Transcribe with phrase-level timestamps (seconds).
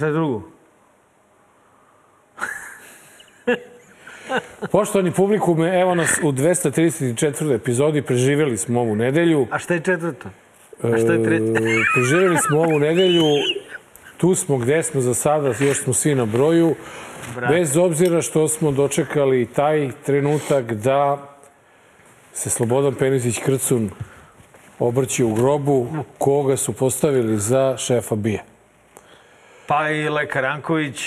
[0.00, 0.42] Šta je drugo?
[4.72, 7.54] Poštovani publikume, evo nas u 234.
[7.54, 9.46] epizodi, preživjeli smo ovu nedelju.
[9.50, 10.28] A šta je četvrto?
[10.82, 11.44] A šta je treće?
[11.44, 11.54] E,
[11.94, 13.24] preživjeli smo ovu nedelju,
[14.16, 16.74] tu smo gde smo za sada, još smo svi na broju.
[17.34, 17.54] Bravo.
[17.54, 21.28] Bez obzira što smo dočekali taj trenutak da
[22.32, 23.90] se Slobodan Penisić Krcun
[24.78, 25.86] obrći u grobu
[26.18, 28.49] koga su postavili za šefa BIA.
[29.70, 31.02] Pa i Lekar Anković.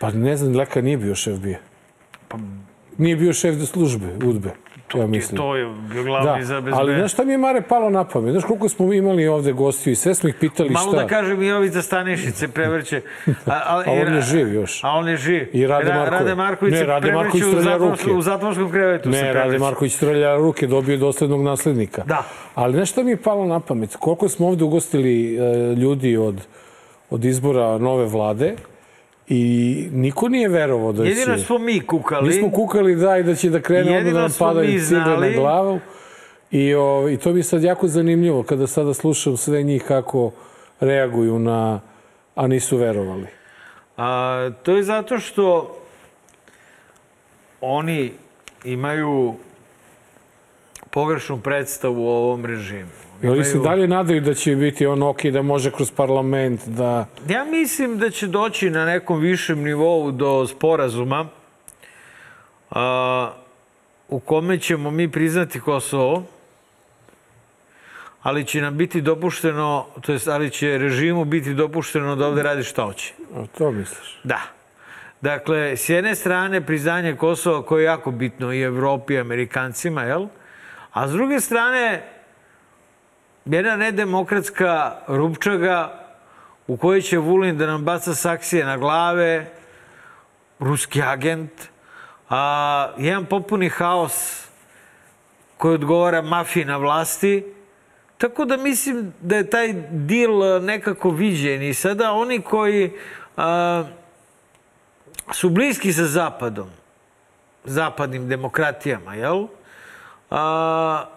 [0.00, 1.58] Pa ne znam, Leka nije bio šef BIA.
[2.98, 4.50] Nije bio šef službe, UDBE,
[4.94, 5.36] ja mislim.
[5.36, 6.98] To je bio glavni za Da, bez ali mene.
[6.98, 8.32] znaš šta mi je Mare palo na pamet?
[8.32, 10.96] Znaš koliko smo imali ovde gostiju i sve smo ih pitali Malo šta?
[10.96, 13.02] da kažem i Jovica Stanišice prevrće.
[13.26, 14.84] A, a, A on je živ još.
[14.84, 15.48] A on je živ.
[15.52, 16.12] I Rade Ra- Marković.
[16.12, 18.18] Rade Marković Ne, se Rade Marković prevrće u, trlja zatvorskom- ruke.
[18.18, 19.12] u zatvorskom krevetu.
[19.12, 19.58] se Ne, Rade prevrće.
[19.60, 22.02] Marković trlja ruke, dobio je doslednog naslednika.
[22.04, 22.22] Da.
[22.54, 23.96] Ali znaš šta mi je palo na pamet?
[23.96, 25.40] Koliko smo ovde ugostili e,
[25.74, 26.40] ljudi od,
[27.10, 28.56] od izbora nove vlade
[29.28, 31.44] i niko nije verovao da Jedino će...
[31.44, 32.26] smo mi kukali.
[32.26, 35.16] Mi smo kukali da i da će da krene onda Jedino da nam padaju cigle
[35.20, 35.80] na glavu.
[36.50, 40.30] I, o, I to mi je sad jako zanimljivo kada sada slušam sve njih kako
[40.80, 41.80] reaguju na...
[42.34, 43.26] a nisu verovali.
[43.96, 45.76] A, to je zato što
[47.60, 48.12] oni
[48.64, 49.34] imaju
[50.90, 53.05] pogrešnu predstavu o ovom režimu.
[53.22, 57.06] I oni se dalje nadaju da će biti on ok, da može kroz parlament, da...
[57.28, 61.28] Ja mislim da će doći na nekom višem nivou do sporazuma
[62.70, 63.32] a,
[64.08, 66.24] u kome ćemo mi priznati Kosovo,
[68.22, 72.62] ali će nam biti dopušteno, to jest, ali će režimu biti dopušteno da ovde radi
[72.62, 73.14] šta hoće.
[73.34, 74.20] A to misliš?
[74.24, 74.40] Da.
[75.20, 80.26] Dakle, s jedne strane priznanje Kosova koje je jako bitno i Evropi i Amerikancima, jel?
[80.92, 82.02] A s druge strane,
[83.46, 86.06] jedna nedemokratska rupčaga
[86.66, 89.46] u kojoj će Vulin da nam baca saksije na glave,
[90.58, 91.52] ruski agent,
[92.30, 94.46] a jedan popuni haos
[95.56, 97.44] koji odgovara mafiji na vlasti.
[98.18, 102.92] Tako da mislim da je taj dil a, nekako viđen i sada oni koji
[103.36, 103.84] a,
[105.32, 106.70] su bliski sa Zapadom,
[107.64, 109.46] zapadnim demokratijama, jel?
[110.30, 111.15] A,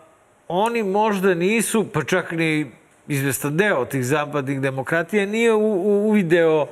[0.50, 2.72] oni možda nisu, pa čak ni
[3.08, 6.68] izvestan deo tih zapadnih demokratija, nije u, u, uvideo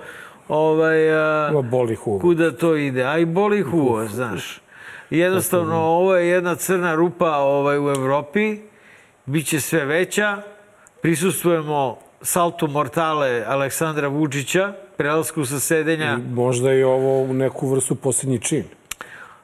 [0.48, 2.22] ovaj, a, boli huva.
[2.22, 3.04] kuda to ide.
[3.04, 4.62] A i boli ih uvo, znaš.
[5.10, 8.58] Jednostavno, ovo je jedna crna rupa ovaj, u Evropi.
[9.26, 10.38] Biće sve veća.
[11.02, 16.20] Prisustujemo saltu mortale Aleksandra Vučića, prelasku sa sedenja.
[16.34, 18.64] Možda i ovo u neku vrstu posljednji čin.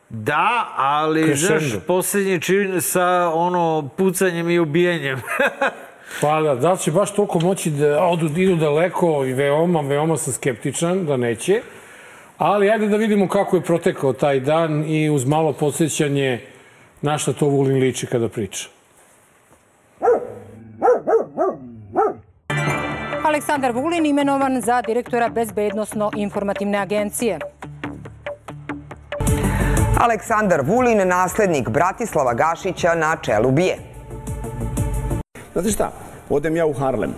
[0.09, 1.59] Da, ali Crescendo.
[1.59, 5.21] znaš, posljednji čin sa ono pucanjem i ubijenjem.
[6.21, 10.33] Pa da, da će baš toliko moći da odu, idu daleko i veoma, veoma sam
[10.33, 11.61] skeptičan da neće.
[12.37, 16.41] Ali ajde da vidimo kako je protekao taj dan i uz malo podsjećanje
[17.01, 18.67] na šta to Vulin liči kada priča.
[23.25, 27.39] Aleksandar Vulin imenovan za direktora Bezbednostno-informativne agencije.
[30.03, 33.77] Aleksandar Vulin, naslednik Bratislava Gašića na čelu bije.
[35.53, 35.91] Znate šta,
[36.29, 37.13] odem ja u Harlem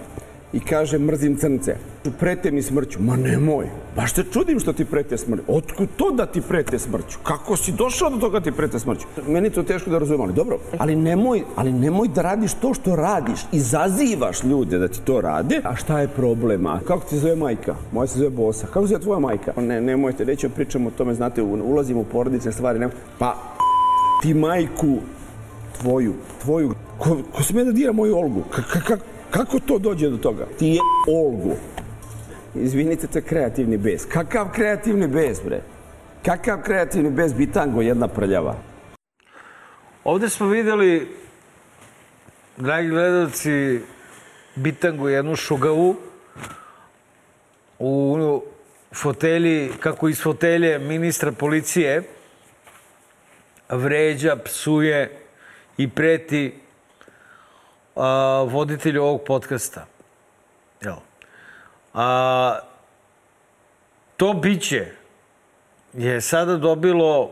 [0.54, 1.76] i kaže mrzim crnce.
[2.12, 3.00] Prete mi smrću.
[3.02, 5.44] Ma nemoj, baš te čudim što ti prete smrću.
[5.48, 7.18] Otkud to da ti prete smrću?
[7.24, 9.08] Kako si došao do toga da ti prete smrću?
[9.28, 10.60] Meni to teško da razumem, ali dobro.
[10.78, 13.40] Ali nemoj, ali nemoj da radiš to što radiš.
[13.52, 15.62] Izazivaš ljude da ti to rade.
[15.64, 16.80] A šta je problema?
[16.88, 17.76] Kako ti zove majka?
[17.92, 18.68] Moja se zove Bosa.
[18.68, 19.54] Kako se zove tvoja majka?
[19.62, 22.80] Ne, nemojte, nećemo pričamo o tome, znate, ulazimo u porodične stvari.
[22.80, 23.36] Ne, pa
[24.22, 24.98] ti majku
[25.82, 28.44] tvoju, tvoju, ko, ko sme da dira moju Olgu?
[28.50, 28.98] Ka,
[29.30, 30.46] kako to dođe do toga?
[30.60, 31.56] Ti je Olgu.
[32.56, 34.06] Izvinite, to je kreativni bes.
[34.06, 35.62] Kakav kreativni bes, bre?
[36.26, 38.56] Kakav kreativni bes, bitango jedna prljava.
[40.04, 41.08] Ovde smo videli,
[42.58, 43.80] dragi gledalci,
[44.56, 45.96] bitangu jednu šugavu
[47.80, 48.42] u
[48.96, 52.04] fotelji, kako iz fotelje ministra policije
[53.70, 55.22] vređa, psuje
[55.78, 56.54] i preti
[57.96, 59.86] a, voditelju ovog podcasta.
[61.96, 62.60] A,
[64.18, 64.86] to biće
[65.94, 67.32] je sada dobilo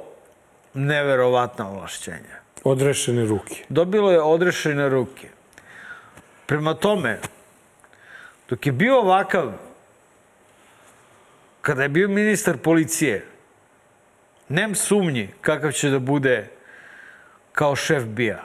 [0.74, 2.44] neverovatna ovlašćenja.
[2.63, 3.63] Odrešene ruke.
[3.69, 5.30] Dobilo je odrešene ruke.
[6.45, 7.19] Prema tome,
[8.50, 9.51] dok je bio ovakav,
[11.62, 13.25] kada je bio ministar policije,
[14.50, 16.48] nem sumnji kakav će da bude
[17.51, 18.44] kao šef bija.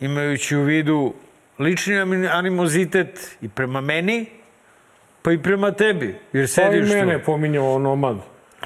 [0.00, 1.14] Imajući u vidu
[1.58, 4.41] lični anim- animozitet i prema meni,
[5.22, 6.94] pa i prema tebi, jer Pa i sediš tu.
[6.94, 8.16] mene je pominjao onomad.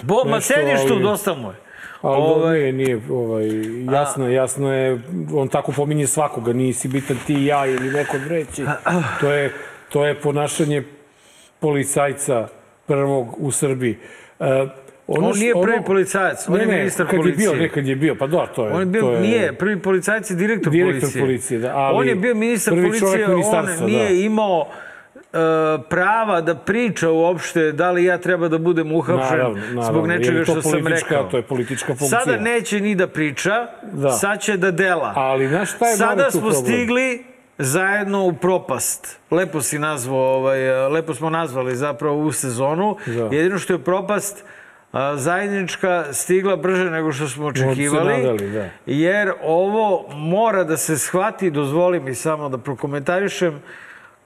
[0.02, 1.54] Bo, ma sediš tu, ali- dosta mu je.
[2.02, 2.58] Ali Ovaj- ovaj...
[2.60, 3.46] nije, nije ovaj,
[3.92, 5.00] jasno, jasno je,
[5.32, 8.64] on tako pominje svakoga, nisi bitan ti i ja ili neko treći.
[9.20, 9.52] To je,
[9.88, 10.82] to je ponašanje
[11.60, 12.48] policajca
[12.86, 13.98] prvog u Srbiji.
[14.40, 14.66] E,
[15.06, 17.44] ono On nije prvi ono- policajac, on ne, je ministar kad policije.
[17.44, 18.72] Je bio, ne, kad je bio, pa da, to je...
[18.72, 21.22] On je bio, to je, nije, prvi policajac je direktor, Direktor policije.
[21.22, 24.14] policije, da, ali on je bio ministar prvi policije, on nije da.
[24.14, 24.68] imao
[25.80, 30.42] prava da priča uopšte da li ja treba da budem uhapšen Naravno, naravno, zbog nečega
[30.42, 31.24] što sam rekao.
[31.24, 32.20] to je politička funkcija.
[32.20, 33.52] Sada neće ni da priča,
[33.82, 34.10] Da.
[34.10, 35.12] sad će da dela.
[35.16, 36.62] Ali, znaš šta je Sada smo problem?
[36.62, 37.24] stigli
[37.58, 39.18] zajedno u propast.
[39.30, 42.96] Lepo si nazvao, ovaj, lepo smo nazvali zapravo u sezonu.
[43.06, 43.12] Da.
[43.26, 44.44] Jedino što je propast
[44.92, 48.16] a, zajednička stigla brže nego što smo očekivali.
[48.16, 48.68] nadali, da.
[48.86, 53.62] Jer ovo mora da se shvati, dozvoli mi samo da prokomentarišem,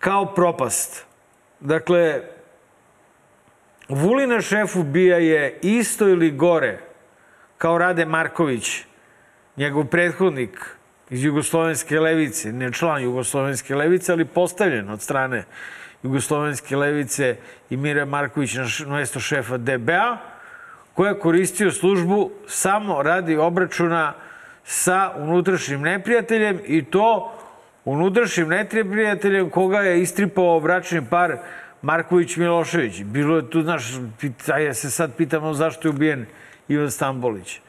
[0.01, 1.07] kao propast.
[1.61, 2.23] Dakle,
[3.89, 6.79] Vulina šef ubija je isto ili gore
[7.59, 8.85] kao Rade Marković,
[9.57, 10.77] njegov prethodnik
[11.11, 15.45] iz Jugoslovenske levice, ne član Jugoslovenske levice, ali postavljen od strane
[16.03, 17.37] Jugoslovenske levice
[17.71, 20.17] i Mire Marković na mesto šefa DBA,
[20.95, 24.15] koja je koristio službu samo radi obračuna
[24.65, 27.40] sa unutrašnjim neprijateljem i to
[27.91, 31.37] unutrašnjim neprijateljem koga je istripao bračni par
[31.83, 33.03] Marković Milošević.
[33.03, 33.85] Bilo je tu, znaš,
[34.21, 36.27] pita, ja se sad pitamo zašto je ubijen
[36.69, 37.61] Ivan Stambolić.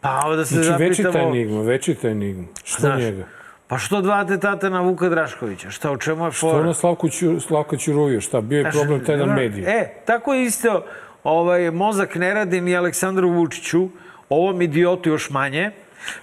[0.00, 1.34] Pa ovo da se Znači, večita zapitamo...
[1.34, 2.44] enigma, večita enigma.
[2.64, 3.24] Što Znaš, njega?
[3.66, 5.70] Pa što dva atentata na Vuka Draškovića?
[5.70, 6.64] Šta, u čemu je Što fora?
[6.64, 8.20] na Slavku Ću, Slavka Ćuruviju?
[8.20, 9.64] Šta, bio je Znaš, problem taj dobro, mediju.
[9.68, 10.84] E, tako je isto
[11.24, 13.88] ovaj, mozak ne radi ni Aleksandru Vučiću,
[14.28, 15.70] ovom idiotu još manje.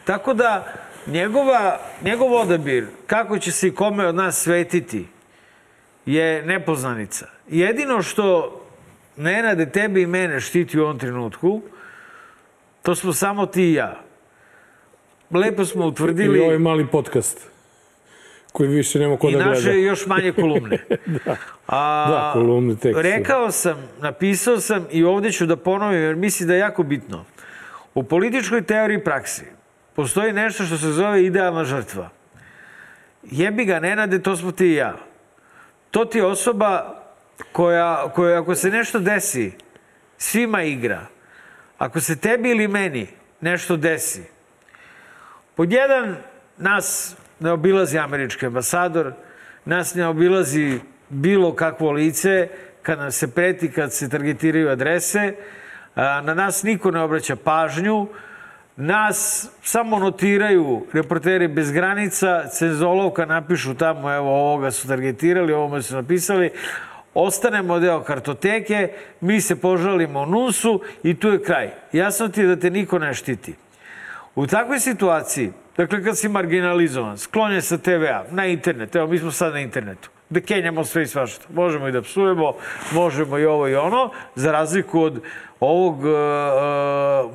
[0.06, 0.68] Tako da,
[1.07, 5.06] njegova, njegov odabir, kako će se i kome od nas svetiti,
[6.06, 7.28] je nepoznanica.
[7.48, 8.62] Jedino što
[9.18, 11.62] Nenade, tebe i mene štiti u ovom trenutku,
[12.81, 14.02] to smo samo ti i ja.
[15.31, 16.38] Lepo smo utvrdili...
[16.38, 17.48] I ovaj mali podcast
[18.52, 19.50] koji više nema ko I da gleda.
[19.50, 20.78] naše još manje kolumne.
[21.68, 23.02] A, Da, kolumne tek su.
[23.02, 27.25] Rekao sam, napisao sam i ovdje ću da ponovim jer mislim da je jako bitno.
[27.94, 29.55] U političkoj teoriji praksi
[29.95, 32.09] postoji nešto što se zove idealna žrtva.
[33.24, 34.95] Jebi ga, Nenade, to smo ti i ja.
[35.92, 37.01] To ti je osoba
[37.51, 39.51] koja, koja ako se nešto desi,
[40.18, 41.06] svima igra.
[41.77, 43.07] Ako se tebi ili meni
[43.42, 44.24] nešto desi,
[45.56, 46.15] Pod jedan,
[46.57, 49.13] nas ne obilazi američki ambasador,
[49.65, 52.47] nas ne obilazi bilo kakvo lice,
[52.81, 55.33] kad nam se preti, kad se targetiraju adrese,
[55.95, 58.07] na nas niko ne obraća pažnju,
[58.77, 65.95] nas samo notiraju reporteri bez granica, cenzolovka napišu tamo, evo ovoga su targetirali, ovome su
[65.95, 66.51] napisali,
[67.13, 71.69] ostanemo deo kartoteke, mi se požalimo NUNS-u i tu je kraj.
[71.92, 73.56] Jasno ti je da te niko ne štiti.
[74.36, 79.31] U takvoj situaciji, dakle kad si marginalizovan, sklonjen sa TV-a, na internet, evo mi smo
[79.31, 81.45] sad na internetu, da kenjamo sve i svašta.
[81.54, 82.54] Možemo i da psujemo,
[82.92, 85.21] možemo i ovo i ono, za razliku od
[85.59, 86.11] ovog uh,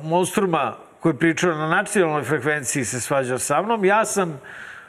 [0.03, 4.41] monstruma koji je pričao na nacionalnoj frekvenciji se svađao sa mnom, ja sam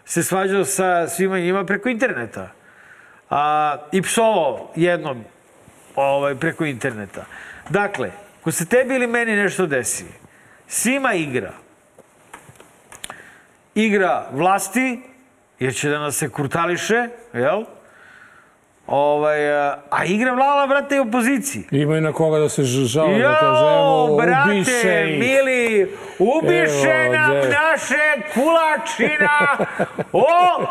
[0.04, 2.52] se svađao sa svima njima preko interneta.
[3.30, 5.24] A, I psovao jednom
[5.96, 7.24] ovaj, preko interneta.
[7.70, 8.10] Dakle,
[8.44, 10.06] ko se tebi ili meni nešto desi,
[10.66, 11.52] svima igra
[13.74, 15.02] igra vlasti,
[15.58, 17.64] jer će da nas se kurtališe, jel?
[18.86, 21.64] Ovaj, a a igra vlala, brate, i opoziciji.
[21.70, 25.18] Ima i na koga da se žale, da kaže, evo, brate, ubiše ih.
[25.20, 29.38] mili, ubiše Evo, nam gde- naše kulačina,
[30.12, 30.24] o,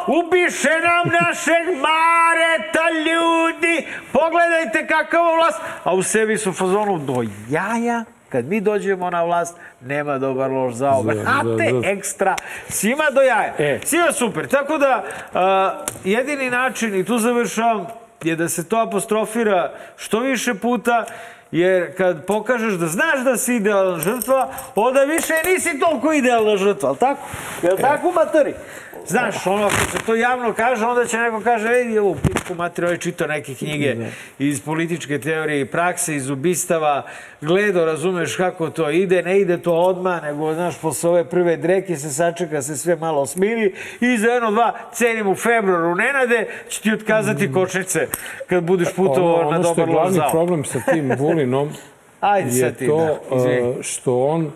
[0.10, 7.13] ubiše nam našeg mareta ljudi, pogledajte kakava vlast, a u sebi su u fazonu do
[7.50, 11.13] jaja, kad mi dođemo na vlast, nema dobar loš za oba.
[11.13, 12.36] Da, da, ekstra,
[12.70, 13.53] svima do jaja.
[13.58, 13.80] E.
[13.84, 14.48] Svima super.
[14.48, 15.03] Tako da,
[15.34, 17.88] a, jedini način, i tu završavam,
[18.24, 21.06] je da se to apostrofira što više puta,
[21.51, 26.90] jer kad pokažeš da znaš da si idealna žrtva, onda više nisi toliko idealna žrtva,
[26.90, 27.22] ali tako?
[27.63, 28.54] Jel tako, matori?
[29.08, 32.88] Znaš, ono, ako se to javno kaže, onda će neko kaže, vidi ovu pitku materi,
[32.88, 33.96] ovaj čitao neke knjige
[34.39, 37.05] iz političke teorije i prakse, iz ubistava,
[37.41, 41.96] gledo, razumeš kako to ide, ne ide to odmah, nego, znaš, posle ove prve dreke
[41.96, 46.81] se sačeka, se sve malo smiri i za jedno, dva, cenim u februaru Nenade, će
[46.81, 48.08] ti otkazati kočnice
[48.48, 50.31] kad budeš putovao ono, na ono što je dobar glavni lozao.
[50.31, 51.70] problem sa tim Vulinom
[52.22, 52.98] Ajde je sad ti, to
[53.29, 54.51] da, uh, što on,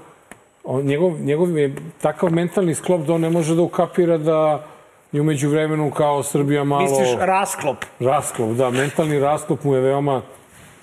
[0.65, 4.65] on njegov, njegov je takav mentalni sklop da on ne može da ukapira da
[5.11, 6.81] i umeđu vremenu kao Srbija malo...
[6.81, 7.85] Misliš rasklop?
[7.99, 8.69] Rasklop, da.
[8.69, 10.21] Mentalni rasklop mu je veoma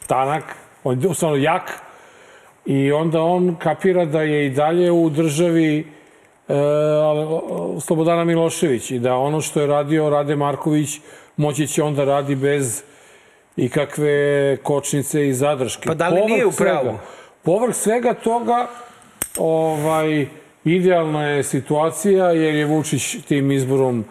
[0.07, 0.45] tanak,
[0.85, 1.73] on je stvarno jak
[2.67, 5.79] i onda on kapira da je i dalje u državi
[6.49, 6.55] e,
[7.81, 11.01] Slobodana Milošević i da ono što je radio Rade Marković
[11.37, 12.83] moći će onda radi bez
[13.57, 15.87] ikakve kočnice i zadrške.
[15.87, 16.83] Pa da li nije u pravu?
[16.83, 16.99] Svega,
[17.43, 18.67] povrh svega toga,
[19.39, 20.27] ovaj,
[20.65, 24.05] idealna je situacija jer je Vučić tim izborom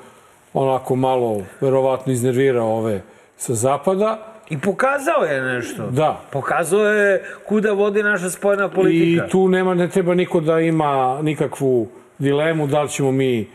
[0.53, 3.01] onako malo, verovatno, iznervirao ove
[3.37, 4.27] sa zapada.
[4.49, 5.87] I pokazao je nešto.
[5.87, 6.21] Da.
[6.31, 9.25] Pokazao je kuda vodi naša spojna politika.
[9.25, 11.87] I tu nema, ne treba niko da ima nikakvu
[12.17, 13.47] dilemu da li ćemo mi e,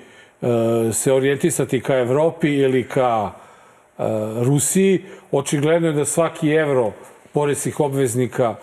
[0.92, 4.02] se orijentisati ka Evropi ili ka e,
[4.44, 5.04] Rusiji.
[5.32, 6.92] Očigledno je da svaki evro
[7.32, 8.54] poreskih obveznika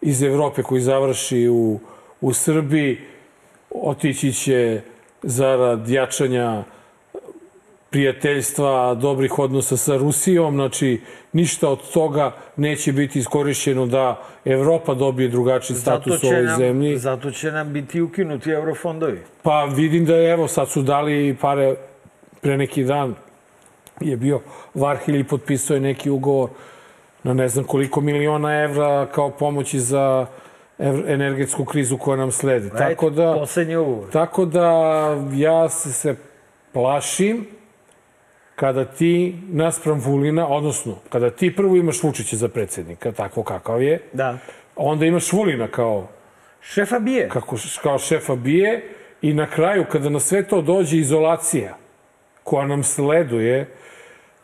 [0.00, 1.78] iz Evrope koji završi u,
[2.24, 2.98] u Srbiji
[3.70, 4.80] otići će
[5.22, 6.62] zarad jačanja
[7.90, 11.00] prijateljstva, dobrih odnosa sa Rusijom, znači
[11.32, 16.98] ništa od toga neće biti iskorišćeno da Evropa dobije drugačiji status u ovoj nam, zemlji.
[16.98, 19.20] Zato će nam biti ukinuti eurofondovi.
[19.42, 21.74] Pa vidim da je, evo, sad su dali pare
[22.40, 23.14] pre neki dan
[24.00, 24.40] je bio
[24.74, 26.50] Varhilj i potpisao je neki ugovor
[27.22, 30.26] na ne znam koliko miliona evra kao pomoći za
[31.06, 32.64] energetsku krizu koja nam sledi.
[32.68, 34.10] Right, tako da, poslednji ugovor.
[34.10, 34.68] Tako da
[35.34, 36.16] ja se, se
[36.72, 37.46] plašim
[38.56, 44.00] kada ti naspram Vulina, odnosno kada ti prvo imaš Vučića za predsednika, tako kakav je,
[44.12, 44.38] Da.
[44.76, 46.08] onda imaš Vulina kao,
[46.60, 47.28] Šefa bije.
[47.28, 48.88] kako, kao šefa bije
[49.22, 51.76] i na kraju kada na sve to dođe izolacija
[52.42, 53.68] koja nam sleduje,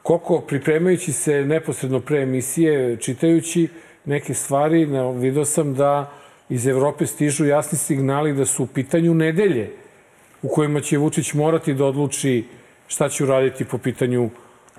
[0.03, 3.69] koliko pripremajući se neposredno pre emisije, čitajući
[4.05, 6.11] neke stvari, vidio sam da
[6.49, 9.71] iz Evrope stižu jasni signali da su u pitanju nedelje
[10.43, 12.45] u kojima će Vučić morati da odluči
[12.89, 14.31] šta će uraditi po pitanju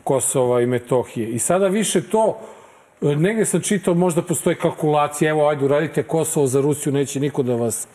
[0.03, 1.29] Kosova i Metohije.
[1.29, 2.39] I sada više to,
[3.01, 7.55] negde sam čitao, možda postoje kalkulacija, evo, ajde, uradite Kosovo za Rusiju, neće niko da
[7.55, 7.87] vas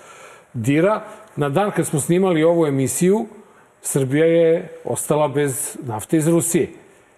[0.52, 1.02] dira.
[1.37, 3.26] Na dan kad smo snimali ovu emisiju,
[3.83, 6.68] Srbija je ostala bez nafte iz Rusije.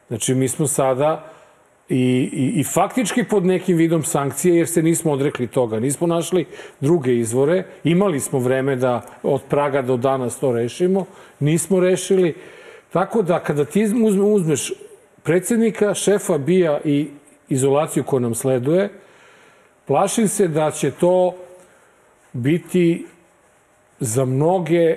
[0.09, 1.33] Znači, mi smo sada
[1.89, 5.81] i, i, i faktički pod nekim vidom sankcije, jer se nismo odrekli toga.
[5.81, 6.47] Nismo našli
[6.81, 7.65] druge izvore.
[7.85, 11.07] Imali smo vreme da od Praga do danas to rešimo.
[11.41, 12.35] Nismo rešili.
[12.93, 14.73] Tako da kada ti uzme, uzmeš
[15.23, 17.09] predsednika, šefa bija i
[17.49, 18.91] izolaciju koja nam sleduje,
[19.87, 21.35] plašim se da će to
[22.33, 23.07] biti
[24.01, 24.97] za mnoge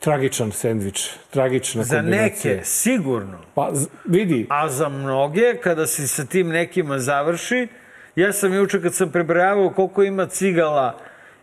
[0.00, 2.52] tragičan sendvič, tragična Za kombinacija.
[2.54, 3.38] neke, sigurno.
[3.54, 3.70] Pa
[4.04, 4.46] vidi.
[4.48, 7.68] A za mnoge, kada se sa tim nekima završi,
[8.16, 10.98] ja sam juče kad sam prebrajavao koliko ima cigala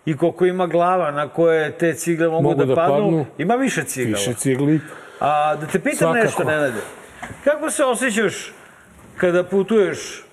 [0.05, 3.25] i koliko ima glava na koje te cigle mogu, Mogu da, da padnu, padnu.
[3.37, 4.17] ima više cigala.
[4.17, 4.79] Više cigli.
[5.19, 6.23] A da te pitam Svakako.
[6.25, 6.81] nešto, Nenade.
[7.43, 8.53] Kako se osjećaš
[9.17, 10.23] kada putuješ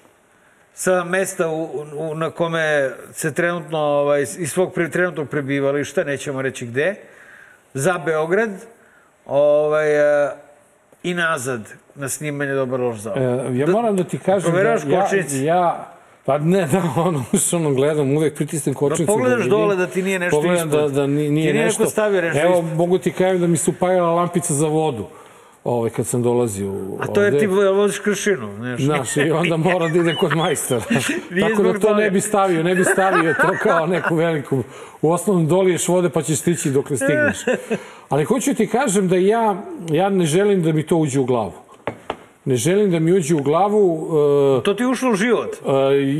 [0.74, 1.64] sa mesta u,
[1.94, 6.94] u, na kome se trenutno, ovaj, iz svog pre, trenutnog prebivališta, nećemo reći gde,
[7.74, 8.50] za Beograd,
[9.26, 10.30] ovaj, e,
[11.02, 11.60] i nazad
[11.94, 15.90] na snimanje Dobar loš za E, ja moram da ti kažem da Proveravaš ja, ja
[16.24, 19.02] Pa ne, da, ono, ono gledam, uvek pritisnem kočnicu.
[19.02, 19.50] Da pogledaš vidim.
[19.50, 20.92] dole da ti nije nešto Pogledam da, ispod.
[20.92, 21.86] da ni- Ti nije nije nešto.
[21.86, 22.76] stavio nešto Evo, ispod.
[22.76, 25.06] mogu ti kažem da mi se upajala lampica za vodu.
[25.64, 28.80] Ovaj, kad sam dolazio A to je ti voziš kršinu, znaš.
[28.82, 30.84] Znaš, i onda mora da ide kod majstora.
[31.48, 34.62] Tako da to ne bi stavio, ne bi stavio to kao neku veliku.
[35.02, 37.38] U osnovnom doliješ vode pa ćeš stići dok ne stigneš.
[38.08, 41.52] Ali hoću ti kažem da ja, ja ne želim da mi to uđe u glavu.
[42.44, 44.08] Ne želim da mi uđe u glavu.
[44.60, 45.56] e, To ti ušlo u život.
[45.56, 45.70] E,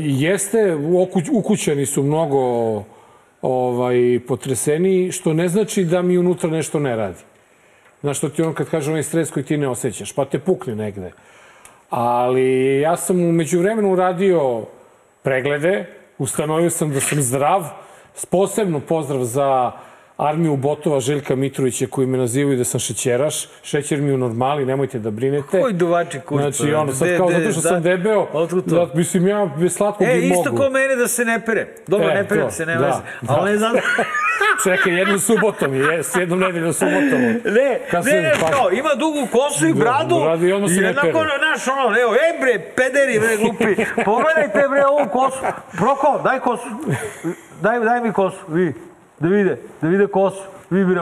[0.05, 0.77] jeste,
[1.31, 2.39] ukućani su mnogo
[3.41, 7.34] ovaj, potreseni, što ne znači da mi unutra nešto ne radi.
[8.05, 10.75] Znaš što ti on kad kaže onaj stres koji ti ne osjećaš, pa te pukne
[10.75, 11.11] negde.
[11.89, 14.65] Ali ja sam umeđu vremenu radio
[15.23, 15.85] preglede,
[16.17, 17.63] ustanovio sam da sam zdrav,
[18.29, 19.71] posebno pozdrav za
[20.17, 23.35] armiju botova Željka Mitrovića koji me nazivaju da sam šećeraš.
[23.63, 25.61] Šećer mi je u normali, nemojte da brinete.
[25.61, 26.51] Koji duvači kurca?
[26.51, 28.27] Znači, ono, sad De- kao de- zato što da- sam debeo,
[28.65, 30.57] da, mislim, ja bez slatkog E, i isto mogu.
[30.57, 31.67] ko mene da se ne pere.
[31.87, 32.97] Dobro, E, ne perem to, se, ne da, veze.
[33.21, 33.33] da.
[33.33, 33.73] Ali ne znam...
[34.63, 37.21] Čekaj, jednom subotom je, jes, jednom nedeljom subotom.
[37.45, 40.19] Ne, Kad ne, ne, pa- kao, ima dugu kosu i bradu.
[40.19, 41.37] bradu i odmah se ne jednako, pere.
[41.41, 43.75] naš, ono, evo, e bre, pederi, bre, glupi.
[44.05, 45.37] Pogledajte, bre, ovu kosu.
[45.73, 46.63] Proko, daj kosu.
[47.61, 48.73] Daj, daj mi kosu, vi.
[49.21, 50.43] Да виде, да виде Косо.
[50.71, 50.99] Ви бре,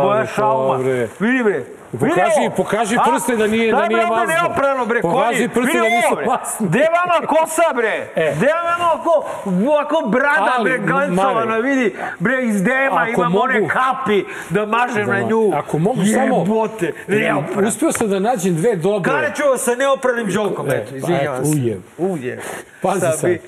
[0.00, 0.78] Кой е шалма?
[1.20, 1.64] Види бре.
[1.94, 2.08] Bre.
[2.08, 2.14] Bre.
[2.16, 4.34] Pokaži, pokaži prste da nije, da Daj, nije bre, ovo mazno.
[4.34, 6.26] neoprano, bre, Pokaži prste da nisu bre.
[6.26, 6.66] masni.
[6.68, 7.94] Gde vama kosa, bre?
[8.16, 8.34] E.
[8.36, 9.24] Gde vama ovako,
[9.68, 11.86] ovako brada, Ali, bre, glancovana, vidi,
[12.18, 14.18] bre, iz dema ako imam one mogu- kapi
[14.50, 15.52] da mažem na nju.
[15.54, 16.38] Ako mogu samo...
[16.38, 17.68] Jebote, neoprano.
[17.68, 19.12] Uspio sam da nađem dve dobre.
[19.12, 21.50] Kareću sa neopranim žolkom, E, eto, pa izvinjavam se.
[21.54, 21.80] ujeb.
[21.98, 22.38] Ujeb.
[22.82, 23.20] Pazi sad.
[23.22, 23.40] bi-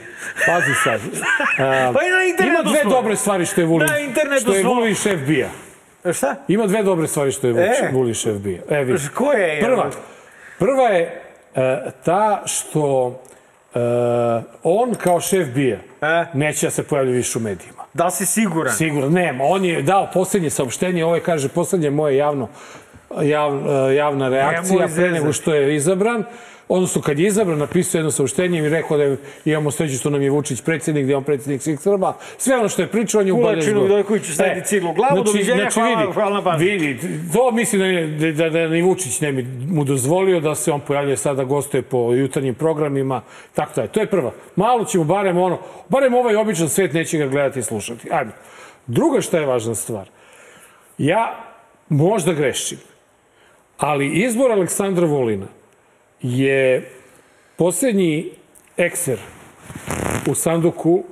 [0.46, 1.00] Pazi sad.
[1.58, 4.52] A, Pa i na internetu Ima dve dobre stvari što je Vulin, Na internetu što
[4.52, 4.64] je.
[4.64, 5.48] Vulin šef bija.
[6.12, 6.34] Šta?
[6.48, 7.90] Ima dve dobre stvari što je E.
[7.92, 8.62] Vulin šef bija.
[8.70, 8.98] E, vidi.
[9.14, 9.60] Koje je?
[9.62, 9.90] Prva,
[10.58, 11.22] prva je
[11.54, 13.20] e, ta što
[13.74, 13.78] e,
[14.62, 16.24] on kao šef bija E.
[16.34, 17.84] neće da se pojavlja više u medijima.
[17.94, 18.74] Da li si siguran?
[18.74, 19.44] Sigurno, nema.
[19.44, 22.48] On je dao poslednje saopštenje, ovo je, kaže, poslednje moje javno,
[23.22, 23.52] jav,
[23.88, 26.24] e, javna reakcija pre nego što je izabran.
[26.68, 30.22] Odnosno, kad je izabran, napisao jedno saopštenje i rekao da je, imamo sreću što nam
[30.22, 32.12] je Vučić predsjednik, da je on predsjednik svih Srba.
[32.38, 33.82] Sve ono što je pričao, on je Kulačinu ubadezgo.
[33.82, 36.66] Vidojkoviću sledi ciglu u glavu, doviđenja, hvala- hvala na pažnji.
[36.66, 36.98] Vidi,
[37.32, 37.86] to mislim da,
[38.26, 41.82] je, da, da ni Vučić ne bi mu dozvolio da se on pojavljuje sada, gostuje
[41.82, 43.22] po jutarnjim programima,
[43.54, 43.88] tako da je.
[43.88, 44.32] To je prva.
[44.56, 45.58] Malo ćemo barem ono,
[45.88, 48.08] barem ovaj običan svet neće ga gledati i slušati.
[48.10, 48.30] Ajde.
[48.86, 50.08] Druga šta je važna stvar.
[50.98, 51.34] Ja
[51.88, 52.78] možda grešim,
[53.78, 55.46] ali izbor Aleksandra Vulina
[56.22, 56.90] je
[57.56, 58.30] posljednji
[58.76, 59.18] ekser
[60.30, 61.04] u sanduku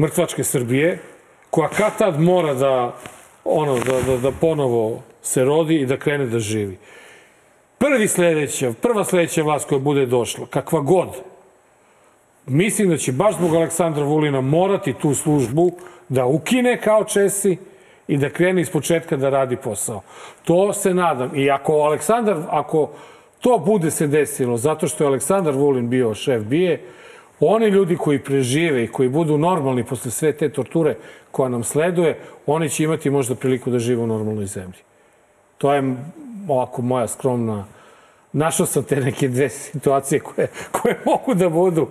[0.00, 0.98] mrtvačke Srbije,
[1.50, 2.96] koja kad tad mora da,
[3.44, 6.78] ono, da, da, da ponovo se rodi i da krene da živi.
[7.78, 11.08] Prvi sledeća, prva sledeća vlast koja bude došla, kakva god,
[12.46, 15.72] mislim da će baš zbog Aleksandra Vulina morati tu službu
[16.08, 17.56] da ukine kao Česi
[18.08, 20.02] i da krene iz početka da radi posao.
[20.44, 21.36] To se nadam.
[21.36, 22.90] I ako Aleksandar, ako
[23.40, 26.82] to bude se desilo zato što je Aleksandar Vulin bio šef bije,
[27.40, 30.96] oni ljudi koji prežive i koji budu normalni posle sve te torture
[31.30, 34.78] koja nam sleduje, oni će imati možda priliku da žive u normalnoj zemlji.
[35.58, 35.94] To je
[36.48, 37.64] ovako moja skromna...
[38.32, 41.88] Našao sam te neke dve situacije koje, koje mogu da budu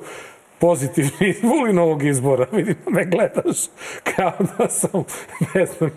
[0.64, 2.46] pozitivni iz Vulinovog izbora.
[2.52, 3.58] Vidim da me gledaš
[4.16, 5.04] kao da sam,
[5.56, 5.92] ne znam,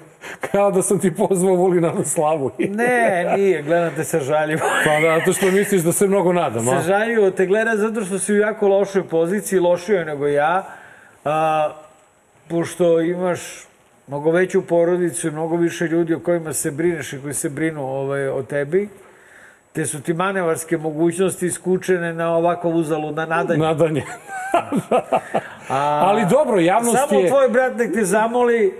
[0.51, 2.51] kao da sam ti pozvao Vulina na slavu.
[2.59, 4.61] Ne, nije, gledam te sa žaljivo.
[4.85, 8.19] Pa da, to što misliš da se mnogo nadam, Sa žaljivo te gleda zato što
[8.19, 10.67] si u jako lošoj poziciji, lošijoj nego ja.
[11.25, 11.73] A,
[12.49, 13.41] pošto imaš
[14.07, 17.83] mnogo veću porodicu i mnogo više ljudi o kojima se brineš i koji se brinu
[17.83, 18.89] ovaj, o tebi,
[19.77, 23.61] te su ti manevarske mogućnosti iskučene na ovako uzaludna nadanje.
[23.61, 24.03] Nadanje.
[25.99, 27.29] Ali dobro, javnost Samo je...
[27.29, 28.73] tvoj brat nek te zamoli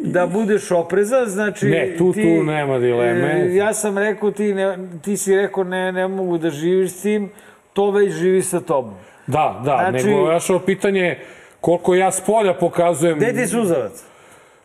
[0.00, 1.66] da budeš oprezan, znači...
[1.66, 3.42] Ne, tu- ti, tu nema dileme.
[3.42, 7.02] e, Ja sam rekao, ti, ne, ti si rekao ne, ne mogu da živiš s
[7.02, 7.30] tim,
[7.72, 8.94] to već živi sa tobom.
[9.26, 11.18] Da, da, Znači- nego ja što pitanje
[11.60, 14.04] koliko ja s polja pokazujem Gde ti suzavac?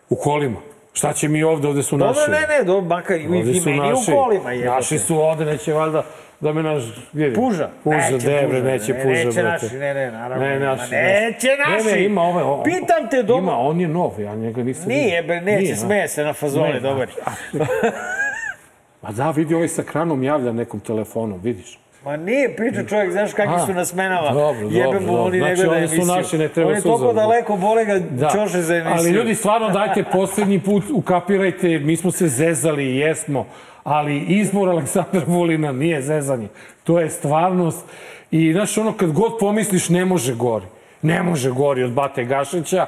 [0.10, 0.60] u kolima.
[0.93, 2.19] Šta će mi ovde, ovde su naši.
[2.19, 4.12] Dobro, ne, ne, dobro, makar i, i meni naši.
[4.12, 4.51] u kolima.
[4.51, 4.69] jebote.
[4.69, 6.03] Naši su ovde, neće valjda
[6.39, 6.84] da me naš...
[7.13, 7.36] Vidi.
[7.36, 7.69] Puža?
[7.84, 9.65] Puža, Neće ne, bre, puža, neće ne, puža, neće brate.
[9.65, 10.45] naši, ne, ne, naravno.
[10.45, 10.91] Ne, naši.
[10.91, 11.86] Ma neće naši.
[11.86, 12.43] Ne, ne, ima ovaj...
[12.43, 13.43] o- Pitam te, dobro.
[13.43, 14.88] Ima, on je nov, ja njega nisam...
[14.88, 17.08] Nije, bre, neće, Nije, smeje se na fazone, Ne, dobar.
[19.01, 21.79] Ma da, vidi ovaj sa kranom javlja nekom telefonom, vidiš.
[22.06, 24.30] Ma nije priča čovjek, znaš kakvi su na smenama.
[24.32, 25.48] dobro, Jebe dobro, mu, oni dobro.
[25.48, 26.16] ne Znači, gleda oni su emisiju.
[26.16, 28.30] naši, ne treba On je toliko daleko, bole ga Da.
[28.30, 28.96] čoše za emisiju.
[28.98, 33.46] Ali ljudi, stvarno dajte poslednji put, ukapirajte, mi smo se zezali, jesmo,
[33.84, 36.48] ali izbor Aleksandra Vulina nije zezanje.
[36.84, 37.86] To je stvarnost.
[38.32, 40.66] I, znaš, ono, kad god pomisliš, ne može gori.
[41.02, 42.86] Ne može gori od Bate Gašića,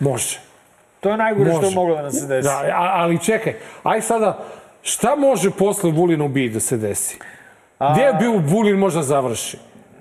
[0.00, 0.38] može.
[1.00, 1.68] To je najgore što Može.
[1.68, 2.48] je moglo da nam se desi.
[2.48, 4.44] Da, ali čekaj, aj sada,
[4.82, 7.18] šta može posle Vulina ubiti da se desi?
[7.78, 9.58] Gde je bio Vulin možda završi?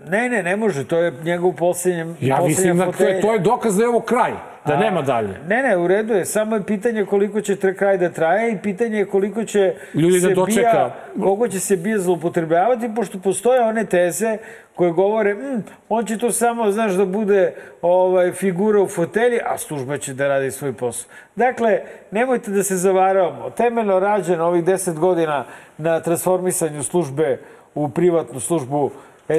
[0.09, 3.39] Ne, ne, ne može, to je njegov posljednjem, Ja mislim da to je, to je
[3.39, 4.31] dokaz da je ovo kraj,
[4.65, 5.35] da nema dalje.
[5.47, 6.25] Ne, ne, u redu je.
[6.25, 10.19] Samo je pitanje koliko će tre kraj da traje i pitanje je koliko će Ljudi
[10.19, 10.59] da se dočeka.
[10.61, 14.37] bija, koliko će se bija zloupotrebljavati, pošto postoje one teze
[14.75, 19.57] koje govore, mm, on će to samo, znaš, da bude ovaj, figura u fotelji, a
[19.57, 21.09] služba će da radi svoj posao.
[21.35, 21.79] Dakle,
[22.11, 23.49] nemojte da se zavaravamo.
[23.49, 25.45] Temeljno rađeno ovih deset godina
[25.77, 27.39] na transformisanju službe
[27.77, 28.91] u privatnu službu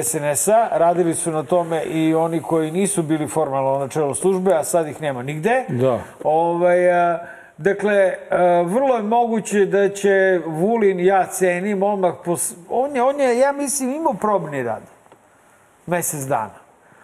[0.03, 0.67] SNS-a.
[0.71, 4.87] Radili su na tome i oni koji nisu bili formalno na čelu službe, a sad
[4.87, 5.65] ih nema nigde.
[5.69, 5.99] Da.
[6.23, 7.19] Ovaj, a,
[7.57, 12.53] dakle, a, vrlo je moguće da će Vulin, ja cenim, odmah pos...
[12.69, 14.83] on, je, on je, ja mislim, imao probni rad.
[15.85, 16.59] Mesec dana.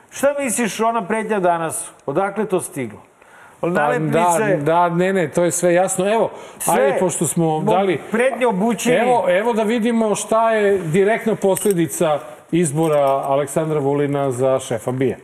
[0.09, 3.01] Šta misliš, ona pretnja danas, odakle to stiglo?
[3.73, 6.13] Pa, Nalepnice, da, da, ne, ne, to je sve jasno.
[6.13, 7.99] Evo, sve, ajde, pošto smo mo- dali...
[8.11, 8.95] Pretnje obućeni.
[8.95, 12.19] Evo, evo da vidimo šta je direktna posledica
[12.51, 15.17] izbora Aleksandra Vulina za šefa BIA.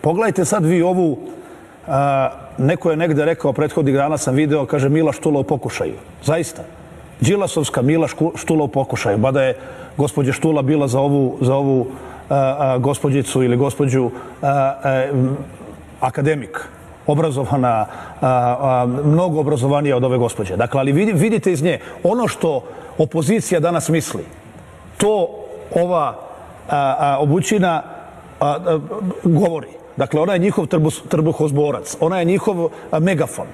[0.00, 1.18] Pogledajte sad vi ovu
[1.88, 5.94] a, neko je negde rekao, prethodnih dana sam video, kaže Mila Štula u pokušaju.
[6.22, 6.62] Zaista.
[7.20, 9.18] Đilasovska Mila Štula u pokušaju.
[9.18, 9.56] Mada je
[9.96, 11.86] gospođa Štula bila za ovu, za ovu
[12.78, 14.10] gospođicu ili gospođu
[16.00, 16.68] akademik
[17.06, 17.86] obrazovana,
[19.04, 20.56] mnogo obrazovanija od ove gospođe.
[20.56, 22.64] Dakle, ali vidi, vidite iz nje, ono što
[22.98, 24.24] opozicija danas misli,
[24.96, 25.28] to
[25.74, 26.14] ova
[27.18, 27.82] obućina
[29.24, 29.68] govori.
[29.96, 32.68] Dakle, ona je njihov trbuh, trbuhozborac, ona je njihov
[33.00, 33.46] megafon.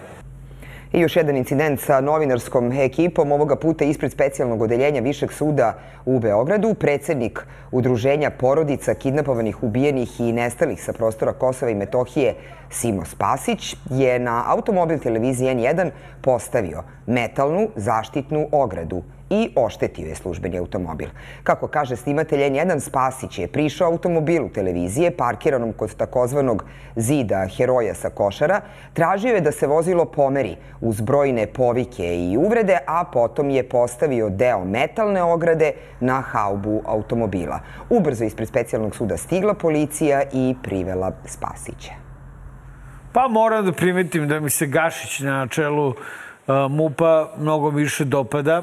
[0.96, 5.74] I još jedan incident sa novinarskom ekipom, ovoga puta ispred specijalnog odeljenja Višeg suda
[6.06, 6.74] u Beogradu.
[6.74, 12.34] Predsednik Udruženja porodica kidnapovanih, ubijenih i nestalih sa prostora Kosova i Metohije
[12.70, 20.58] Simo Spasić je na automobil televizije N1 postavio metalnu zaštitnu ogradu i oštetio je službeni
[20.58, 21.08] automobil.
[21.42, 26.64] Kako kaže snimatelj N1, Spasić je prišao automobilu televizije parkiranom kod takozvanog
[26.96, 28.60] zida heroja sa košara,
[28.92, 34.30] tražio je da se vozilo pomeri uz brojne povike i uvrede, a potom je postavio
[34.30, 37.60] deo metalne ograde na haubu automobila.
[37.90, 41.92] Ubrzo ispred specijalnog suda stigla policija i privela Spasića.
[43.12, 45.94] Pa moram da primetim da mi se Gašić na čelu uh,
[46.70, 48.62] MUPA mnogo više dopada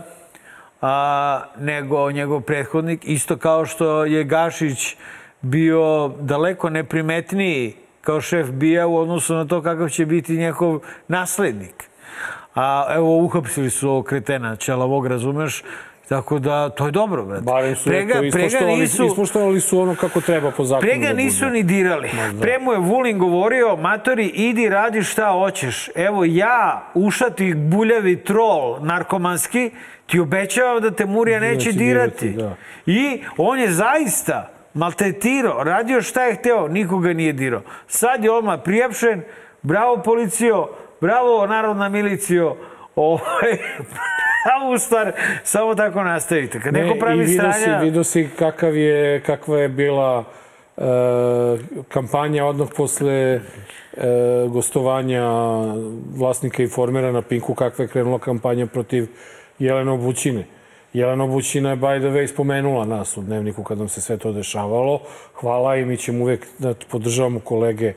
[0.84, 3.02] a, nego njegov prethodnik.
[3.04, 4.96] Isto kao što je Gašić
[5.42, 11.84] bio daleko neprimetniji kao šef bija u odnosu na to kakav će biti njegov naslednik.
[12.56, 15.64] A evo, uhapsili su ovog kretena Čelavog, razumeš?
[16.10, 17.44] Tako da, to je dobro, brate.
[17.44, 20.82] Barem su prega, to ispoštovali, nisu, ispoštovali su ono kako treba po zakonu.
[20.82, 22.10] Prega da nisu ni dirali.
[22.42, 25.90] Pre mu je Vulin govorio, matori, idi radi šta hoćeš.
[25.96, 29.72] Evo ja, ušati buljavi trol narkomanski,
[30.14, 32.30] ti obećavam da te Murija neće, neće dirati.
[32.30, 32.56] dirati da.
[32.86, 37.62] I on je zaista maltretirao, radio šta je hteo, nikoga nije dirao.
[37.88, 39.22] Sad je odmah prijapšen,
[39.62, 40.70] bravo policijo,
[41.02, 42.56] bravo narodna milicijo,
[42.96, 43.58] ovaj,
[44.44, 45.12] pravu stvar,
[45.44, 46.60] samo tako nastavite.
[46.60, 47.80] Kad neko pravi ne, i stranja...
[47.80, 50.24] Si, vidio si kakav je, kakva je bila
[50.78, 50.84] e,
[51.90, 53.42] kampanja odmah posle e,
[54.50, 55.24] gostovanja
[56.16, 59.08] vlasnika informera na Pinku, kakva je krenula kampanja protiv
[59.64, 60.46] Jelena Obućine.
[60.94, 64.32] Jelena Obućina je, by the way, spomenula nas u dnevniku kad nam se sve to
[64.32, 65.00] dešavalo.
[65.34, 67.94] Hvala i mi ćemo uvek da podržavamo kolege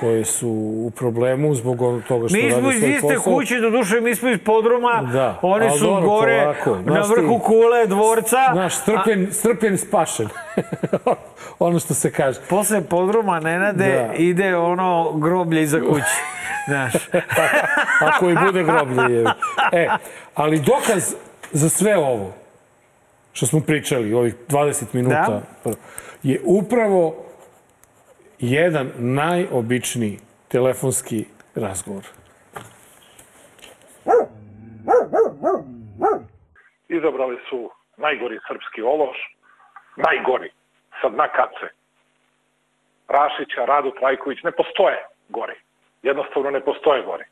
[0.00, 0.48] koji su
[0.86, 1.78] u problemu zbog
[2.08, 2.70] toga što mi rade svoj posao.
[2.70, 6.08] Mi smo iz iste kuće, do duše mi smo iz podruma, da, oni su dobro,
[6.08, 6.90] gore polako.
[6.90, 8.38] na vrhu ti, kule dvorca.
[8.52, 9.32] Znaš, strpljen, a...
[9.32, 10.28] strpljen spašen.
[11.58, 12.40] ono što se kaže.
[12.48, 14.14] Posle podruma Nenade da.
[14.14, 16.22] ide ono groblje iza kuće.
[16.68, 16.92] Znaš.
[18.08, 19.14] Ako i bude groblje.
[19.14, 19.26] Je.
[19.72, 19.88] E,
[20.34, 21.14] ali dokaz
[21.52, 22.32] za sve ovo
[23.32, 25.70] što smo pričali, ovih 20 minuta, da?
[26.22, 27.21] je upravo
[28.42, 31.24] jedan najobičniji telefonski
[31.54, 32.02] razgovor.
[36.88, 39.16] Izabrali su najgori srpski ološ,
[39.96, 40.50] najgori,
[41.00, 41.66] sa dna kace.
[43.08, 45.54] Rašića, Radu Trajković, ne postoje gori.
[46.02, 47.24] Jednostavno ne postoje gori.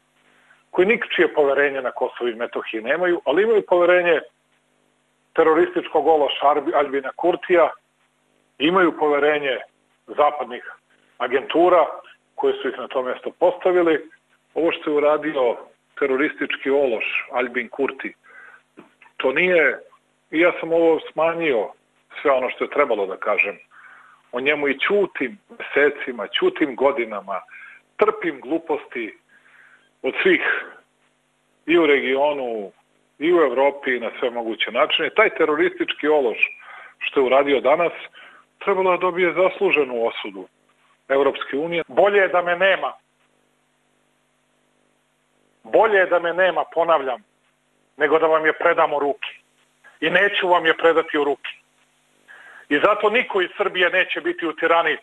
[0.71, 4.21] Koji nikčije poverenje na Kosovo i Metohiji nemaju, ali imaju poverenje
[5.33, 7.71] terorističkog ološa Albina Kurtija,
[8.59, 9.59] imaju poverenje
[10.07, 10.80] zapadnih
[11.21, 11.87] agentura
[12.35, 14.09] koje su ih na to mesto postavili.
[14.55, 15.57] Ovo što je uradio
[15.99, 18.15] teroristički ološ Albin Kurti,
[19.17, 19.79] to nije,
[20.31, 21.69] i ja sam ovo smanjio
[22.23, 23.59] sve ono što je trebalo da kažem,
[24.33, 27.41] o njemu i ćutim mesecima, ćutim godinama,
[27.97, 29.19] trpim gluposti
[30.03, 30.43] od svih
[31.67, 32.73] i u regionu,
[33.19, 35.11] i u Evropi na sve moguće načine.
[35.11, 36.39] Taj teroristički ološ
[36.99, 37.93] što je uradio danas,
[38.59, 40.49] trebalo da dobije zasluženu osudu
[41.11, 41.83] Evropske unije.
[41.89, 42.93] Bolje je da me nema.
[45.63, 47.25] Bolje je da me nema, ponavljam,
[47.97, 49.29] nego da vam je predamo ruki.
[50.01, 51.55] I neću vam je predati u ruki.
[52.69, 54.97] I zato niko iz Srbije neće biti u tirani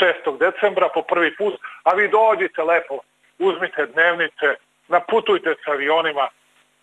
[0.00, 0.38] 6.
[0.38, 2.98] decembra po prvi put, a vi dođite lepo,
[3.38, 4.54] uzmite dnevnice,
[4.88, 6.28] naputujte se avionima,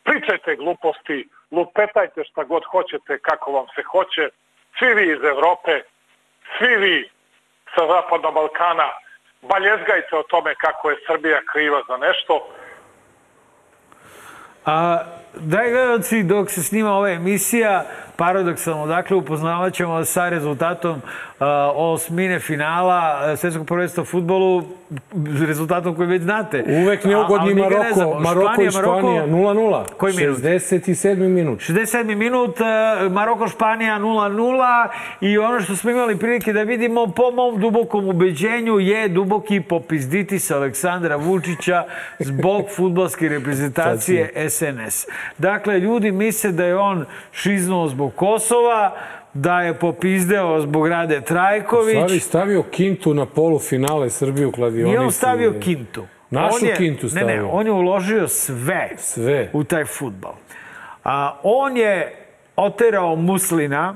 [0.03, 4.29] pričajte gluposti, lupetajte šta god hoćete, kako vam se hoće,
[4.79, 5.81] svi vi iz Evrope,
[6.57, 7.09] svi vi
[7.75, 8.89] sa Zapadnog Balkana,
[9.41, 12.47] baljezgajte o tome kako je Srbija kriva za nešto.
[14.65, 14.99] A,
[15.33, 17.83] daj gledalci, dok se snima ova emisija,
[18.17, 18.85] paradoksalno.
[18.85, 21.01] Dakle, upoznavat ćemo sa rezultatom
[21.75, 24.63] osmine finala uh, Svetskog prvenstva u futbolu,
[25.47, 26.63] rezultatom koji već znate.
[26.67, 28.19] Uvek neugodni A- Maroko.
[28.19, 29.83] Maroko i Španija, Španija, 0-0.
[29.97, 30.37] Koji minut?
[30.37, 31.15] 67.
[31.15, 31.59] minut.
[31.59, 32.15] 67.
[32.15, 32.65] minut, uh,
[33.11, 34.87] Maroko-Španija 0-0
[35.21, 40.51] i ono što smo imali prilike da vidimo po mom dubokom ubeđenju je duboki popizditis
[40.51, 41.83] Aleksandra Vučića
[42.19, 45.07] zbog futbolske reprezentacije SNS.
[45.37, 48.95] Dakle, ljudi misle da je on šiznuo zbog Kosova,
[49.35, 51.95] da je popizdeo zbog Rade Trajković.
[51.95, 54.87] Stvari stavio Kintu na polufinale Srbiju kladionici.
[54.87, 56.05] Nije on stavio Kintu.
[56.29, 57.49] Našu on je, Kintu Ne, ne, stavio.
[57.49, 59.49] on je uložio sve, Sve.
[59.53, 60.33] u taj futbal.
[61.03, 62.15] A, on je
[62.55, 63.95] oterao Muslina,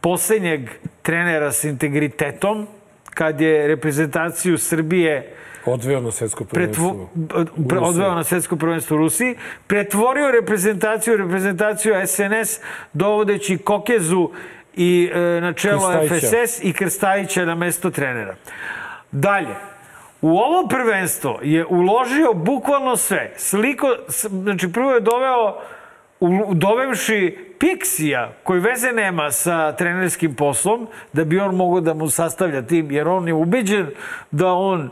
[0.00, 0.60] posljednjeg
[1.02, 2.66] trenera s integritetom,
[3.14, 5.34] kad je reprezentaciju Srbije
[5.66, 7.68] Odveo na svetsko pretvo, prvenstvo.
[7.68, 9.34] pre, odveo na svetsko prvenstvo u Rusiji,
[9.66, 12.60] pretvorio reprezentaciju reprezentaciju SNS
[12.92, 14.30] dovodeći Kokezu
[14.74, 16.26] i e, na čelo Krstajića.
[16.26, 18.34] FSS i Krstajića na mesto trenera.
[19.12, 19.54] Dalje,
[20.20, 23.32] u ovo prvenstvo je uložio bukvalno sve.
[23.36, 25.56] Sliko, s- znači prvo je doveo
[26.20, 32.08] u- dovevši Pixija, koji veze nema sa trenerskim poslom, da bi on mogao da mu
[32.08, 33.86] sastavlja tim, jer on je ubeđen
[34.30, 34.90] da on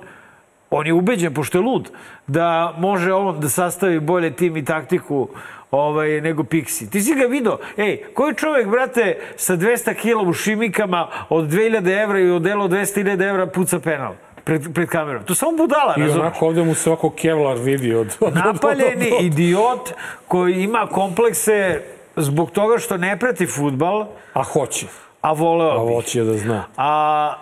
[0.71, 1.91] on je ubeđen, pošto je lud,
[2.27, 5.29] da može on da sastavi bolje tim i taktiku
[5.71, 6.91] ovaj, nego Pixi.
[6.91, 7.59] Ti si ga vidio.
[7.77, 13.29] Ej, koji čovjek, brate, sa 200 kila u šimikama od 2000 evra i odelo 200.000
[13.29, 14.13] evra puca penal
[14.45, 15.25] pred, pred kamerom?
[15.25, 16.21] To samo budala, I razumiješ?
[16.21, 18.17] onako ovde mu se ovako Kevlar vidi od...
[18.21, 19.93] od- Napaljeni od- od- idiot
[20.29, 21.81] koji ima komplekse
[22.17, 24.87] zbog toga što ne prati futbal, A hoće.
[25.21, 26.65] a voleo A hoće da zna.
[26.77, 27.35] A,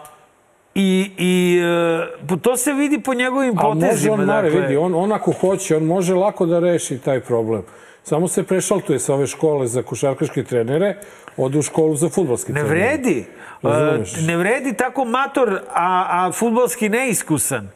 [0.76, 1.60] I, i
[2.30, 4.14] e, to se vidi po njegovim A može potezima.
[4.14, 4.60] on, Mare, dakle.
[4.60, 7.62] vidi, on, on ako hoće, on može lako da reši taj problem.
[8.04, 10.96] Samo se prešaltuje sa ove škole za košarkaške trenere,
[11.36, 12.80] ode u školu za futbolske Ne trenere.
[12.80, 13.24] vredi.
[13.62, 14.14] Razumeš?
[14.14, 17.68] E, ne vredi tako mator, a, a futbolski neiskusan.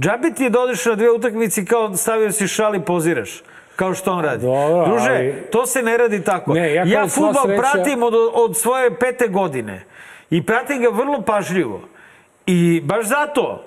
[0.00, 3.42] Džabe ti je da odeš na dve utakmici kao stavio si šal i poziraš.
[3.76, 4.42] Kao što on radi.
[4.42, 6.54] Dobro, Druže, ali- to se ne radi tako.
[6.54, 9.84] Ne, ja ja sva futbol sreća- pratim od, od svoje pete godine.
[10.30, 11.80] I pratim ga vrlo pažljivo.
[12.46, 13.64] I baš zato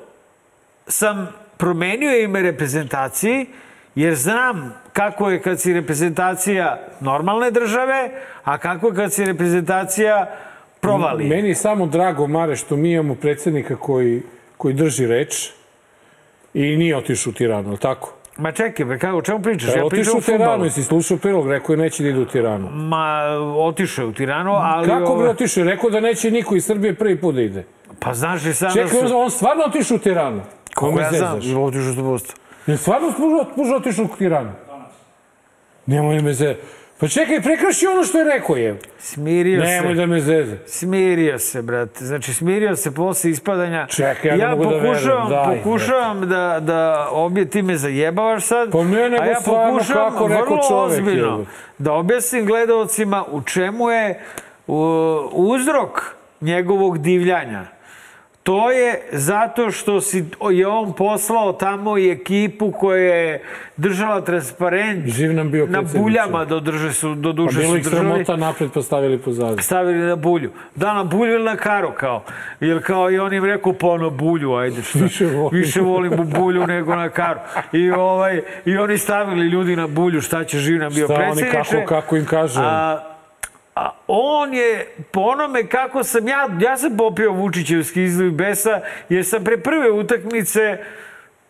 [0.88, 1.28] sam
[1.58, 3.46] promenio ime reprezentaciji,
[3.96, 8.10] jer znam kako je kad si reprezentacija normalne države,
[8.44, 10.28] a kako je kad si reprezentacija
[10.80, 11.26] provali.
[11.26, 14.22] Meni je samo drago, Mare, što mi imamo predsjednika koji,
[14.58, 15.50] koji drži reč
[16.54, 18.14] i nije otišao u Tiranu, ali tako?
[18.38, 19.70] Ma čekaj, bre, kako, o čemu pričaš?
[19.70, 22.26] Ja Ja pričam o u Tiranu, jesi slušao prilog, rekao je neće da ide u
[22.26, 22.70] Tiranu.
[22.72, 23.22] Ma,
[23.58, 24.88] otišao je u Tiranu, ali...
[24.88, 25.64] Kako bi otišao?
[25.64, 27.66] Rekao da neće niko iz Srbije prvi put da ide.
[28.00, 29.18] Pa znaš li sad da Čekaj, on, su...
[29.18, 30.42] on stvarno otišao u Tiranu?
[30.76, 32.36] Ko Kako ja znam, otišao u Boston.
[32.68, 34.52] Je stvarno spužao, spužao otišao u Tiranu?
[35.86, 36.56] Nemoj me ze...
[37.00, 38.80] Pa čekaj, prekrši ono što je rekao je.
[39.00, 40.00] Smirio Nemoj se.
[40.00, 40.58] da me zeze.
[40.68, 42.06] Smirio se, brate.
[42.06, 43.88] Znači, smirio se posle ispadanja.
[43.88, 47.78] Čekaj, ja ne ja mogu da pokušavam, verujem, daj, pokušavam da, da obje ti me
[47.78, 48.72] zajebavaš sad.
[48.72, 51.50] Pa ne, nego a ja stvarno, pokušavam kako rekao vrlo čovek, ozbiljno jebote.
[51.78, 54.22] da objasnim gledalcima u čemu je
[54.68, 54.78] u,
[55.32, 57.75] uzrok njegovog divljanja.
[58.46, 63.44] To je zato što si, je on poslao tamo i ekipu koja je
[63.78, 66.02] držala transparent Živ nam bio na predsjedniče.
[66.02, 69.18] buljama do, drže su, do Pa duše bilo su ih držali sramota napred pa stavili
[69.18, 69.62] pozadnje.
[69.62, 70.52] stavili na bulju.
[70.76, 72.24] Da, na bulju ili na karu, kao.
[72.60, 75.00] Jer kao i on im rekao, pa na bulju, ajde šta.
[75.00, 75.60] Više volim.
[75.62, 77.40] Više volim u bulju nego na karu.
[77.72, 81.24] I, ovaj, I oni stavili ljudi na bulju, šta će živ nam bio Šta oni,
[81.26, 81.76] predsjedniče.
[81.76, 82.60] kako, kako im kaže?
[82.64, 83.15] A,
[83.76, 89.26] a on je, po onome kako sam ja, ja sam popio Vučićevski izliv besa, jer
[89.26, 90.78] sam pre prve utakmice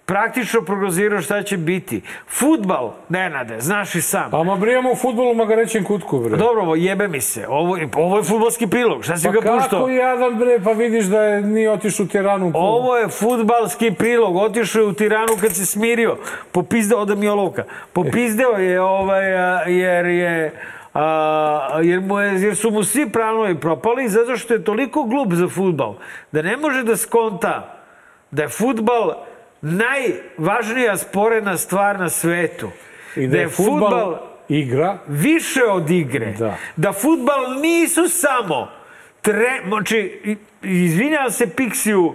[0.05, 2.01] praktično prognozirao šta će biti.
[2.27, 4.31] Futbal, Nenade, znaš i sam.
[4.31, 6.38] Pa ma brijemo u futbolu Magarećem kutku, bre.
[6.38, 7.47] Dobro, ovo jebe mi se.
[7.47, 9.03] Ovo, ovo je futbalski prilog.
[9.03, 9.79] Šta si Pa ga puštao?
[9.79, 12.51] kako jadan, bre, pa vidiš da je, nije otišao u Tiranu.
[12.53, 14.35] Ovo je futbalski prilog.
[14.35, 16.17] Otišao je u Tiranu kad se smirio.
[16.51, 17.63] Popizdeo, oda mi olovka.
[17.93, 19.25] Popizdeo je ovaj,
[19.67, 20.51] jer je
[20.95, 25.34] a, jer, mu je, jer su mu svi planovi propali zato što je toliko glup
[25.34, 25.95] za futbal
[26.31, 27.81] da ne može da skonta
[28.31, 29.13] da je futbal
[29.62, 32.69] najvažnija sporedna stvar na svetu.
[33.15, 34.17] I da je futbal
[34.49, 36.34] igra, više od igre.
[36.39, 36.55] Da.
[36.75, 38.67] Da futbal nisu samo
[39.21, 42.13] tre, znači, i- izvinjavam se Pixiju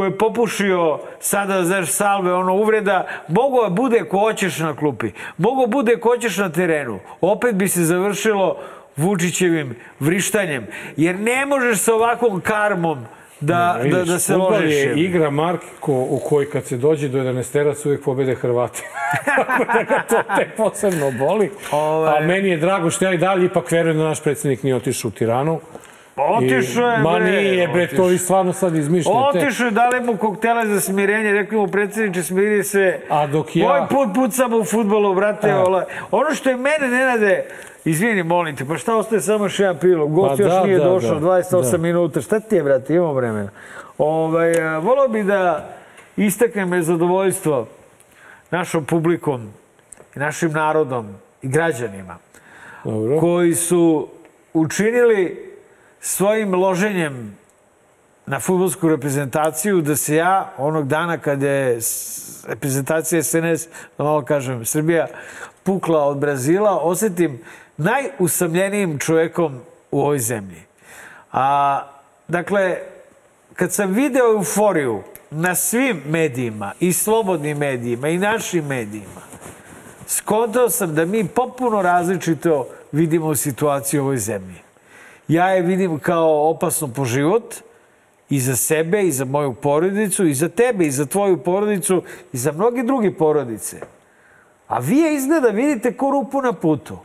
[0.00, 5.10] koji je popušio sada, znaš, salve, ono, uvreda, mogo da bude ko hoćeš na klupi,
[5.38, 6.98] mogo bude ko hoćeš na terenu.
[7.20, 8.56] Opet bi se završilo
[8.96, 10.66] Vučićevim vrištanjem.
[10.96, 13.04] Jer ne možeš sa ovakvom karmom
[13.40, 14.74] da, Vidiš, da, da se ložiš.
[14.74, 18.82] je igra Marko u kojoj kad se dođe do 11 terac uvijek pobede Hrvati.
[19.74, 21.50] Da ga to te posebno boli.
[21.72, 24.76] Ovaj- A meni je drago što ja i dalje ipak verujem da naš predsjednik nije
[24.76, 25.60] otišao u Tiranu.
[26.28, 29.18] Otišao je, Ma nije, bre, to vi stvarno sad izmišljate.
[29.38, 33.00] Otišao je, dali mu koktele za smirenje, rekli mu predsjedniče, smiri se.
[33.08, 35.50] A dok ja- Ovaj put pucamo u futbolu, brate.
[35.50, 35.60] A.
[35.60, 35.84] Ola.
[36.10, 37.44] Ono što je mene, Nenade,
[37.84, 40.12] izvini, molim te, pa šta ostaje samo još jedan prilog?
[40.12, 41.78] Gost Pa još da, nije da, došao, da, 28 da.
[41.78, 42.20] minuta.
[42.20, 43.50] Šta ti je, brate, imamo vremena.
[43.98, 45.68] Ovaj, a, volao bi da
[46.16, 47.66] istaknem zadovoljstvo
[48.50, 49.52] našom publikom,
[50.14, 51.06] našim narodom
[51.42, 52.16] i građanima
[52.84, 53.20] Dobro.
[53.20, 54.08] koji su
[54.54, 55.49] učinili
[56.00, 57.38] svojim loženjem
[58.26, 61.78] na futbolsku reprezentaciju da se ja onog dana kada je
[62.46, 63.66] reprezentacija SNS,
[63.98, 65.06] da malo kažem, Srbija
[65.62, 67.40] pukla od Brazila, osetim
[67.76, 69.60] najusamljenijim čovekom
[69.90, 70.62] u ovoj zemlji.
[71.32, 71.82] A,
[72.28, 72.76] dakle,
[73.54, 79.20] kad sam video euforiju na svim medijima, i slobodnim medijima, i našim medijima,
[80.06, 84.69] skontao sam da mi popuno različito vidimo situaciju u ovoj zemlji.
[85.30, 87.54] Ja je vidim kao opasno po život
[88.30, 92.36] i za sebe, i za moju porodicu, i za tebe, i za tvoju porodicu, i
[92.36, 93.80] za mnogi drugi porodice.
[94.68, 96.98] A vi je izgleda vidite ko rupu na putu.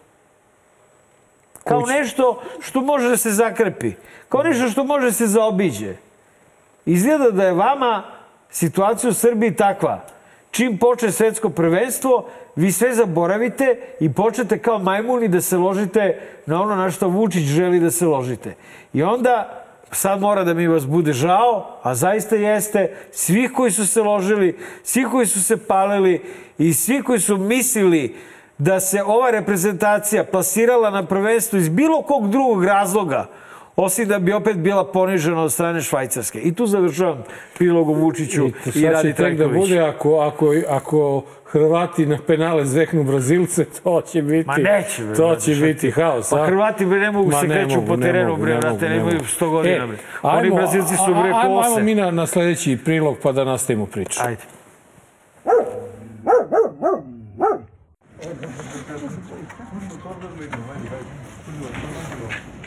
[1.63, 3.91] Kao nešto što može da se zakrpi.
[4.29, 5.95] Kao nešto što može da se zaobiđe.
[6.85, 8.03] Izgleda da je vama
[8.49, 10.01] situacija u Srbiji takva.
[10.55, 16.61] Čim počne svetsko prvenstvo, vi sve zaboravite i počnete kao majmuni da se ložite na
[16.61, 18.55] ono na što Vučić želi da se ložite.
[18.93, 23.87] I onda sad mora da mi vas bude žao, a zaista jeste, svih koji su
[23.87, 26.21] se ložili, svih koji su se palili
[26.57, 28.15] i svi koji su mislili
[28.57, 33.27] da se ova reprezentacija plasirala na prvenstvo iz bilo kog drugog razloga,
[33.75, 36.39] osim da bi opet bila ponižena od strane Švajcarske.
[36.39, 39.59] I tu završavam prilog o Vučiću I i, Radi da Trajković.
[39.59, 44.47] bude ako, ako, ako Hrvati na penale zveknu Brazilce, to će biti...
[44.47, 45.91] Ma neće, bre, To će biti ti?
[45.91, 46.45] haos, Pa a?
[46.45, 48.99] Hrvati bre ne mogu Ma se ne kreću mogu, po terenu, bre, ne brate, ne
[48.99, 49.11] mogu.
[49.11, 49.97] 100 godina, bre.
[50.21, 51.67] Oni ajmo, Brazilci su, bre, a- Ajmo, kose.
[51.67, 54.19] ajmo mi na, na sledeći prilog pa da nastavimo priču.
[54.23, 54.41] Ajde.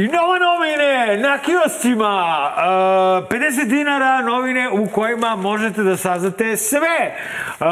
[0.00, 2.52] I nova novine na kioscima.
[2.56, 7.14] Uh, 50 dinara novine u kojima možete da saznate sve.
[7.60, 7.66] Uh,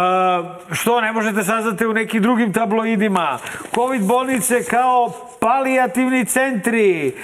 [0.72, 3.38] što ne možete saznate u nekim drugim tabloidima.
[3.74, 7.14] Covid bolnice kao palijativni centri.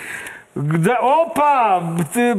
[0.54, 1.82] Da, opa,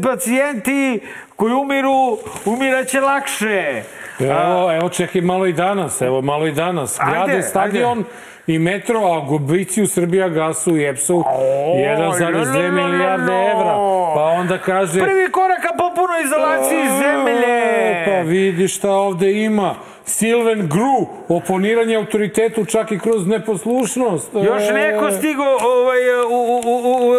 [0.03, 0.99] pacijenti
[1.35, 3.83] koji umiru, umiraće lakše.
[4.19, 6.99] Evo, evo čekaj malo i danas, evo malo i danas.
[6.99, 8.05] Ajde, Grade stadion
[8.47, 13.75] i metro, a gubici u Srbija gasu i EPS-u 1,2 milijarde evra.
[14.15, 14.99] Pa onda kaže...
[14.99, 18.05] Prvi korak ka potpunoj izolaciji zemlje.
[18.05, 19.75] Pa vidi šta ovde ima.
[20.07, 24.33] Silven Gru, oponiranje autoritetu čak i kroz neposlušnost.
[24.33, 25.97] Još neko stigo ovaj,
[26.29, 27.11] u, u, u,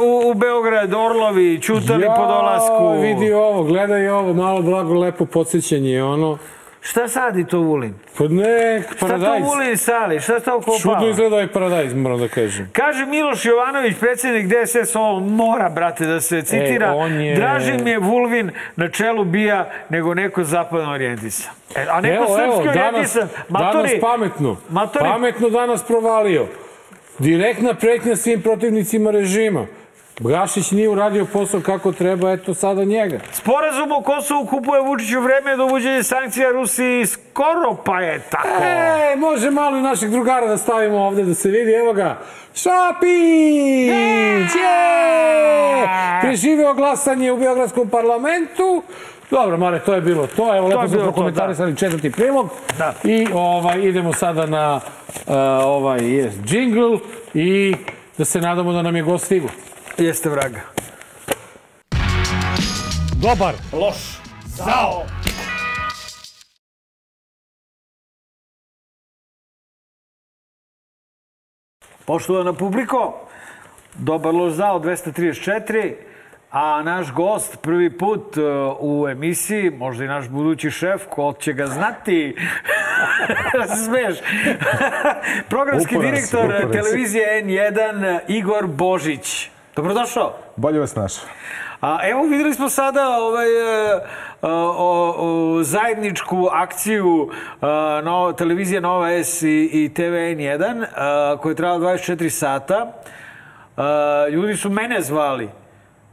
[0.00, 3.00] u, u Beograd, Orlovi, čutali po dolasku.
[3.00, 6.38] Vidi ovo, gledaj ovo, malo blago lepo podsjećanje, ono.
[6.84, 7.94] Šta sadi to Vulin?
[8.18, 9.44] Pa ne, Šta to paradajz.
[9.44, 10.20] Vulin sali?
[10.20, 10.78] Šta to kopava?
[10.78, 12.68] Čudno izgleda ovaj paradajz, moram da kažem.
[12.72, 16.92] Kaže Miloš Jovanović, predsjednik DSS, ovo mora, brate, da se citira.
[16.92, 21.52] on je- Draži mi je Vulvin na čelu bija nego neko zapadno orijentisan.
[21.76, 23.28] E, a neko Evo, evo, srpski danas, orijentisan.
[23.48, 24.56] danas Matori, pametno.
[24.70, 26.46] Matori, Pametno danas provalio.
[27.18, 29.66] Direktna pretnja svim protivnicima režima.
[30.20, 33.18] Gašić nije uradio posao kako treba, eto sada njega.
[33.32, 38.48] sporazum o Kosovu kupuje Vučiću vreme do uvođenja sankcija Rusiji skoro pa je tako.
[38.62, 42.18] E, može malo i našeg drugara da stavimo ovde da se vidi, evo ga.
[42.54, 43.10] Šapić!
[44.54, 45.88] Je!
[46.22, 48.82] Preživeo glasanje u Beogradskom parlamentu.
[49.30, 50.56] Dobro, Mare, to je bilo to.
[50.56, 52.50] Evo, lepo je smo to, prokomentarisali četvrti prilog.
[52.78, 52.94] Da.
[53.04, 54.80] I ovaj, idemo sada na
[55.26, 56.98] uh, ovaj yes, jingle
[57.34, 57.74] i
[58.18, 59.48] da se nadamo da nam je gost stigu.
[59.98, 60.60] Jeste vraga.
[63.22, 63.54] Dobar.
[63.72, 64.18] Loš.
[64.46, 65.06] Zao.
[72.06, 73.28] Poštovana publiko,
[73.94, 75.94] dobar loš zao 234,
[76.50, 78.40] a naš gost prvi put e,
[78.80, 82.36] u emisiji, možda i naš budući šef, ko će ga znati,
[83.58, 84.18] da se smeješ,
[85.48, 89.53] programski upora direktor si, televizije N1 Igor Božić.
[89.76, 90.32] Dobrodošao.
[90.56, 91.28] Bolje vas našao.
[91.80, 94.00] A evo videli smo sada ovaj, e,
[94.42, 97.66] o, o, zajedničku akciju e,
[98.02, 100.86] no, televizije Nova S i, i TV N1 e,
[101.38, 102.92] koja je trajala 24 sata.
[103.76, 105.48] E, ljudi su mene zvali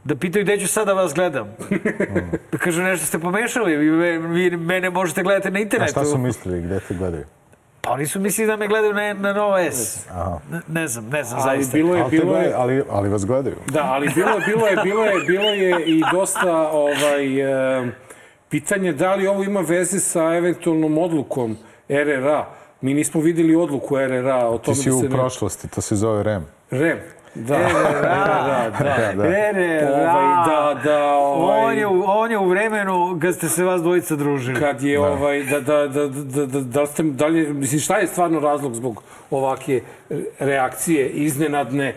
[0.04, 1.56] da pitaju gde ću sada da vas gledam.
[2.52, 5.90] da kažu nešto ste pomešali, vi, vi mene možete gledati na A internetu.
[5.90, 7.24] šta su mislili, gde te gledaju?
[7.92, 10.06] Oni su mislili da me gledaju na, na Nova S.
[10.50, 11.76] Ne, ne znam, ne znam Ali zaista.
[11.76, 13.56] bilo je, bilo je, ali, ali vas gledaju.
[13.72, 17.40] Da, ali bilo je, bilo je, bilo je, bilo je i dosta ovaj,
[17.80, 17.92] e,
[18.48, 21.56] pitanje da li ovo ima veze sa eventualnom odlukom
[21.88, 22.46] RRA.
[22.80, 25.10] Mi nismo videli odluku RRA o Ti tome si da u se ne...
[25.10, 26.46] prošlosti, to se zove REM.
[26.70, 26.98] REM.
[27.34, 28.70] Da, RRA.
[28.78, 29.12] da, da.
[29.14, 29.24] Da.
[29.24, 29.88] RRA.
[29.88, 34.16] Ovaj, da, da, ovaj, On je, on je u vremenu kad ste se vas dvojica
[34.16, 34.60] družili.
[34.60, 38.06] kad je ovaj da da da da da da ste da li mislim šta je
[38.06, 39.80] stvarno razlog zbog ovake
[40.38, 41.94] reakcije iznenadne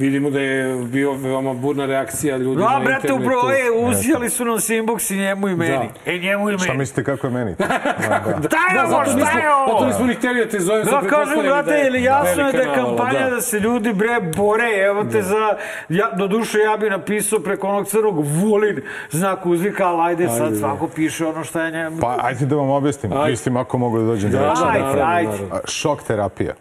[0.00, 3.14] vidimo da je bio veoma burna reakcija ljudi Da, na brate, internetu.
[3.16, 5.88] upravo je, uzijali su nam se inbox i njemu i meni.
[6.04, 6.12] Da.
[6.12, 6.78] E, njemu i Šta meni.
[6.78, 7.54] mislite kako je meni?
[7.58, 8.48] Da, da.
[8.48, 10.84] Šta je Da, ovo, zato šta nismo, je zato nismo ni hteli da te zovem,
[10.84, 13.40] Da, kažem, pretpostavili brate, jer jasno je da je kampanja da.
[13.40, 14.68] se ljudi, bre, bore.
[14.80, 15.56] Evo te za...
[15.88, 18.80] Ja, do duše, ja bi napisao preko onog crnog Vulin
[19.10, 21.96] znak uzvika, ali ajde, sad Ajde, svako piše ono šta je njemu.
[22.00, 23.12] Pa, ajde da vam objasnim.
[23.12, 23.30] Ajde.
[23.30, 24.60] Mislim, ako mogu da dođem Da, do reči.
[24.62, 25.44] da, Ajde, ajde.
[25.66, 26.54] Šok terapija.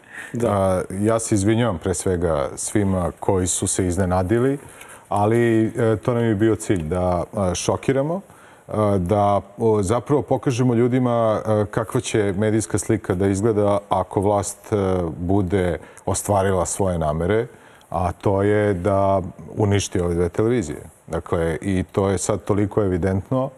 [0.47, 4.57] A, ja se izvinjavam pre svega svima koji su se iznenadili,
[5.09, 7.23] ali e, to nam je bio cilj, da
[7.55, 8.21] šokiramo,
[8.97, 9.41] da
[9.81, 11.41] zapravo pokažemo ljudima
[11.71, 14.75] kakva će medijska slika da izgleda ako vlast e,
[15.17, 17.47] bude ostvarila svoje namere,
[17.89, 19.21] a to je da
[19.57, 20.81] uništi ove dve televizije.
[21.07, 23.49] Dakle, i to je sad toliko evidentno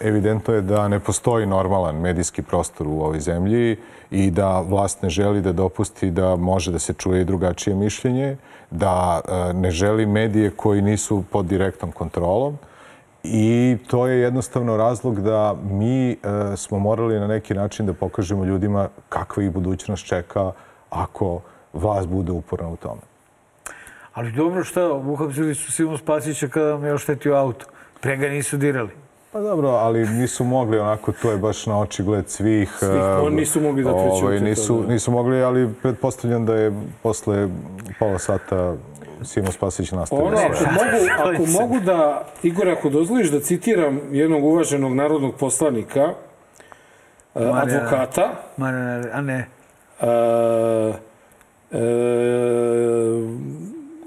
[0.00, 3.76] Evidentno je da ne postoji normalan medijski prostor u ovoj zemlji
[4.10, 8.36] i da vlast ne želi da dopusti da može da se čuje i drugačije mišljenje,
[8.70, 12.58] da e, ne želi medije koji nisu pod direktnom kontrolom
[13.22, 16.16] i to je jednostavno razlog da mi e,
[16.56, 20.52] smo morali na neki način da pokažemo ljudima kakva ih budućnost čeka
[20.90, 21.40] ako
[21.72, 23.00] vlast bude uporna u tome.
[24.12, 27.66] Ali dobro, šta, uhapsili su Simo Spasića kada vam je oštetio auto.
[28.00, 28.90] Pre ga nisu dirali.
[29.32, 32.72] Pa dobro, ali nisu mogli onako, to je baš na očigled svih.
[32.78, 34.92] Svih, e, oni nisu mogli da prećute ovaj, nisu, da.
[34.92, 36.72] nisu mogli, ali pretpostavljam da je
[37.02, 37.48] posle
[37.98, 38.74] pola sata
[39.24, 40.26] Simo Spasić nastavio.
[40.26, 46.12] Ono, ako mogu, ako mogu da, Igor, ako dozvoliš da citiram jednog uvaženog narodnog poslanika,
[47.34, 49.48] eh, advokata, Marina, a ne.
[50.00, 50.06] e,
[51.70, 51.82] e,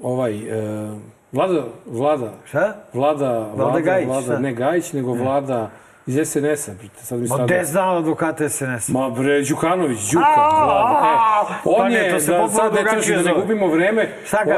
[0.02, 2.76] ovaj, e, Vlada, Vlada, Šta?
[2.92, 4.38] Vlada, Vlada, Gajić, Vlada, šta?
[4.38, 5.70] ne Gajić, nego Vlada
[6.06, 6.72] iz SNS-a.
[6.96, 8.88] Sad mi Ma gde znam advokata SNS?
[8.88, 11.46] Ma bre, Đukanović, Đuka, Vlada.
[11.50, 14.08] E, pa on ne, je, to se da sad ne traži da ne gubimo vreme,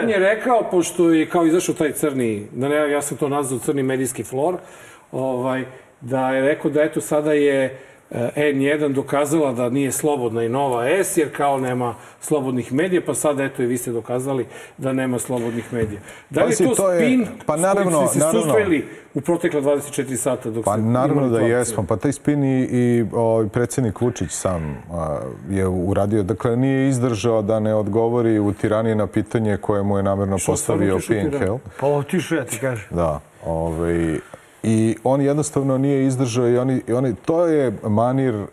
[0.02, 3.58] on je rekao, pošto je kao izašao taj crni, da ne, ja sam to nazvao
[3.58, 4.56] crni medijski flor,
[5.12, 5.64] ovaj,
[6.00, 7.78] da je rekao da eto sada je
[8.10, 8.56] N1
[8.88, 13.62] dokazala da nije slobodna i Nova S, jer kao nema slobodnih medija, pa sad eto
[13.62, 14.46] i vi ste dokazali
[14.78, 16.00] da nema slobodnih medija.
[16.30, 18.42] Da li je Pazi, to, to je- spin pa s naravno, kojim ste se naravno.
[18.42, 18.84] susreli
[19.14, 21.84] u protekla 24 sata dok Pa ste naravno da jesmo.
[21.84, 25.18] Pa taj spin i, i ovaj, predsjednik Vučić sam a,
[25.50, 26.22] je uradio.
[26.22, 30.60] Dakle, nije izdržao da ne odgovori u tirani na pitanje koje mu je namerno postavio
[30.90, 31.46] stvarno tiše u Pink, tirani?
[31.46, 31.58] jel?
[31.80, 32.86] Pa otišao ja ti kažem.
[32.90, 34.18] Da, ovaj,
[34.68, 38.46] i on jednostavno nije izdržao i oni, i oni to je manir e,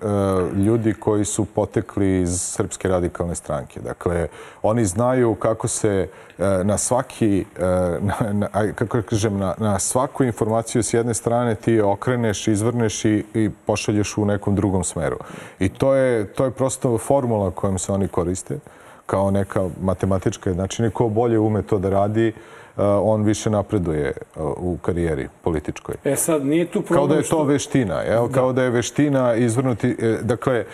[0.56, 3.80] ljudi koji su potekli iz Srpske radikalne stranke.
[3.80, 4.28] Dakle,
[4.62, 6.08] oni znaju kako se
[6.38, 7.64] e, na svaki, e,
[8.02, 13.06] na, na, kako da kažem, na, na svaku informaciju s jedne strane ti okreneš, izvrneš
[13.06, 15.18] i, i pošalješ u nekom drugom smeru.
[15.60, 18.60] I to je, to je prosto formula kojom se oni koriste
[19.06, 20.90] kao neka matematička jednačina.
[20.90, 22.34] Ko bolje ume to da radi,
[22.78, 24.14] on više napreduje e,
[24.58, 25.96] u karijeri političkoj.
[26.04, 27.36] E sad, nije tu problem Kao da je što...
[27.36, 28.28] to veština, jel?
[28.32, 29.96] Kao da je veština izvrnuti...
[30.00, 30.66] e, Dakle,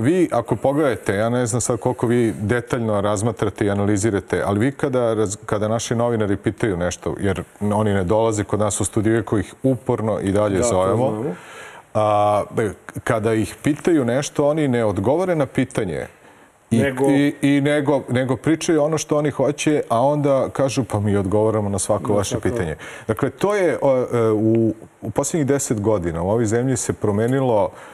[0.00, 4.72] vi ako pogledate, ja ne znam sad koliko vi detaljno razmatrate i analizirate, ali vi
[4.72, 9.40] kada, kada naši novinari pitaju nešto, jer oni ne dolaze kod nas u studiju, koji
[9.40, 11.24] ih uporno i dalje Da, zovemo,
[11.94, 12.42] a,
[13.04, 16.06] kada ih pitaju nešto, oni ne odgovore na pitanje,
[16.74, 21.00] I, Nego- i, i nego, nego pričaju ono što oni hoće, a onda kažu pa
[21.00, 22.48] mi odgovaramo na svako vaše svako.
[22.48, 22.76] pitanje.
[23.06, 23.78] Dakle, to je e,
[24.34, 27.93] u, u posljednjih deset godina u ovoj zemlji se promenilo uh,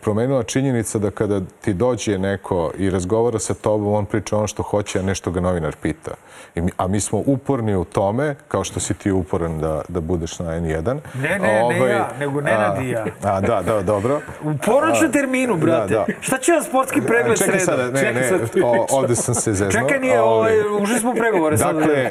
[0.00, 4.62] promenila činjenica da kada ti dođe neko i razgovara sa tobom, on priča ono što
[4.62, 6.10] hoće, a nešto ga novinar pita.
[6.54, 10.00] I mi, a mi smo uporni u tome, kao što si ti uporan da, da
[10.00, 10.98] budeš na N1.
[11.14, 13.04] Ne, ne, ne ja, nego Nenad i ja.
[13.22, 14.20] A, da, da, dobro.
[14.44, 15.94] U poročnom terminu, brate.
[15.94, 16.06] da.
[16.20, 17.64] Šta će vam sportski pregled Čekaj sreda?
[17.64, 18.40] sada, ne, Čekaj ne, sad.
[18.64, 19.82] o, ovde sam se zeznuo.
[19.82, 20.52] Čekaj, nije, ovaj,
[20.82, 21.76] ušli smo pregovore sad.
[21.76, 22.10] Dakle, e,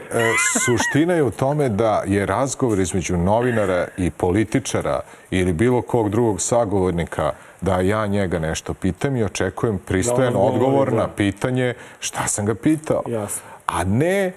[0.66, 5.02] suština je u tome da je razgovor između novinara i političara
[5.32, 10.46] ili bilo kog drugog sagovornika da ja njega nešto pitam i očekujem pristojan Da on
[10.46, 10.96] odgovori, odgovor da.
[10.98, 13.04] na pitanje šta sam ga pitao.
[13.08, 13.42] Jasno.
[13.68, 14.34] A ne e,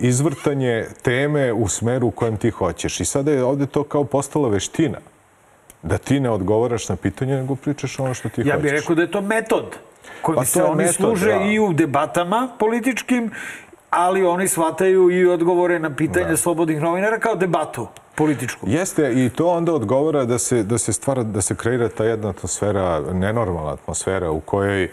[0.00, 3.00] izvrtanje teme u smeru u kojem ti hoćeš.
[3.00, 4.98] I sada je ovde to kao postala veština.
[5.82, 8.62] Da ti ne odgovaraš na pitanje, nego pričaš ono što ti Ja hoćeš.
[8.62, 9.76] bih rekao da je to metod
[10.22, 11.40] kojim Pa se oni metod, služe da.
[11.44, 13.30] i u debatama političkim,
[13.90, 16.36] ali oni shvataju i odgovore na pitanje Da.
[16.36, 18.66] slobodnih novinara kao debatu političku.
[18.68, 22.28] Jeste, i to onda odgovara da se, da se stvara, da se kreira ta jedna
[22.28, 24.90] atmosfera, nenormalna atmosfera u kojoj e,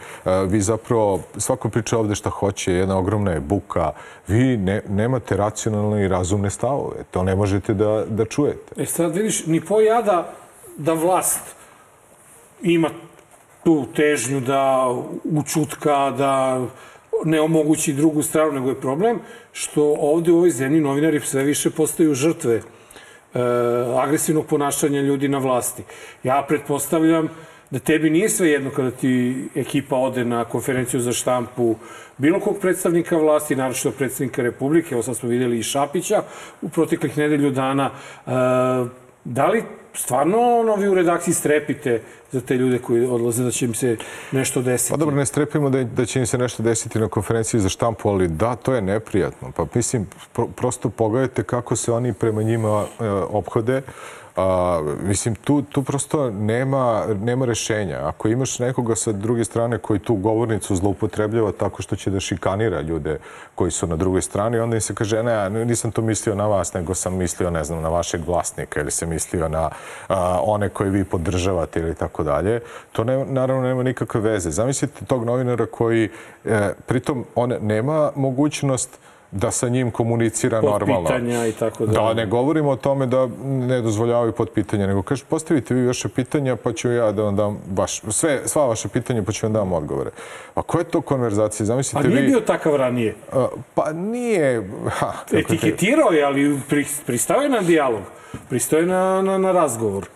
[0.48, 3.91] vi zapravo, svako priča ovde šta hoće, jedna ogromna je buka,
[4.28, 7.04] vi ne, nemate racionalne i razumne stavove.
[7.12, 8.82] To ne možete da, da čujete.
[8.82, 10.34] E sad vidiš, ni pojada
[10.78, 11.56] da vlast
[12.62, 12.89] ima
[13.64, 14.93] tu težnju da
[15.24, 16.62] učutka, da
[17.26, 19.20] ne omogući drugu stranu, nego je problem
[19.51, 22.61] što ovde u ovoj zemlji novinari sve više postaju žrtve e,
[23.97, 25.84] agresivnog ponašanja ljudi na vlasti.
[26.24, 27.30] Ja pretpostavljam
[27.72, 31.76] da tebi nije sve jedno kada ti ekipa ode na konferenciju za štampu
[32.18, 36.24] bilo kog predstavnika vlasti, naročito predsednika Republike, evo sad smo videli i Šapića
[36.61, 37.91] u proteklih nedelju dana.
[37.91, 38.32] E,
[39.24, 39.63] da li
[39.96, 43.98] stvarno ono, vi u redakciji strepite za te ljude koji odlaze da će im se
[44.32, 44.91] nešto desiti?
[44.91, 48.10] Pa dobro, ne strepimo da, da će im se nešto desiti na konferenciji za štampu,
[48.10, 49.52] ali da, to je neprijatno.
[49.56, 53.82] Pa mislim, pro, prosto pogledajte kako se oni prema njima e, ophode.
[54.36, 58.00] A, mislim, tu, tu prosto nema, nema rešenja.
[58.04, 62.82] Ako imaš nekoga sa druge strane koji tu govornicu zloupotrebljava tako što će da šikanira
[62.82, 63.20] ljude
[63.56, 66.74] koji su na drugoj strani, onda im se kaže, ne, nisam to mislio na vas,
[66.74, 69.70] nego sam mislio, ne znam, na vašeg vlasnika ili sam mislio na
[70.08, 72.60] a, one koje vi podržavate ili tako dalje.
[72.92, 74.52] To ne, naravno nema nikakve veze.
[74.52, 76.10] Zamislite tog novinara koji,
[76.46, 79.00] e, pritom, on nema mogućnost
[79.32, 81.04] da sa njim komunicira Pod normalno.
[81.04, 82.16] pitanja i tako Da, dalje.
[82.16, 86.56] ne govorimo o tome da ne dozvoljavaju pod pitanja, nego kaže postavite vi vaše pitanja
[86.56, 89.74] pa ću ja da vam dam baš sve, sva vaše pitanja pa ću vam dam
[89.74, 90.10] odgovore.
[90.56, 91.66] A koja je to konverzacija?
[91.66, 92.28] Zamislite A nije vi...
[92.28, 93.16] bio takav ranije.
[93.34, 94.70] A, Pa nije...
[94.90, 98.02] Ha, Etiketirao je, ali pri- pristao je na dijalog.
[98.50, 100.08] Pristao je na, na, na razgovor.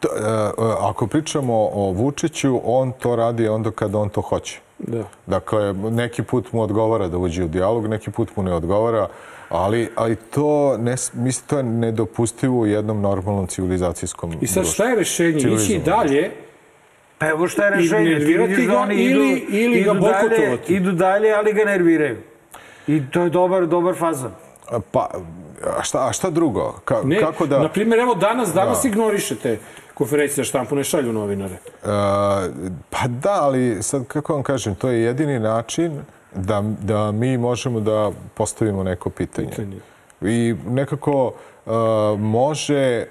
[0.00, 0.50] To, e, e,
[0.80, 4.60] ako pričamo o Vučiću, on to radi onda kada on to hoće.
[4.86, 5.04] Da.
[5.26, 9.08] Dakle, neki put mu odgovara da uđe u dijalog, neki put mu ne odgovara,
[9.48, 14.84] ali, ali to, ne, mislim, to je nedopustivo u jednom normalnom civilizacijskom I sad šta
[14.84, 15.38] je rešenje?
[15.54, 16.30] Ići dalje,
[17.18, 18.04] Pa evo šta je rešenje.
[18.04, 20.74] Ti nervirati vidiš da ga oni ili- idu, ili ga idu dalje, bojkotovati.
[20.74, 22.16] idu dalje, ali ga nerviraju.
[22.86, 24.30] I to je dobar, dobar fazan.
[24.90, 25.10] Pa,
[25.78, 26.72] a šta, a šta drugo?
[26.84, 27.58] Ka, ne, kako da...
[27.58, 28.88] na primjer, evo danas, danas Da.
[28.88, 29.58] ignorišete
[29.94, 31.54] konferencije za štampu, ne šalju novinare.
[31.54, 31.58] E,
[32.90, 36.00] pa da, ali sad kako vam kažem, to je jedini način
[36.34, 39.48] da, da mi možemo da postavimo neko pitanje.
[39.50, 39.76] Pitanje.
[40.22, 41.32] I nekako
[41.66, 41.70] e,
[42.18, 42.74] može...
[42.74, 43.06] e,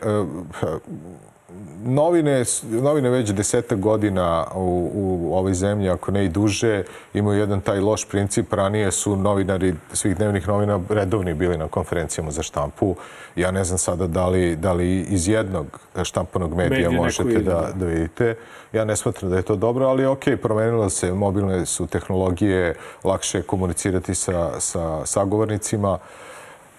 [1.86, 6.84] novine, novine već desetak godina u, u ovoj zemlji, ako ne i duže,
[7.14, 8.54] imaju jedan taj loš princip.
[8.54, 12.96] Ranije su novinari svih dnevnih novina redovni bili na konferencijama za štampu.
[13.36, 17.40] Ja ne znam sada da li, da li iz jednog štampanog medija Medija neko možete
[17.40, 17.72] da, da.
[17.76, 18.36] da vidite.
[18.74, 23.38] Ja ne smatram da je to dobro, ali ok, promenilo se, mobilne su tehnologije, lakše
[23.38, 26.00] je komunicirati sa, sa sagovornicima.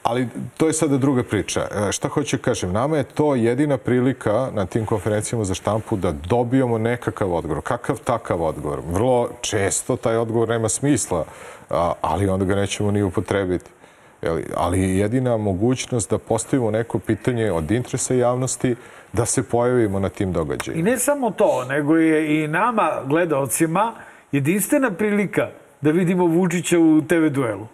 [0.05, 1.61] Ali to je sada druga priča.
[1.61, 2.73] E, Šta hoću kažem?
[2.73, 7.63] Nama je to jedina prilika na tim konferencijama za štampu da dobijemo nekakav odgovor.
[7.63, 8.81] Kakav takav odgovor?
[8.93, 11.25] Vrlo često taj odgovor nema smisla,
[12.01, 13.71] ali onda ga nećemo ni upotrebiti.
[14.57, 18.77] Ali jedina mogućnost da postavimo neko pitanje od interesa javnosti
[19.13, 20.91] da se pojavimo na tim I događajima.
[20.91, 23.93] ne samo to, nego je i nama, gledaocima,
[24.33, 25.49] jedinstvena prilika
[25.81, 27.67] da vidimo Vučića u TV duelu.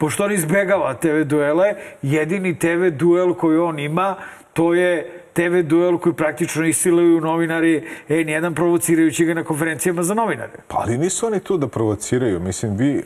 [0.00, 4.16] Pošto on izbegava TV duele, jedini TV duel koji on ima,
[4.52, 10.52] to je TV duel koji praktično isiluju novinari N1 provocirajući ga na konferencijama za novinare.
[10.68, 12.40] Pa ali nisu oni tu da provociraju.
[12.40, 13.04] Mislim, vi, uh,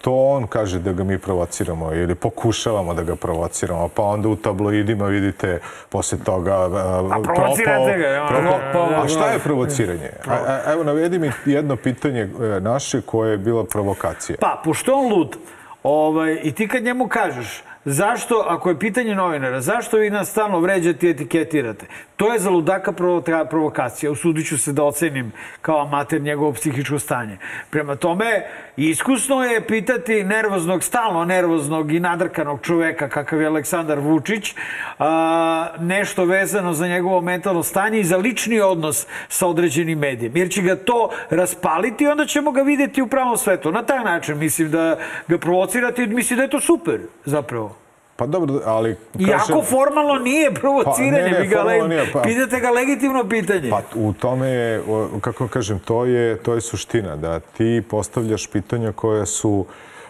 [0.00, 4.36] to on kaže da ga mi provociramo ili pokušavamo da ga provociramo, pa onda u
[4.36, 6.74] tabloidima vidite posle toga uh,
[7.12, 9.02] A provocirate ga, ja, propao.
[9.02, 10.10] A šta je provociranje?
[10.26, 14.36] A, a, evo, navedi mi jedno pitanje uh, naše koje je bila provokacija.
[14.40, 15.36] Pa, pošto on lud,
[15.84, 20.60] ovaj, i ti kad njemu kažeš, zašto, ako je pitanje novinara, zašto vi nas stalno
[20.60, 21.86] vređate i etiketirate?
[22.16, 24.10] To je za ludaka provo- provokacija.
[24.10, 25.32] Usudit ću se da ocenim
[25.62, 27.38] kao amater njegovo psihičko stanje.
[27.70, 34.54] Prema tome, iskusno je pitati nervoznog, stalno nervoznog i nadrkanog čoveka kakav je Aleksandar Vučić
[34.98, 40.36] a, nešto vezano za njegovo mentalno stanje i za lični odnos sa određenim medijem.
[40.36, 43.72] Jer će ga to raspaliti i onda ćemo ga videti u pravom svetu.
[43.72, 47.73] Na taj način mislim da ga provocirati i mislim da je to super zapravo.
[48.16, 48.96] Pa dobro, ali...
[49.12, 53.28] Kažem, Iako formalno nije provociranje, Pa, ne, ne, ga le- nije, pa- pitate ga legitimno
[53.28, 53.70] pitanje.
[53.70, 54.82] Pa u tome je,
[55.20, 59.66] kako kažem, to je, to je suština, da ti postavljaš pitanja koja su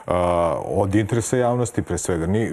[0.07, 0.17] a,
[0.67, 2.27] od interesa javnosti pre svega.
[2.27, 2.51] Ni,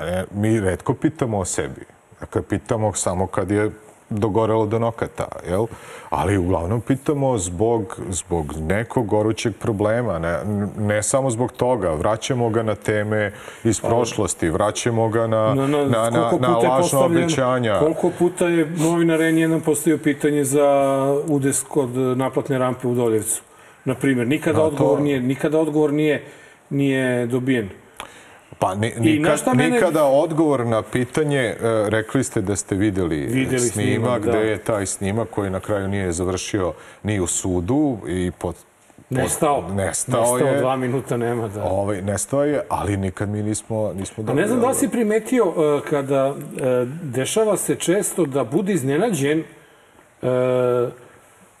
[0.00, 1.80] ne, mi redko pitamo o sebi.
[2.20, 3.70] Dakle, pitamo samo kad je
[4.10, 5.66] dogorelo do nokata, jel?
[6.10, 10.38] Ali uglavnom pitamo zbog, zbog nekog gorućeg problema, ne,
[10.78, 11.90] ne samo zbog toga.
[11.90, 13.32] Vraćamo ga na teme
[13.64, 17.78] iz prošlosti, vraćamo ga na, na, na, na, na lažna postavljen- obećanja.
[17.78, 20.68] Koliko puta je novinar N1 postavio pitanje za
[21.26, 23.42] udes kod naplatne rampe u Doljevcu?
[23.84, 26.24] Na primjer, nikada, Da, to- odgovor, nije, nikada odgovor nije,
[26.70, 27.68] nije dobijen.
[28.64, 31.56] Pa ni, nikad, mene- nikada odgovor na pitanje, e,
[31.88, 34.30] rekli ste da ste videli, Videli snimak, snimak, da.
[34.30, 38.54] gde je taj snimak koji na kraju nije završio ni u sudu i pod,
[39.10, 39.68] Nestao.
[39.68, 40.60] nestao, Nestao, je.
[40.60, 41.48] dva minuta nema.
[41.48, 41.64] Da.
[41.64, 44.40] Ovaj, nestao je, ali nikad mi nismo, nismo A dobili.
[44.42, 46.36] ne znam da li si primetio uh, kada uh,
[47.02, 49.38] dešava se često da bude iznenađen
[50.22, 50.28] uh,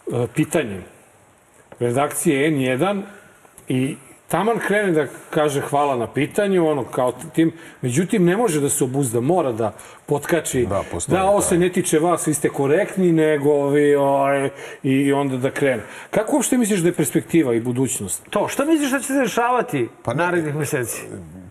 [0.06, 0.84] uh, pitanjem
[1.80, 3.02] redakcije N1
[3.68, 3.96] i
[4.28, 7.52] taman krene da kaže hvala na pitanju, ono kao tim,
[7.82, 9.72] međutim ne može da se obuzda, mora da
[10.06, 11.48] potkači, Da, postoji da ovo taj.
[11.48, 14.50] se ne tiče vas, vi ste korektni, nego vi, ovaj,
[14.82, 15.82] i onda da krene.
[16.10, 18.22] Kako uopšte misliš da je perspektiva i budućnost?
[18.30, 21.02] To, šta misliš da će se dešavati Pa ne- narednih meseci?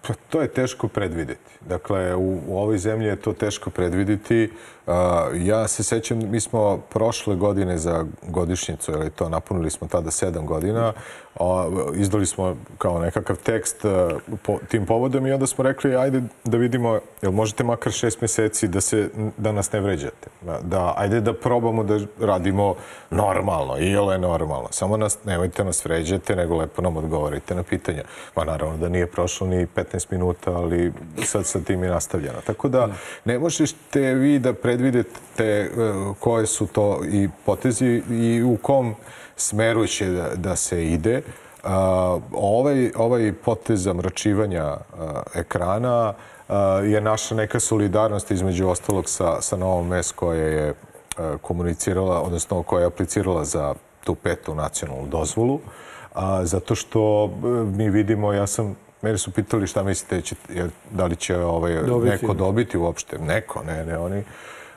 [0.07, 1.39] Pa to je teško predvideti.
[1.61, 4.49] Dakle, u, u ovoj zemlji je to teško predvideti.
[4.87, 4.93] Uh,
[5.35, 10.45] ja se sećam, mi smo prošle godine za godišnjicu, ili to napunili smo tada sedam
[10.45, 10.93] godina,
[11.35, 13.91] a, izdali smo kao nekakav tekst uh,
[14.43, 18.42] po, tim povodom i onda smo rekli, ajde da vidimo, jel možete makar šest meseci
[18.67, 20.29] da, se, da nas ne vređate.
[20.41, 22.75] Da, da, ajde da probamo da radimo
[23.09, 24.67] normalno, i je normalno.
[24.71, 28.03] Samo nas, nemojte nas vređate, nego lepo nam odgovorite na pitanja.
[28.35, 32.41] Ma naravno da nije prošlo ni 15 minuta, ali sad sa tim je nastavljeno.
[32.45, 32.89] Tako da
[33.25, 35.69] ne možete vi da predvidite e,
[36.19, 38.95] koje su to i potezi i u kom
[39.35, 41.21] smeru će da, da se ide.
[41.63, 44.77] A, ovaj, ovaj potez zamračivanja a,
[45.35, 46.13] ekrana
[46.83, 50.73] je naša neka solidarnost između ostalog sa, sa Novom S koja je
[51.17, 53.73] a, komunicirala, odnosno koja je aplicirala za
[54.03, 55.59] tu petu nacionalnu dozvolu,
[56.13, 57.29] a, zato što
[57.75, 60.35] mi vidimo, ja sam Mene su pitali šta mislite, će,
[60.91, 62.11] da li će ovaj, Dobiti.
[62.11, 63.17] neko dobiti uopšte.
[63.17, 64.23] Neko, ne, ne oni.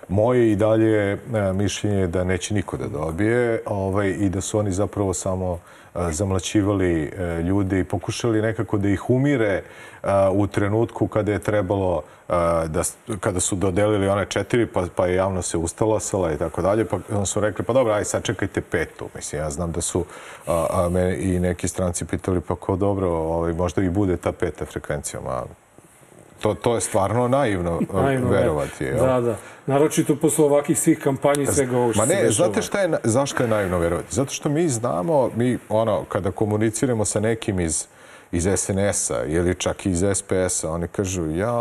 [0.09, 1.19] Moje i dalje e,
[1.53, 5.59] mišljenje je da neće niko da dobije ovaj, i da su oni zapravo samo
[5.95, 9.63] e, zamlaćivali e, ljude i pokušali nekako da ih umire
[10.33, 12.03] u trenutku kada je trebalo
[12.69, 12.83] da,
[13.21, 16.99] kada su dodelili one četiri, pa, pa je javno se ustalasala i tako dalje, pa
[17.11, 19.09] onda su rekli, pa dobro, aj sad čekajte petu.
[19.15, 20.05] Mislim, ja znam da su
[20.47, 24.33] a, a, me i neki stranci pitali, pa ko dobro, ovaj, možda i bude ta
[24.33, 25.43] peta frekvencija, ma
[26.41, 28.85] to, to je stvarno naivno, Naivno, verovati.
[28.85, 28.97] jel?
[28.97, 29.37] Da, da.
[29.67, 32.33] Naročito posle ovakih svih kampanja i svega ovog što Ma se ne, dešava.
[32.47, 34.15] znate šta je, zašto je naivno verovati?
[34.15, 37.87] Zato što mi znamo, mi ono, kada komuniciramo sa nekim iz,
[38.33, 41.55] iz SNS-a ili čak iz SPS-a, oni kažu, ja,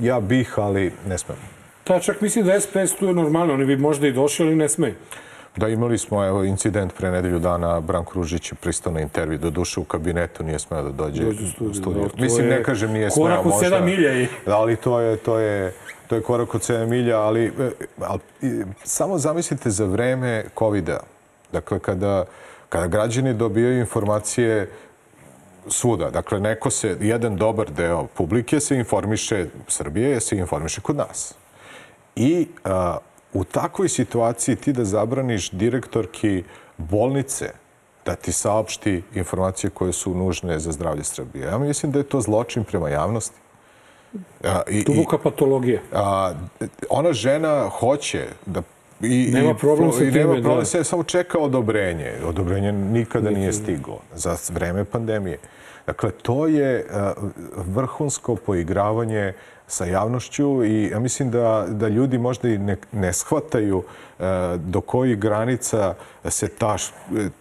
[0.00, 1.38] ja bih, ali ne smem.
[1.86, 4.68] Da, čak mislim da SPS tu je normalno, oni bi možda i došli, ali ne
[4.68, 4.94] smeju.
[5.60, 9.50] Da, imali smo evo, incident pre nedelju dana, Branko Ružić je pristao na intervju, do
[9.50, 11.32] duše u kabinetu nije smeo da dođe u
[11.74, 13.60] studiju, da, to Mislim, ne kažem nije smeo, korak od možda.
[13.60, 15.72] sedam milja i- Da, ali to je, to je,
[16.06, 18.20] to je korak od 7 milja, ali, e, ali
[18.84, 21.00] samo zamislite za vreme COVID-a.
[21.52, 22.24] Dakle, kada,
[22.68, 24.70] kada građani dobijaju informacije
[25.68, 26.10] svuda.
[26.10, 31.34] Dakle, neko se, jedan dobar deo publike se informiše, Srbije se informiše kod nas.
[32.16, 32.96] I a,
[33.32, 36.44] u takvoj situaciji ti da zabraniš direktorki
[36.78, 37.50] bolnice
[38.06, 41.46] da ti saopšti informacije koje su nužne za zdravlje Srbije.
[41.46, 43.36] Ja mislim da je to zločin prema javnosti.
[44.44, 45.80] A, i, Duboka patologija.
[45.92, 46.32] a,
[46.90, 48.62] ona žena hoće da
[49.02, 50.64] I, Nema problem sa i nema time, problem da.
[50.64, 52.12] se samo čeka odobrenje.
[52.24, 55.38] Odobrenje nikada nije stiglo za vreme pandemije.
[55.86, 56.86] Dakle, to je
[57.56, 59.32] vrhunsko poigravanje
[59.70, 63.82] sa javnošću i ja mislim da, da ljudi možda i ne, ne shvataju
[64.18, 65.94] a, do kojih granica
[66.24, 66.92] se ta š-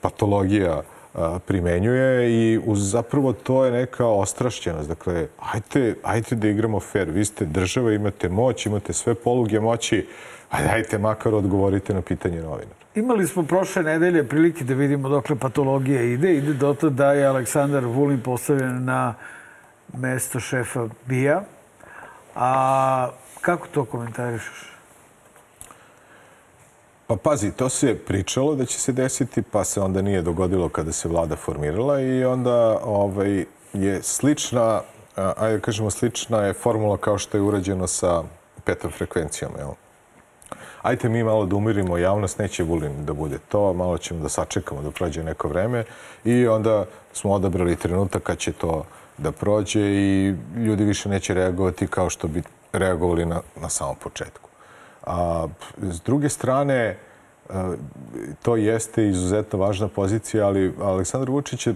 [0.01, 0.81] patologija
[1.13, 4.89] a, primenjuje i uz, zapravo to je neka ostrašćenost.
[4.89, 7.09] Dakle, ajte, ajte da igramo fair.
[7.09, 10.07] Vi ste država, imate moć, imate sve poluge moći.
[10.49, 12.79] A dajte makar odgovorite na pitanje novinara.
[12.95, 16.33] Imali smo prošle nedelje prilike da vidimo dokle patologija ide.
[16.33, 19.13] Ide do to da je Aleksandar Vulin postavljen na
[19.93, 21.43] mesto šefa BIA.
[22.35, 23.09] A
[23.41, 24.69] kako to komentarišeš?
[27.07, 30.91] Pa pazi, to se pričalo da će se desiti, pa se onda nije dogodilo kada
[30.91, 34.81] se vlada formirala i onda ovaj, je slična,
[35.15, 38.23] ajde da kažemo slična je formula kao što je urađeno sa
[38.65, 39.51] petom frekvencijom.
[39.57, 39.71] Jel?
[40.81, 44.81] Ajte mi malo da umirimo javnost, neće Vulin da bude to, malo ćemo da sačekamo
[44.81, 45.83] da prođe neko vreme
[46.25, 48.85] i onda smo odabrali trenutak kad će to
[49.21, 52.43] da prođe i ljudi više neće reagovati kao što bi
[52.73, 54.49] reagovali na, na samom početku.
[55.05, 55.47] A
[55.81, 56.97] s druge strane, e,
[58.41, 61.75] to jeste izuzetno važna pozicija, ali Aleksandar Vučić je e,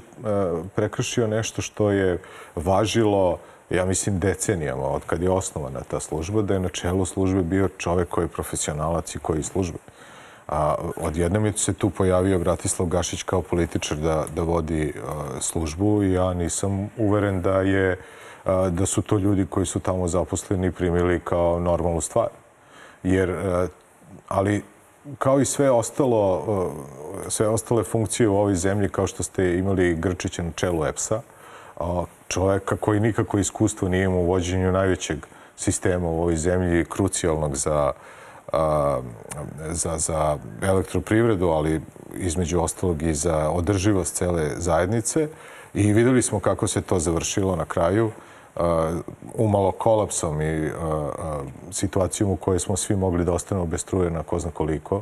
[0.76, 2.22] prekršio nešto što je
[2.56, 3.40] važilo
[3.70, 7.70] ja mislim, decenijama, od kad je osnovana ta služba, da je na čelu službe bio
[7.78, 9.78] čovek koji je profesionalac i koji službe.
[10.48, 16.04] A odjednom je se tu pojavio Bratislav Gašić kao političar da, da vodi a, službu
[16.04, 17.98] i ja nisam uveren da je
[18.46, 22.28] a, da su to ljudi koji su tamo zaposleni primili kao normalnu stvar.
[23.04, 23.68] Jer, a,
[24.28, 24.64] ali
[25.20, 26.44] kao i sve ostalo,
[27.28, 31.22] sve ostale funkcije u ovoj zemlji, kao što ste imali Grčića na čelu EPS-a,
[32.28, 35.18] čoveka koji nikako iskustvo nije imao u vođenju najvećeg
[35.56, 37.92] sistema u ovoj zemlji, krucijalnog za,
[39.70, 41.82] za, za elektroprivredu, ali
[42.16, 45.28] između ostalog i za održivost cele zajednice.
[45.74, 48.12] I videli smo kako se to završilo na kraju,
[49.34, 50.72] umalo kolapsom i
[51.72, 55.02] situacijom u kojoj smo svi mogli da ostanemo bez struje na ko zna koliko.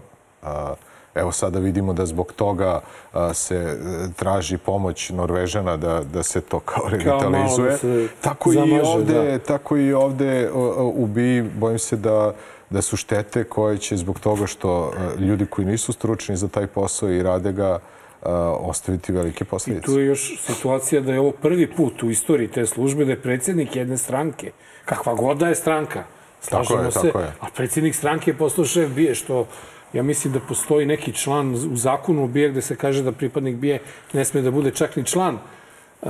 [1.16, 2.82] Evo sada vidimo da zbog toga
[3.34, 3.78] se e,
[4.16, 7.78] traži pomoć Norvežana da, da se to kao revitalizuje.
[7.82, 9.40] Kao da tako, zamaže, i ovde, da.
[9.40, 10.52] tako i ovde
[10.94, 12.34] u BI bojim se da
[12.72, 17.12] da su štete koje će zbog toga što ljudi koji nisu stručni za taj posao
[17.12, 17.80] i rade ga
[18.60, 19.92] ostaviti velike posljedice.
[19.92, 23.12] I tu je još situacija da je ovo prvi put u istoriji te službe da
[23.12, 24.52] je predsjednik jedne stranke,
[24.86, 26.04] kakva god da je stranka,
[26.42, 27.32] slažemo tako je, se, tako je.
[27.40, 29.48] a predsjednik stranke je postao šef bije, što
[29.94, 33.56] ja mislim da postoji neki član u zakonu o BIE gde se kaže da pripadnik
[33.56, 33.80] BIE
[34.14, 35.40] ne sme da bude čak ni član
[36.02, 36.10] Uh,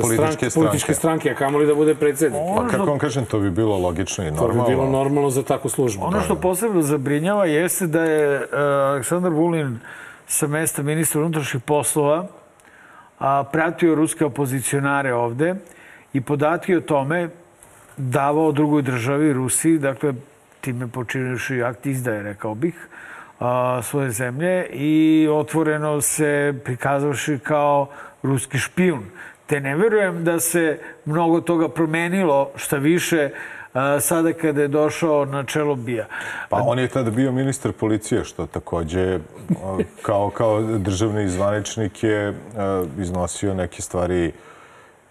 [0.00, 2.42] političke, stranke, političke stranke, a kamoli da bude predsednik.
[2.56, 4.64] Pa kako vam kažem, to bi bilo logično i normalno.
[4.64, 6.04] To bi bilo normalno za takvu službu.
[6.04, 8.44] Ono što posebno zabrinjava jeste da je uh,
[8.90, 9.78] Aleksandar Vulin
[10.26, 12.26] sa mesta ministra unutrašnjih poslova
[13.18, 15.54] a, pratio ruske opozicionare ovde
[16.12, 17.28] i podatke o tome
[17.96, 20.14] davao drugoj državi, Rusiji, dakle
[20.60, 22.88] time počinjuši akt izdaje, rekao bih,
[23.40, 27.86] a, svoje zemlje i otvoreno se prikazavši kao
[28.22, 29.04] ruski špijun.
[29.46, 33.30] Te ne verujem da se mnogo toga promenilo, šta više,
[34.00, 36.06] sada kada je došao na čelo BIA.
[36.48, 39.18] Pa on je tada bio ministar policije, što takođe
[40.02, 42.34] kao, kao državni zvaničnik je
[42.98, 44.32] iznosio neke stvari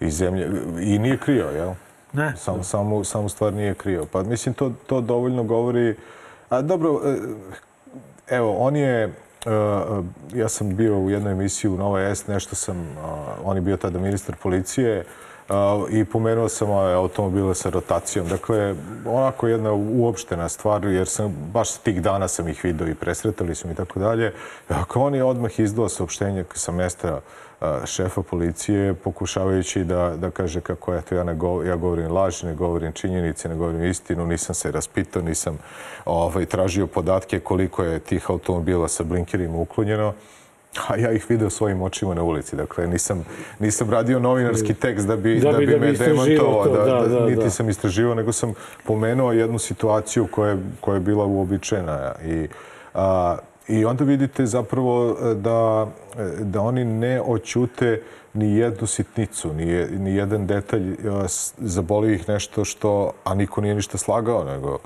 [0.00, 0.48] iz zemlje
[0.80, 1.72] i nije krio, jel?
[2.12, 2.32] Ne.
[2.36, 4.06] Samo, samo, samo stvar nije krio.
[4.12, 5.94] Pa mislim, to, to dovoljno govori...
[6.48, 7.16] A dobro, e,
[8.36, 9.12] evo, on je...
[9.46, 12.96] E, ja sam bio u jednoj emisiji u Nova S, nešto sam...
[13.44, 15.04] On je bio tada ministar policije
[15.90, 18.28] i pomenuo sam ove automobile sa rotacijom.
[18.28, 18.74] Dakle,
[19.06, 23.70] onako jedna uopštena stvar, jer sam baš tih dana sam ih video i presretali smo
[23.70, 24.34] i tako dalje.
[24.68, 27.20] Ako on je odmah izdao saopštenje sa mesta
[27.86, 32.54] šefa policije, pokušavajući da, da kaže kako eto, ja, ne go, ja govorim laž, ne
[32.54, 35.58] govorim činjenice, ne govorim istinu, nisam se raspitao, nisam
[36.04, 40.14] ovaj, tražio podatke koliko je tih automobila sa blinkerima uklonjeno.
[40.88, 42.56] A ja ih video svojim očima na ulici.
[42.56, 43.24] Dakle, nisam,
[43.58, 47.08] nisam radio novinarski tekst da bi, da, da bi, da bi me demantovao, da, da,
[47.08, 47.50] da, niti da.
[47.50, 48.54] sam istraživao, nego sam
[48.84, 52.14] pomenuo jednu situaciju koja je, koja je bila uobičajena.
[52.24, 52.48] I,
[52.94, 53.36] a,
[53.72, 55.86] I onda vidite zapravo da,
[56.40, 58.02] da oni ne oćute
[58.34, 60.96] ni jednu sitnicu, ni, ni jedan detalj,
[61.58, 64.78] zaboli ih nešto što, a niko nije ništa slagao, nego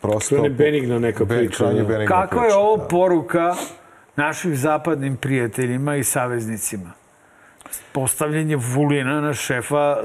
[0.00, 0.34] prosto...
[0.36, 1.64] Krajnje benigna neka priča.
[1.66, 2.84] Benigna Kakva priča, je ovo da.
[2.84, 3.54] poruka
[4.16, 6.92] našim zapadnim prijateljima i saveznicima.
[7.92, 9.96] Postavljanje Vulina na šefa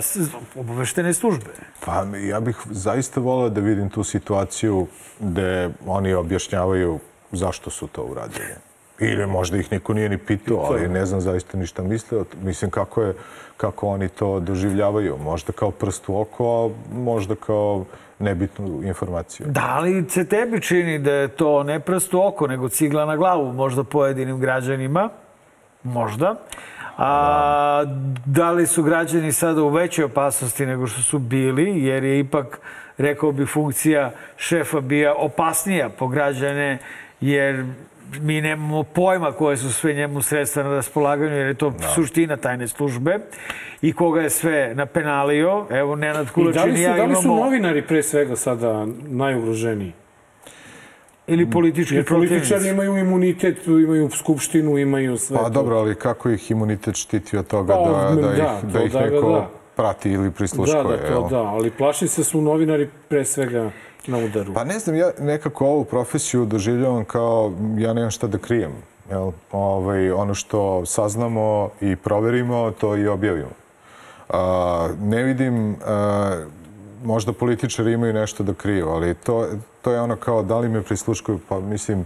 [0.55, 1.49] obaveštene službe.
[1.85, 4.87] Pa ja bih zaista volao da vidim tu situaciju
[5.19, 6.99] gde oni objašnjavaju
[7.31, 8.55] zašto su to uradili.
[8.99, 12.23] Ili možda ih niko nije ni pitao, ali ne znam zaista ništa misle.
[12.43, 13.13] Mislim kako, je,
[13.57, 15.17] kako oni to doživljavaju.
[15.17, 17.85] Možda kao prst u oko, a možda kao
[18.19, 19.47] nebitnu informaciju.
[19.49, 23.15] Da li se tebi čini da je to ne prst u oko, nego cigla na
[23.15, 25.09] glavu možda pojedinim građanima?
[25.83, 26.35] Možda.
[26.97, 27.83] A,
[28.25, 32.59] da li su građani sada u većoj opasnosti nego što su bili, jer je ipak,
[32.97, 36.77] rekao bi, funkcija šefa bija opasnija po građane,
[37.21, 37.65] jer
[38.13, 41.87] mi nemamo pojma koje su sve njemu sredstva na raspolaganju, jer je to Da.
[41.87, 43.19] suština tajne službe
[43.81, 45.65] i koga je sve napenalio.
[45.69, 47.43] Evo, Nenad I Kulačin da li i su, ja da li su imamo...
[47.43, 49.93] novinari pre svega sada najugroženiji?
[51.27, 52.69] Ili politički Jer političari protivnici.
[52.69, 55.49] imaju imunitet, imaju skupštinu, imaju sve Pa to.
[55.49, 58.85] dobro, ali kako ih imunitet štiti od toga Pa, da, da, da, ih, da to
[58.85, 59.49] ih da, da, neko da.
[59.75, 60.97] prati ili Da, prisluškuje?
[60.97, 61.29] da, to jel?
[61.29, 63.69] da, ali plašim se su novinari pre svega
[64.09, 64.53] na udaru.
[64.53, 68.71] Pa ne znam, ja nekako ovu profesiju doživljavam kao ja nemam šta da krijem.
[69.09, 69.31] Jel?
[69.51, 73.51] Ovaj, ono što saznamo i proverimo, to i objavimo.
[74.29, 76.45] A, ne vidim, a,
[77.03, 79.47] možda političari imaju nešto da kriju, ali to,
[79.81, 82.05] to je ono kao da li me prisluškuju, pa mislim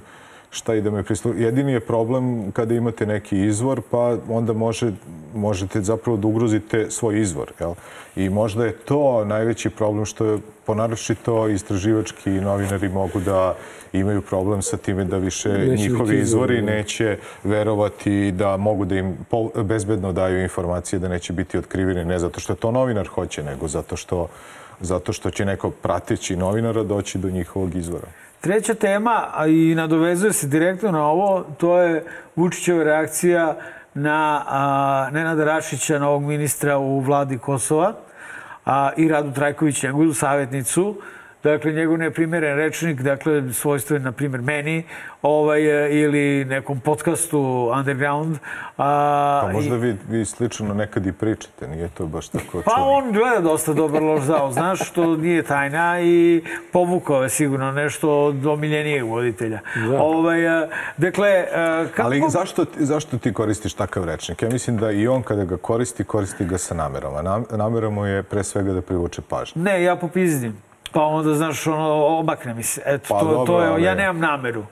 [0.54, 1.44] šta i da me prisluškuju.
[1.44, 4.92] Jedini je problem kada imate neki izvor, pa onda može,
[5.36, 7.52] možete zapravo da ugrozite svoj izvor.
[7.60, 7.74] Jel?
[8.16, 13.56] I možda je to najveći problem što je ponaročito istraživački novinari mogu da
[13.94, 16.72] imaju problem sa time da više Neće njihovi izvori da.
[16.72, 19.18] neće verovati da mogu da im
[19.64, 23.96] bezbedno daju informacije da neće biti otkriveni, ne zato što to novinar hoće, nego zato
[23.96, 24.28] što,
[24.80, 28.08] zato što će neko prateći novinara doći do njihovog izvora.
[28.44, 32.04] Treća tema, a i nadovezuje se direktno na ovo, to je
[32.36, 33.56] Vučićeva reakcija
[33.94, 37.94] na a, Nenada Rašića, novog ministra u vladi Kosova,
[38.66, 40.96] a, i Radu Trajković, njegovu savjetnicu.
[41.44, 44.84] Dakle, njegov neprimeren rečnik, dakle, svojstven, na primjer, meni,
[45.22, 47.40] ovaj, e, ili nekom podcastu
[47.76, 48.38] Underground.
[48.78, 52.72] A, Pa i- možda vi, vi slično nekad i pričate, nije to baš tako Pa
[52.72, 52.86] čudno.
[52.88, 56.42] on gleda dosta dobar loš zao, znaš, što nije tajna i
[56.72, 59.60] povukao je sigurno nešto od omiljenijeg voditelja.
[59.94, 60.68] Ovaj, e,
[60.98, 61.46] dakle, e,
[61.88, 62.02] kako...
[62.02, 64.42] Ali zašto, zašto ti koristiš takav rečnik?
[64.42, 67.16] Ja mislim da i on kada ga koristi, koristi ga sa namerom.
[67.16, 69.62] A nam, namera mu je pre svega da privuče pažnju.
[69.62, 70.58] Ne, ja popizdim.
[70.94, 72.82] Pa onda, znaš, ono, obakne mi se.
[72.86, 74.64] Eto, Pa to, dobro, to je, ali- ja nemam nameru.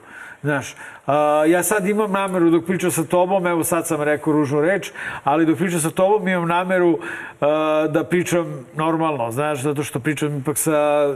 [0.42, 0.74] Znaš,
[1.06, 1.14] a,
[1.46, 4.90] ja sad imam nameru dok pričam sa tobom, evo sad sam rekao ružnu reč,
[5.24, 6.98] ali dok pričam sa tobom imam nameru
[7.40, 11.06] a, da pričam normalno, znaš, zato što pričam ipak sa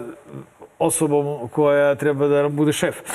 [0.79, 2.97] osobom koja treba da nam bude šef.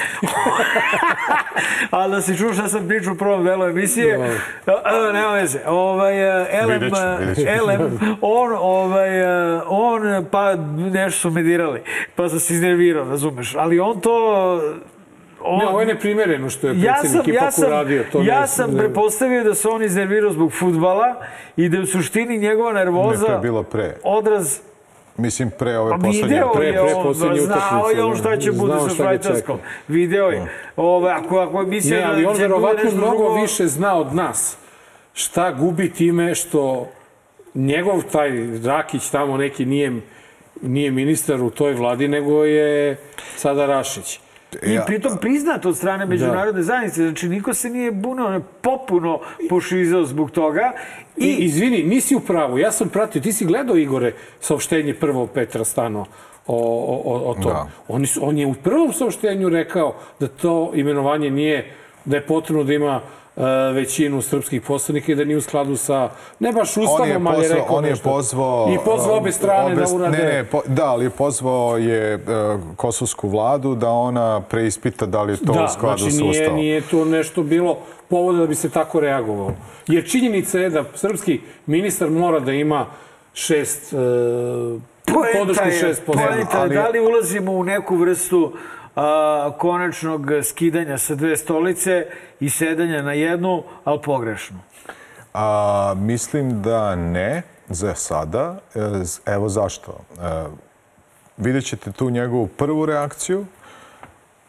[1.91, 4.15] Ali da si čuo šta sam pričao u prvom delu emisije,
[4.65, 5.59] a, a, nema veze.
[5.67, 6.45] Ovaj, e,
[7.35, 7.41] ću.
[7.47, 10.01] Elem, on, ovaj, e, on,
[10.31, 11.81] pa nešto su me dirali,
[12.15, 13.55] pa sam se iznervirao, razumeš.
[13.55, 14.15] Ali on to...
[15.43, 18.03] On, Ne, ovo je neprimereno što je ja predsjednik sam, ja ipak sam, uradio.
[18.11, 21.15] To ja ne- sam ne- prepostavio da se on iznervirao zbog futbala
[21.57, 23.95] i da je u suštini njegova nervoza Ne, to je bilo pre.
[24.03, 24.59] odraz
[25.17, 26.27] Mislim, pre ove Pa poslednje...
[26.27, 28.17] video pre- je pre on, poslednje znao je on da.
[28.17, 29.53] šta će bude sa čeka.
[29.87, 30.45] Video je.
[30.75, 33.67] Ove, ako, ako je mislio Ne, ali da on će bude verovatno mnogo drugo, više
[33.67, 34.57] zna od nas
[35.13, 36.87] šta gubi time što
[37.53, 38.29] njegov taj
[38.65, 40.01] Rakić tamo neki nije,
[40.61, 42.97] nije ministar u toj vladi, nego je
[43.35, 44.19] sada Rašić.
[44.63, 47.03] I pritom priznato od strane međunarodne zajednice.
[47.03, 50.71] Znači, niko se nije bunio, on je popuno pošizao zbog toga.
[51.17, 55.27] I, I, izvini, nisi u pravu, ja sam pratio, ti si gledao Igore saopštenje prvo
[55.27, 56.05] Petra Stano
[56.47, 56.55] o,
[57.05, 57.53] o, o, tom.
[57.99, 58.05] Da.
[58.05, 61.73] Su, on je u prvom saopštenju rekao da to imenovanje nije,
[62.05, 63.01] da je potrebno da ima
[63.73, 67.59] većinu srpskih poslanika i da nije u skladu sa, ne baš ustavom, ali je pozvao,
[67.59, 68.09] rekao on je nešto.
[68.09, 68.69] pozvao...
[68.73, 70.17] I pozvao obe strane obe- da urade.
[70.17, 72.19] Ne, ne, po, da, ali je pozvao je e,
[72.75, 76.55] kosovsku vladu da ona preispita da li je to da, u skladu znači sa ustavom.
[76.55, 77.77] nije to nešto bilo
[78.09, 79.53] povoda da bi se tako reagovalo.
[79.87, 82.85] Jer činjenica je da srpski ministar mora da ima
[83.33, 83.97] šest, e,
[85.39, 88.53] podršku je, šest poenta je da li ulazimo u neku vrstu
[88.95, 92.05] a, konačnog skidanja sa dve stolice
[92.39, 94.57] i sedanja na jednu, ali pogrešno.
[95.33, 98.59] A, mislim da ne za sada.
[98.75, 98.79] E,
[99.33, 99.91] Evo zašto.
[99.91, 100.45] E,
[101.37, 103.45] vidjet ćete tu njegovu prvu reakciju.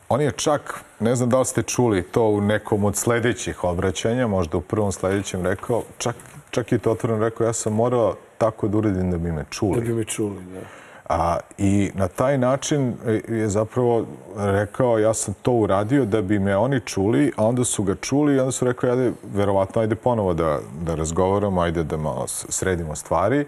[0.08, 4.26] On je čak, ne znam da li ste čuli to u nekom od sledećih obraćanja,
[4.26, 6.16] možda u prvom sledećem rekao, čak,
[6.50, 9.80] čak i to otvoreno rekao, ja sam morao tako da uradim da bi me čuli.
[9.80, 10.81] Da bi me čuli, da.
[11.08, 14.04] A, I na taj način e, je zapravo
[14.36, 18.36] rekao ja sam to uradio da bi me oni čuli, a onda su ga čuli
[18.36, 22.96] i onda su rekao ajde, verovatno ajde ponovo da, da razgovaramo, ajde da malo sredimo
[22.96, 23.44] stvari.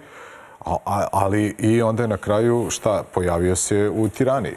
[0.61, 4.51] A, a, ali i onda je na kraju šta, pojavio se u Tirani.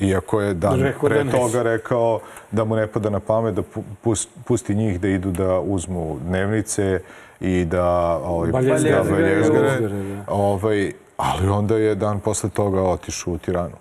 [0.00, 1.36] Iako je dan Rekao da pre neće.
[1.38, 5.30] toga rekao da mu ne pada na pamet da pu- pus- pusti njih da idu
[5.30, 7.00] da uzmu dnevnice
[7.40, 7.86] i da
[8.16, 8.94] ovaj, Baljezgare.
[8.94, 9.60] da, baljezgare.
[9.60, 10.24] Baljezgare, da.
[10.28, 13.76] Ovaj, ali onda je dan posle toga otišao u Tiranu.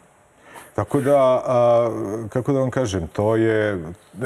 [0.75, 1.89] Tako da, a,
[2.29, 3.83] kako da vam kažem, to je,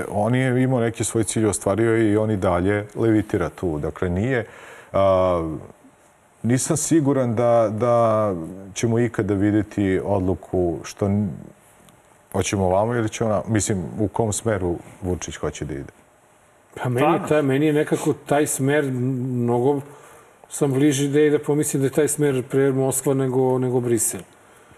[0.10, 3.80] on je imao neki svoj cilj, ostvario je i on i dalje levitira tu.
[3.80, 4.46] Dakle, nije,
[4.94, 5.58] A,
[6.44, 8.34] nisam siguran da, da
[8.74, 11.10] ćemo ikada vidjeti odluku što
[12.32, 15.94] hoćemo ovamo ili će ona, mislim, u kom smeru Vučić hoće da ide.
[16.84, 19.82] Pa meni, je taj, meni je nekako taj smer mnogo
[20.50, 24.22] sam bliži ideji da pomislim da je taj smer pre Moskva nego, nego Brisel.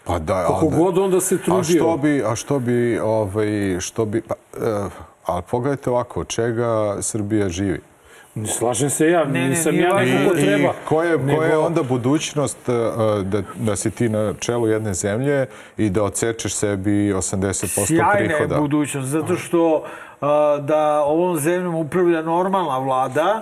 [0.03, 1.63] Pa da, Kako ali god onda se A trudio.
[1.63, 3.47] što bi, a što bi, ovaj,
[3.79, 4.89] što bi, pa, eh,
[5.25, 7.79] ali pogledajte ovako, od čega Srbija živi?
[8.47, 10.73] Slažem se ja, Ne, ne, nisam nije ja važno neko ko I treba.
[10.85, 12.73] koja je, koja je onda budućnost eh,
[13.23, 15.45] da, da si ti na čelu jedne zemlje
[15.77, 18.59] i da odsečeš sebi 80% Sjajna je prihoda?
[18.59, 19.83] budućnost, zato što
[20.21, 23.41] a, da ovom zemljom upravlja normalna vlada,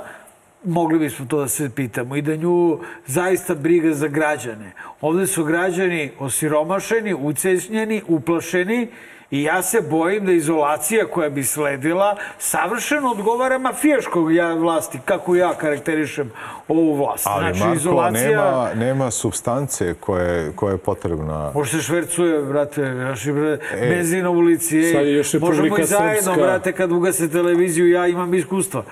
[0.64, 4.72] mogli bismo to da se pitamo i da nju zaista briga za građane.
[5.02, 8.88] Ovde su građani osiromašeni, ucešnjeni, uplašeni
[9.32, 15.36] i ja se bojim da izolacija koja bi sledila savršeno odgovara mafijaškog ja vlasti, kako
[15.36, 16.32] ja karakterišem
[16.68, 17.28] ovu vlast.
[17.28, 21.52] Ali Marko, nema, nema substance koje, koja je potrebna.
[21.54, 24.94] Može se švercuje, brate, naši bre, E, benzin na ulici, ej.
[24.94, 26.42] sad je još Možemo i zajedno, Srpska.
[26.42, 28.84] brate, kad ugase televiziju, ja imam iskustva.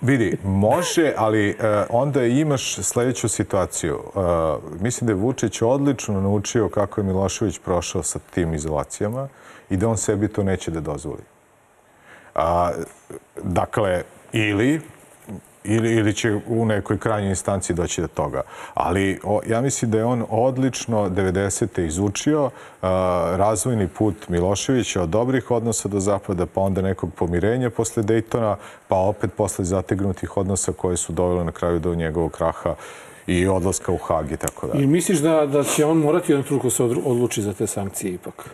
[0.00, 1.54] Vidi, može, ali e,
[1.90, 4.00] onda imaš sledeću situaciju.
[4.16, 4.18] E,
[4.80, 9.28] mislim da je Vučić odlično naučio kako je Milošević prošao sa tim izolacijama
[9.74, 11.22] i da on sebi to neće da dozvoli.
[12.34, 12.70] A,
[13.42, 14.02] dakle,
[14.32, 14.80] ili
[15.64, 18.42] ili, ili će u nekoj krajnjoj instanci doći do toga.
[18.74, 21.86] Ali o, ja mislim da je on odlično 90.
[21.86, 22.50] izučio
[22.82, 28.56] a, razvojni put Miloševića od dobrih odnosa do zapada, pa onda nekog pomirenja posle Dejtona,
[28.88, 32.74] pa opet posle zategnutih odnosa koje su dovele na kraju do njegovog kraha
[33.26, 34.84] i odlaska u Hag i tako dalje.
[34.84, 38.50] I misliš da, da će on morati jednom truku se odluči za te sankcije ipak?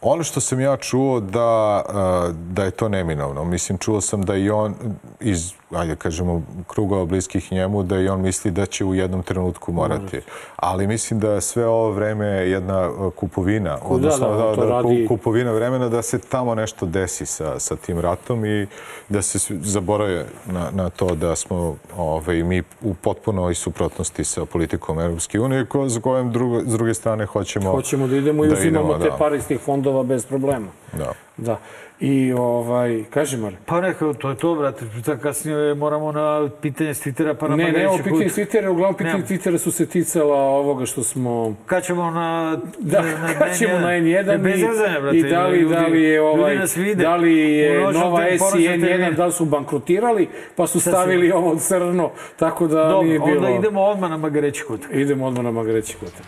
[0.00, 3.44] Ono što sam ja čuo da, a, da je to neminovno.
[3.44, 4.74] Mislim, čuo sam da i on
[5.20, 9.22] iz, ajde da kažemo, krugova bliskih njemu, da i on misli da će u jednom
[9.22, 10.20] trenutku morati.
[10.56, 15.06] Ali mislim da je sve ovo vreme jedna a, kupovina, odnosno da, to ku- radi-
[15.08, 18.66] kupovina vremena da se tamo nešto desi sa, sa tim ratom i
[19.08, 25.00] da se zaborave na, na to da smo ovaj, mi u potpunoj suprotnosti sa politikom
[25.00, 28.94] Europske unije, ko, za kojem drugo, s druge strane hoćemo, Hoćemo da idemo i uzimamo
[28.96, 29.38] idemo, te da.
[29.40, 30.66] tih fondova bez problema.
[30.92, 31.12] Da.
[31.36, 31.58] Da.
[32.00, 34.84] I ovaj, kaži Mar, Pa neka, to je to, brate.
[35.22, 39.24] Kasnije moramo na pitanje s Twittera, pa na Ne, ne, ovo pitanje Twittera, uglavnom pitanje.
[39.24, 41.54] Twittera su se ticala ovoga što smo...
[41.66, 42.58] Kad ćemo na...
[42.78, 43.04] Da,
[43.38, 45.16] kad ćemo na N1 Bez zezanja, brate.
[45.16, 46.58] i, i da li, ljudi, da li je ovaj,
[46.96, 49.12] da li je Nova S i ponoćnom N1 terminu.
[49.12, 53.36] da li su bankrotirali, pa su stavili ovo crno, tako da Dobro, nije bilo...
[53.36, 54.80] onda idemo odmah na Magareći kut.
[54.92, 56.26] Idemo odmah na Magareći kotak.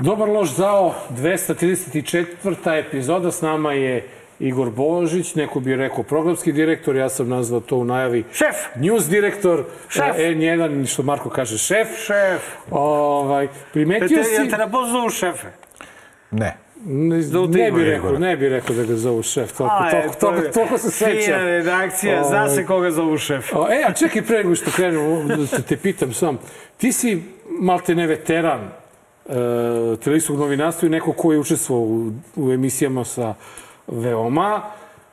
[0.00, 2.78] Dobar loš zao, 234.
[2.78, 4.08] epizoda, s nama je
[4.40, 8.56] Igor Božić, neko bi rekao programski direktor, ja sam nazvao to u najavi Šef!
[8.76, 10.02] news direktor, Šef!
[10.18, 11.88] e, N1, što Marko kaže, šef.
[12.06, 12.42] Šef!
[12.70, 14.50] Ovaj, primetio te, ja si...
[14.50, 15.48] te ne pozovu šefe.
[16.30, 16.56] Ne.
[16.84, 17.16] Ne,
[17.48, 20.44] ne bi rekao, ne bi rekao da ga zovu šef, toliko, A, toliko, e, toliko,
[20.46, 21.38] je toliko se Fina seća.
[21.38, 22.54] redakcija, zna Ovaj.
[22.54, 23.52] se koga zovu šef.
[23.54, 26.38] O, E, a čekaj pre nego što krenemo, da te, pitam sam.
[26.76, 27.22] Ti si
[27.60, 28.70] malte ne veteran
[29.98, 33.34] televizijskog novinarstva i neko ko je učestvovao u, u emisijama sa
[33.86, 34.60] veoma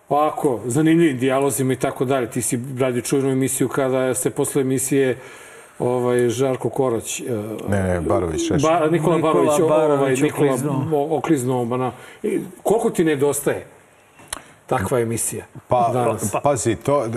[0.09, 2.29] ovako, zanimljivim dijalozima i tako dalje.
[2.29, 5.17] Ti si radio čujnu emisiju kada se posle emisije
[5.79, 7.23] ovaj, Žarko Korać, e,
[7.69, 8.61] Ne, ne, Barović Šešelj.
[8.61, 10.85] ba, Nikola, Nikola Barović, ovaj, Barović Nikola okliznuo.
[10.93, 11.65] o- okliznuo.
[11.65, 11.91] Bana.
[12.23, 13.65] I koliko ti nedostaje
[14.67, 16.31] takva emisija Pa, danas?
[16.31, 16.97] pa, pazi, to...
[16.99, 17.09] Uh,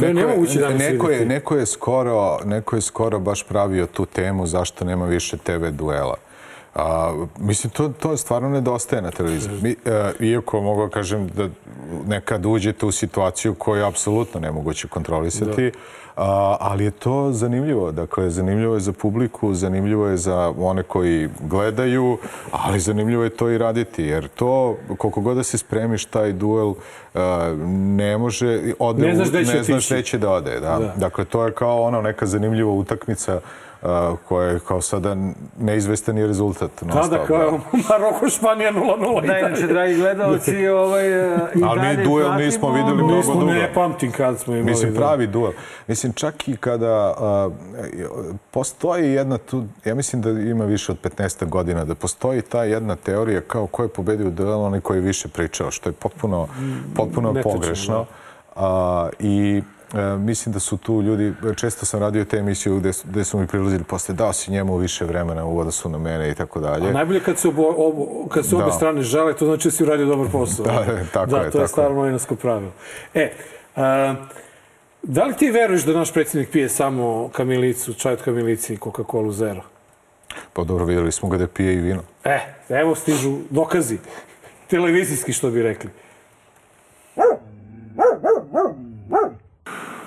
[0.00, 1.28] To je nemoguće danas neko je, videti.
[1.28, 6.14] neko, je skoro, neko je skoro baš pravio tu temu zašto nema više TV duela.
[6.76, 9.60] A, mislim, to, to stvarno nedostaje na televiziji.
[9.62, 11.48] Mi, e, iako mogu da kažem da
[12.06, 15.72] nekad uđete u situaciju koju je apsolutno nemoguće kontrolisati,
[16.16, 17.92] a, ali je to zanimljivo.
[17.92, 22.18] Dakle, zanimljivo je za publiku, zanimljivo je za one koji gledaju,
[22.52, 26.74] ali zanimljivo je to i raditi, jer to, koliko god da se spremiš taj duel,
[27.14, 27.54] a,
[27.96, 30.60] ne može, ode, Ne znaš gde će ne znaš da ode.
[30.60, 30.78] Da.
[30.78, 30.94] Da.
[30.96, 33.40] Dakle, to je kao ono neka zanimljiva utakmica a,
[34.28, 35.16] koja je kao sada
[35.58, 36.70] neizvestan je rezultat.
[36.92, 42.04] Tada kao Maroko, Španija 0-0 i Da, inače, dragi gledalci, ovaj, e, i Ali mi
[42.04, 43.46] duel nismo videli mnogo Nismo, dugo.
[43.46, 44.70] ne pamtim kad smo imali.
[44.70, 44.98] Mislim, da.
[44.98, 45.52] pravi duel.
[45.86, 47.50] Mislim, čak i kada a,
[48.50, 52.96] postoji jedna tu, ja mislim da ima više od 15 godina, da postoji ta jedna
[52.96, 56.48] teorija kao ko je pobedio duel, onaj koji je više pričao, što je potpuno,
[56.96, 58.06] potpuno pogrešno.
[58.56, 59.62] A, I
[59.96, 63.46] e, mislim da su tu ljudi, često sam radio te emisije gde, gde su mi
[63.46, 66.88] prilazili posle, dao si njemu više vremena u odnosu na mene i tako dalje.
[66.88, 68.70] A najbolje kad se, obo, obo, kad se obe Da.
[68.72, 70.66] strane žale, to znači da si uradio dobar posao.
[70.86, 72.72] Da, tako da, je, to je staro novinarsko pravilo.
[73.14, 73.32] E,
[73.76, 74.14] a,
[75.02, 79.32] da li ti veruješ da naš predsjednik pije samo kamilicu, čaj od kamilici i Coca-Cola
[79.32, 79.62] zero?
[80.52, 82.02] Pa dobro, vidjeli smo ga da pije i vino.
[82.24, 82.38] E,
[82.68, 83.98] evo stižu dokazi.
[84.66, 85.90] Televizijski, što bi rekli.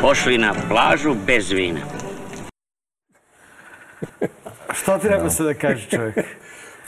[0.00, 1.80] Pošli na plažu bez vina.
[4.78, 6.16] Šta treba se da kaže čovjek?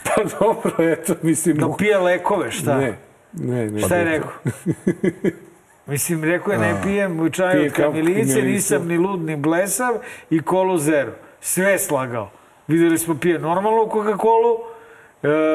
[0.03, 1.57] Pa dobro, eto, mislim...
[1.57, 2.77] Da pije lekove, šta?
[2.77, 2.97] Ne,
[3.33, 3.81] ne, ne.
[3.81, 4.31] Šta je rekao?
[5.87, 9.93] Mislim, rekao je ne pijem Pije od kamilice, nisam ni lud ni blesav
[10.29, 11.11] i kolu zero.
[11.41, 12.29] Sve je slagao.
[12.67, 14.57] Videli smo pije normalnu Coca-Colu,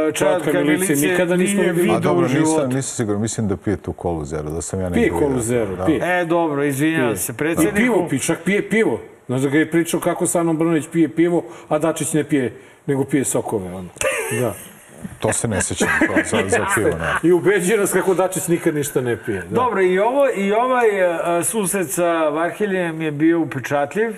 [0.09, 1.91] e, čaj od kamilice nikada nismo nije videli.
[1.91, 4.81] A vidio u dobro, nisam, nisam siguran, mislim da pije tu kolu zero, da sam
[4.81, 5.85] ja Pije negdje kolu zero, Da.
[5.85, 6.21] pije.
[6.21, 7.77] E, dobro, izvinjavam se I predsjedniku.
[7.77, 9.01] pivo pi, čak pije pivo.
[9.27, 12.57] Znaš da ga je pričao kako Sanom Brnović pije pivo, a Dačić ne pije,
[12.87, 13.67] nego pije sokove.
[13.75, 13.89] Ono.
[14.41, 14.55] Da.
[15.19, 16.89] To se ne sećam to, za, za pivo.
[16.89, 17.15] Ne.
[17.23, 19.41] I ubeđuje nas kako Dačić nikad ništa ne pije.
[19.41, 19.55] Da.
[19.55, 24.11] Dobro, i, ovo, i ovaj a, susret sa Varheljem je bio upečatljiv.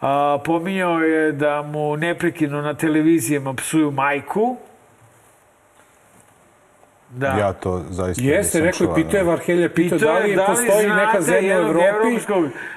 [0.00, 4.56] A, pominjao je da mu neprekidno na televizijama psuju majku.
[7.10, 7.26] Da.
[7.28, 9.24] Ja to zaista Jeste, nisam rekao je, čuo, pitao je.
[9.24, 12.18] Varhelja, pitao da je li postoji neka zemlja u Evropi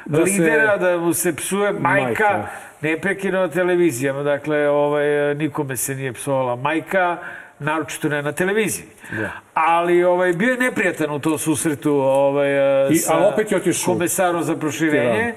[0.06, 2.48] da se- lidera da mu se psuje majka, Majka.
[2.82, 4.24] neprekidno na televizijama.
[4.24, 5.06] Dakle, ovaj,
[5.36, 7.18] nikome se nije psovala majka,
[7.60, 8.86] naročito ne na televiziji.
[9.12, 9.32] Da.
[9.54, 12.50] Ali ovaj, bio je neprijatan u tom susretu ovaj,
[12.90, 13.94] I- sa ali opet je otišao.
[13.94, 15.34] komesarom za proširenje.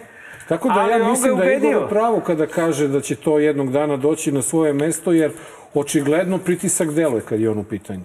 [0.49, 1.57] Tako da Ali ja mislim da je.
[1.57, 5.33] Igor pravo kada kaže da će to jednog dana doći na svoje mesto, jer
[5.75, 8.05] očigledno pritisak deluje kad je on u pitanju.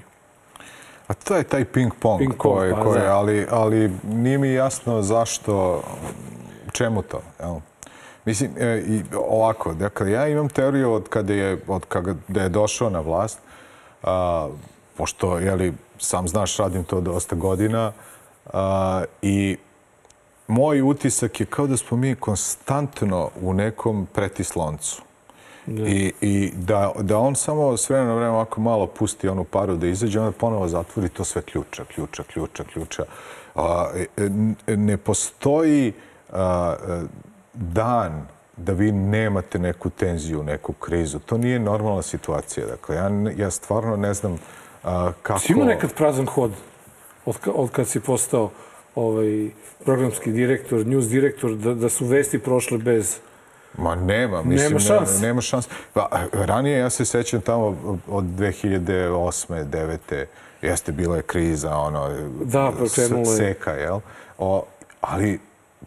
[1.08, 3.18] A to je taj ping pong, Ping pong, koji, pa koji, da.
[3.18, 5.84] ali, ali nije mi jasno zašto,
[6.72, 7.56] čemu to, jel?
[8.26, 12.90] Mislim, e, i ovako, dakle, ja imam teoriju od kada je, od kada je došao
[12.90, 13.40] na vlast,
[14.04, 14.50] a,
[14.98, 17.92] pošto, jeli, sam znaš, radim to dosta godina,
[18.54, 19.58] a, i
[20.52, 25.02] moj utisak je kao da smo mi konstantno u nekom pretisloncu.
[25.68, 29.76] I, i da, da on samo s vremena na vreme ovako malo pusti onu paru
[29.76, 33.04] da izađe, onda ponovo zatvori to sve ključa, ključa, ključa, ključa.
[33.56, 35.94] A, e, n- ne postoji
[36.32, 37.02] a, e,
[37.54, 38.28] dan
[38.58, 41.20] da vi nemate neku tenziju, neku krizu.
[41.20, 42.68] To nije normalna situacija.
[42.68, 44.38] Dakle, ja, ja stvarno ne znam
[44.84, 45.40] a, kako...
[45.40, 46.52] Si imao nekad prazan hod
[47.26, 48.50] od, od kad si postao
[48.96, 49.50] ovaj,
[49.86, 53.18] programski direktor, news direktor, da, da su vesti prošle bez...
[53.78, 55.14] Ma nema, mislim, Nema šanse.
[55.14, 55.70] Nema, nema šanse.
[55.94, 59.66] Pa, ranije ja se sećam tamo od 2008.
[59.66, 60.26] 9.
[60.62, 62.10] Jeste, bila je kriza, ono,
[62.44, 62.72] Da,
[63.38, 64.00] seka, jel?
[64.38, 64.64] O,
[65.02, 65.40] ali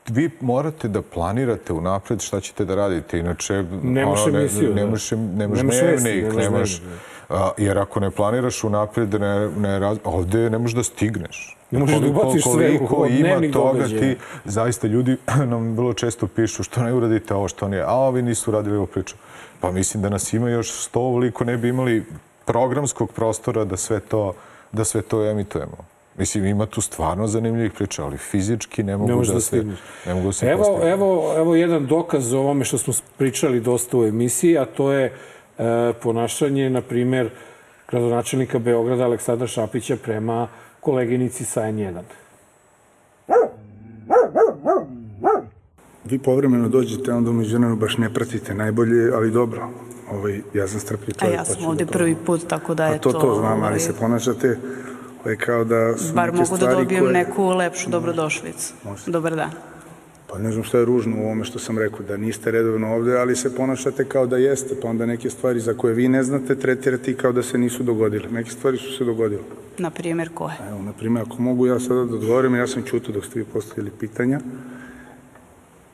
[0.09, 3.65] vi morate da planirate unapred šta ćete da radite, inače...
[3.83, 4.75] Nemaš ne, emisiju, da.
[4.75, 6.83] Nemaš, nemaš, Nemaš vesti, dnevnik, nemaš nemaš...
[7.29, 11.57] a, jer ako ne planiraš unapred, ne, ne, raz- ovde ne možeš da stigneš.
[11.75, 14.01] Ne možeš da ubaciš sve u- koliko ima toga događaja.
[14.01, 18.23] ti zaista ljudi nam vrlo često pišu što ne uradite ovo, što nije, a ovi
[18.23, 19.15] nisu radili ovu priču.
[19.61, 22.05] Pa mislim da nas ima još sto ovoliko ne bi imali
[22.45, 24.33] programskog prostora da sve to,
[24.73, 25.77] da sve to emitujemo.
[26.19, 29.65] Mislim, ima tu stvarno zanimljivih priča, ali fizički ne mogu možeš da, da se,
[30.07, 30.89] ne mogu da se Evo, postignu.
[30.89, 35.13] evo, evo jedan dokaz o ovome što smo pričali dosta u emisiji, a to je
[35.59, 35.63] e,
[35.95, 37.31] ponašanje, na primer,
[37.89, 40.49] gradonačelnika Beograda Aleksandra Šapića prema
[40.85, 42.03] koleginici sa N1.
[46.05, 49.69] Vi povremeno dođete, onda umeđu vremenu baš ne pratite najbolje, ali dobro.
[50.11, 51.35] Ovaj, ja sam strpljiv A čovjek.
[51.35, 53.21] ja pa ću sam ovde da to- prvi put, tako da A je to, to...
[53.21, 54.59] to znam, ali ovaj, se ponašate
[55.25, 57.13] ovaj, kao da su Bar neke mogu da dobijem koje...
[57.13, 58.75] neku lepšu dobrodošlicu.
[59.07, 59.51] Dobar dan.
[60.35, 63.19] Pa ne znam šta je ružno u ovome što sam rekao, da niste redovno ovde,
[63.19, 66.57] ali se ponašate kao da jeste, pa onda neke stvari za koje vi ne znate
[66.57, 68.31] tretirate i kao da se nisu dogodile.
[68.31, 69.43] Neke stvari su se dogodile.
[69.79, 70.55] Na primjer, koje?
[70.71, 73.45] Evo, na primjer, ako mogu ja sada da odgovorim, ja sam čuto dok ste vi
[73.45, 74.41] postavili pitanja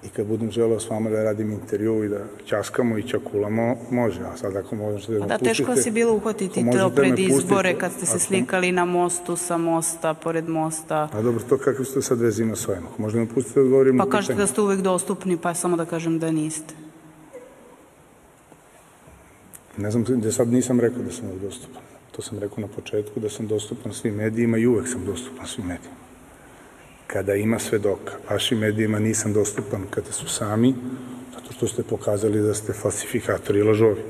[0.02, 4.20] i kad budem želeo s vama da radim intervju i da ćaskamo i ćakulamo, može,
[4.22, 5.48] a sad ako možete da me Da, pustite...
[5.50, 8.18] teško vas je bilo uhvatiti to možete da pred izbore pustite, kad ste se ako-
[8.18, 11.08] slikali na mostu, sa mosta, pored mosta.
[11.12, 12.82] A dobro, to kakve ste sad veze ima s ovim?
[12.84, 14.42] Ako možda me pustite da odgovorim Pa na kažete pitanje.
[14.42, 16.74] da ste uvek dostupni, pa samo da kažem da niste.
[19.76, 21.82] Ne znam, da sad nisam rekao da sam uvek dostupan.
[22.12, 25.66] To sam rekao na početku, da sam dostupan svim medijima i uvek sam dostupan svim
[25.66, 25.96] medijima.
[27.12, 28.12] Kada ima svedoka.
[28.30, 30.74] Vašim medijima nisam dostupan kada su sami,
[31.34, 34.02] zato što ste pokazali da ste falsifikatori i lažovi.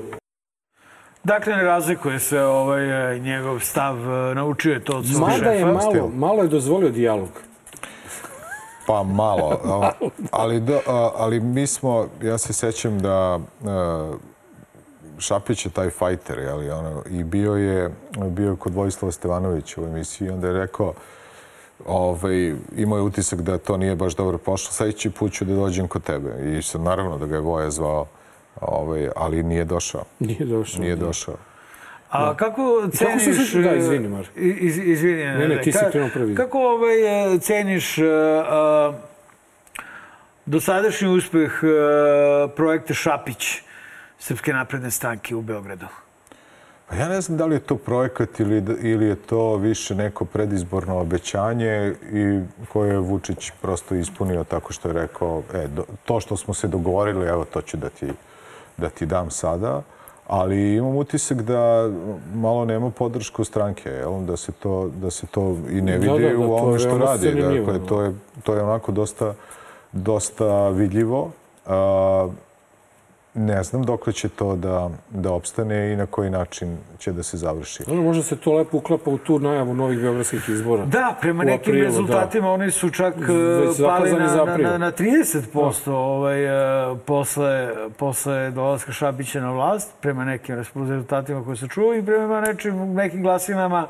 [1.25, 5.51] Dakle, ne razlikuje se ovaj, e, njegog stav, e, naučio je to od svog Mada
[5.51, 5.73] je šefa.
[5.73, 7.29] malo, malo je dozvolio dijalog.
[8.87, 9.61] Pa malo,
[10.31, 10.81] ali, do,
[11.17, 14.13] ali mi smo, ja se sećam da a,
[15.19, 17.91] Šapić je taj fajter, jeli, ono, i bio je,
[18.29, 20.95] bio je kod Vojislava Stevanovića u emisiji i onda je rekao,
[21.87, 25.89] ovaj, imao je utisak da to nije baš dobro pošlo, sledeći put ću da dođem
[25.89, 26.59] kod tebe.
[26.59, 28.07] I sad, naravno da ga je Voja zvao,
[28.61, 30.05] ovaj, ali nije došao.
[30.19, 30.81] Nije došao.
[30.81, 31.07] Nije da.
[31.07, 31.35] došao.
[32.11, 33.37] A kako Kako ceniš...
[33.39, 34.31] se sve- da, e, izvini, Marko.
[34.37, 35.25] Iz, izvini.
[35.25, 36.35] Ne, ne, ti si krenuo prvi.
[36.35, 38.07] Kako ovaj, e, ceniš uh,
[40.47, 43.63] dosadašnji uspeh uh, projekta Šapić
[44.19, 45.87] Srpske napredne stranke u Beogradu?
[46.91, 49.95] Pa ja ne znam da li je to projekat ili, da- ili je to više
[49.95, 55.85] neko predizborno obećanje i koje je Vučić prosto ispunio tako što je rekao e, do,
[56.05, 58.09] to što smo se dogovorili, evo to ću da ti,
[58.77, 59.83] da ti dam sada.
[60.27, 61.91] Ali imam utisak da
[62.35, 64.21] malo nema podršku stranke, jel?
[64.21, 66.73] Da, se to, da se to i ne Da, vidi da, da, u to ovome
[66.73, 67.35] je što radi.
[67.35, 67.87] Dakle, da.
[67.87, 69.35] to je, to je onako dosta,
[69.93, 71.31] dosta vidljivo.
[71.67, 72.29] A,
[73.35, 77.37] ne znam dok će to da, da opstane i na koji način će da se
[77.37, 77.83] završi.
[77.91, 80.85] Ono, možda se to lepo uklapa u tu najavu novih beogradskih izbora.
[80.85, 85.91] Da, prema nekim aprilu, rezultatima oni su čak e, pali na, na, na, na 30%
[85.91, 92.03] ovaj, e, posle, posle dolaska Šapića na vlast, prema nekim rezultatima koje se čuo i
[92.03, 93.87] prema nečim, nekim glasinama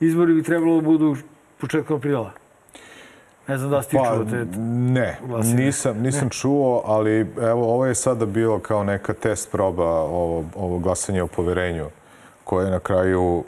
[0.00, 1.16] izbori bi trebalo da budu
[1.60, 2.41] početkom aprila.
[3.48, 4.46] Ne znam da ste Pa, čuo te...
[4.68, 5.64] ne, glasine.
[5.64, 10.78] nisam, nisam čuo, ali evo, ovo je sada bilo kao neka test proba ovo, ovo
[10.78, 11.86] glasanje o poverenju,
[12.44, 13.44] koje na kraju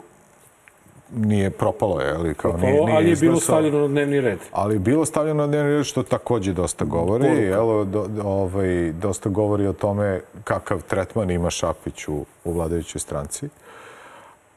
[1.15, 2.33] nije propalo, je li?
[2.33, 4.39] Kao, nije, Propalo, nije ali je bilo stavljeno na dnevni red.
[4.51, 7.23] Ali je bilo stavljeno na dnevni red, što takođe dosta govori.
[7.23, 7.41] Poruka.
[7.41, 13.49] Jel, do, ovaj, dosta govori o tome kakav tretman ima Šapić u, u vladajućoj stranci.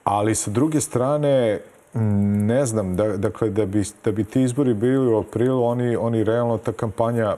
[0.05, 1.60] Ali sa druge strane,
[1.94, 6.24] ne znam, da, dakle, da bi, da bi ti izbori bili u aprilu, oni, oni
[6.24, 7.36] realno, ta kampanja,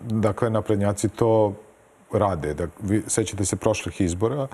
[0.00, 1.52] dakle, naprednjaci to
[2.12, 2.54] rade.
[2.54, 4.46] Da, vi sećate se prošlih izbora,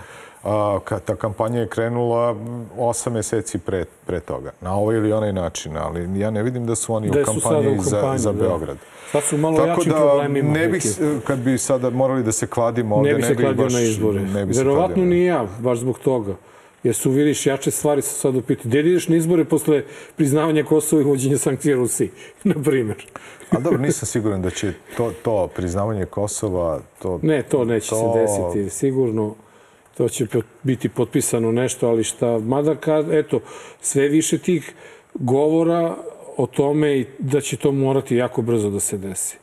[0.44, 2.36] a, ta kampanja je krenula
[2.78, 4.52] osam meseci pre, pre toga.
[4.60, 7.78] Na ovaj ili onaj način, ali ja ne vidim da su oni Gde u kampanji,
[7.78, 8.42] u za, kampanji, za da.
[8.42, 8.76] Beograd.
[9.12, 10.52] Sad su malo Tako jačim da problemima.
[10.52, 10.84] ne bih,
[11.26, 14.20] kad bi sada morali da se kladimo ovde, ne bi se kladio baš, na izbore.
[14.20, 15.10] Ne bi Verovatno kladio.
[15.10, 16.34] ni ja, baš zbog toga.
[16.86, 18.68] Jer su, vidiš, jače stvari su sad u pitanju.
[18.68, 19.82] Gde ideš na izbore posle
[20.16, 22.10] priznavanja Kosova i uvođenja sankcija Rusiji,
[22.44, 22.96] na primjer?
[23.50, 27.20] A dobro, nisam siguran da će to, to priznavanje Kosova, to...
[27.22, 28.70] Ne, to neće to- se desiti.
[28.70, 29.34] Sigurno
[29.96, 30.26] to će
[30.62, 33.40] biti potpisano nešto, ali šta, mada kad, eto,
[33.80, 34.74] sve više tih
[35.14, 35.96] govora
[36.36, 39.36] o tome i da će to morati jako brzo da se desi.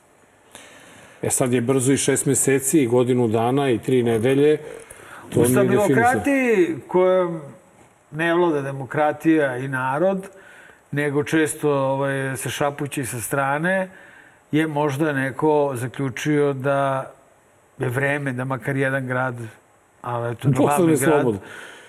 [1.22, 4.58] E sad je brzo i šest meseci i godinu dana i tri nedelje.
[5.30, 7.42] To U stabilokratiji kojom
[8.12, 10.30] ne vlada demokratija i narod,
[10.92, 13.90] nego često ovaj, se šapući sa strane,
[14.52, 17.12] je možda neko zaključio da
[17.78, 19.36] je vreme da makar jedan grad,
[20.02, 21.26] ali eto, glavni grad,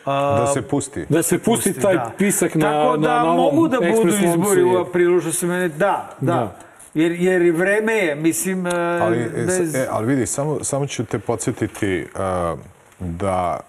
[0.04, 1.06] a, Da se pusti.
[1.08, 2.12] Da se pusti taj da.
[2.18, 5.46] pisak na, Tako da na, na ovom mogu da budu izbori u aprilu, što se
[5.46, 5.68] mene...
[5.68, 6.32] Da, da.
[6.32, 6.56] Da.
[6.94, 8.70] Jer, jer i vreme je, mislim, e,
[9.02, 9.74] Ali, e, bez...
[9.74, 12.58] e, ali vidi, samo, samo ću te podsjetiti uh,
[12.98, 13.60] da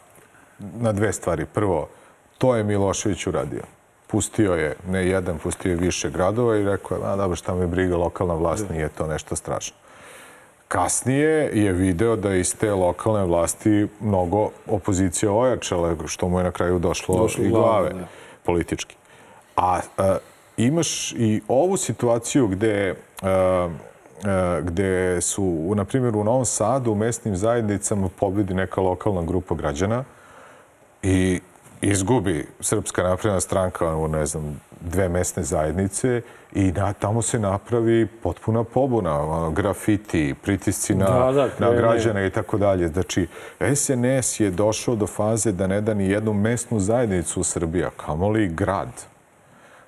[0.60, 1.46] na dve stvari.
[1.46, 1.88] Prvo,
[2.38, 3.64] to je Milošević uradio.
[4.08, 7.68] Pustio je, ne jedan, pustio je više gradova i rekao je, a dobro, šta me
[7.68, 9.76] briga, lokalna vlast nije to nešto strašno.
[10.68, 16.44] Kasnije je video da je iz te lokalne vlasti mnogo opozicija ojačala, što mu je
[16.44, 18.08] na kraju došlo, Došlo i glave, da.
[18.44, 18.96] politički.
[19.56, 20.18] A, a
[20.58, 23.70] imaš i ovu situaciju gde a,
[24.62, 30.04] gde su, na primjer, u Novom Sadu u mesnim zajednicama pobedi neka lokalna grupa građana
[31.04, 31.40] i
[31.82, 36.22] izgubi Srpska napredna stranka u, ne znam, dve mesne zajednice
[36.54, 42.30] i na, tamo se napravi potpuna pobuna, grafiti, pritisci na, Da, da, na građane i
[42.30, 42.88] tako dalje.
[42.88, 43.28] Znači,
[43.76, 47.90] SNS je došao do faze da ne da ni jednu mesnu zajednicu u Srbiji, a
[47.90, 48.90] kamoli grad.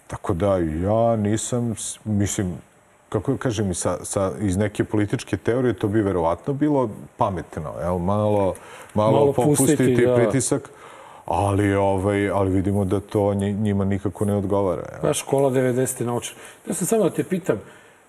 [0.07, 2.55] Tako da ja nisam, mislim,
[3.09, 7.97] kako da kažem, sa, sa, iz neke političke teorije to bi verovatno bilo pametno, jel?
[7.97, 8.53] Malo,
[8.93, 10.15] malo, Malo popustiti pustiti, da.
[10.15, 10.69] pritisak,
[11.25, 14.83] ali, ovaj, ali vidimo da to nji- njima nikako ne odgovara.
[14.91, 15.01] Jel?
[15.01, 16.05] Pa škola 90.
[16.05, 16.35] naučna.
[16.67, 17.57] Ja sam samo da te pitam,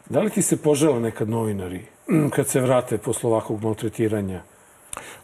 [0.06, 1.82] da li ti se požele nekad novinari
[2.30, 4.42] kad se vrate posle ovakvog maltretiranja?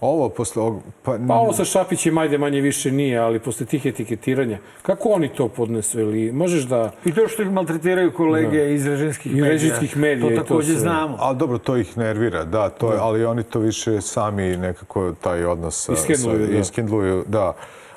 [0.00, 0.82] Ovo posle ovog...
[1.02, 5.28] Pa, Pa ovo sa Šapićem ajde manje više nije, ali posle tih etiketiranja, kako oni
[5.28, 6.00] to podnesu?
[6.00, 6.90] Ili možeš da...
[7.04, 8.64] I to što ih maltretiraju kolege Da.
[8.64, 9.48] iz režimskih I medija.
[9.48, 10.80] režimskih medija To to takođe sve.
[10.80, 11.16] znamo.
[11.20, 15.44] Ali dobro, to ih nervira, da, to je, ali oni to više sami nekako taj
[15.44, 16.58] odnos sa- Iskendluju, sa, da.
[16.58, 17.52] iskendluju, da.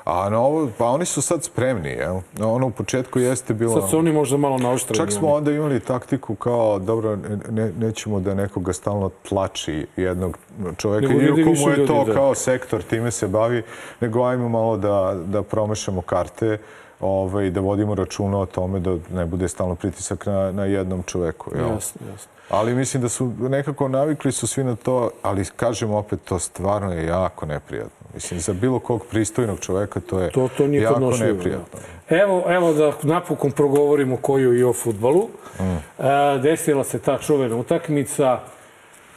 [0.08, 2.16] A na ovo, pa oni su sad spremni, jel?
[2.40, 3.80] Ono u početku jeste bilo...
[3.80, 4.96] Sad su oni možda malo naoštreni.
[4.96, 7.18] Čak smo onda imali taktiku kao, dobro,
[7.50, 10.38] ne, nećemo da nekoga stalno tlači jednog
[10.76, 12.14] čoveka, iako mu je to ljudi, da.
[12.14, 13.62] kao sektor, time se bavi,
[14.00, 16.58] nego ajmo malo da, da promešamo karte,
[17.00, 21.50] ovaj, da vodimo računa o tome da ne bude stalno pritisak na, na jednom čoveku.
[21.56, 21.68] Jel?
[21.68, 22.30] Jasno, jasno.
[22.50, 26.92] Ali mislim da su nekako navikli su svi na to, ali kažem opet, to stvarno
[26.92, 28.08] je jako neprijatno.
[28.14, 31.32] Mislim, za bilo kog pristojnog čoveka to je To, to nije jako podnošljivo.
[31.36, 31.78] neprijatno.
[32.08, 35.28] Evo, evo da napokon progovorimo koju i o futbalu.
[35.60, 35.62] Mm.
[35.64, 38.40] E, desila se ta čuvena utakmica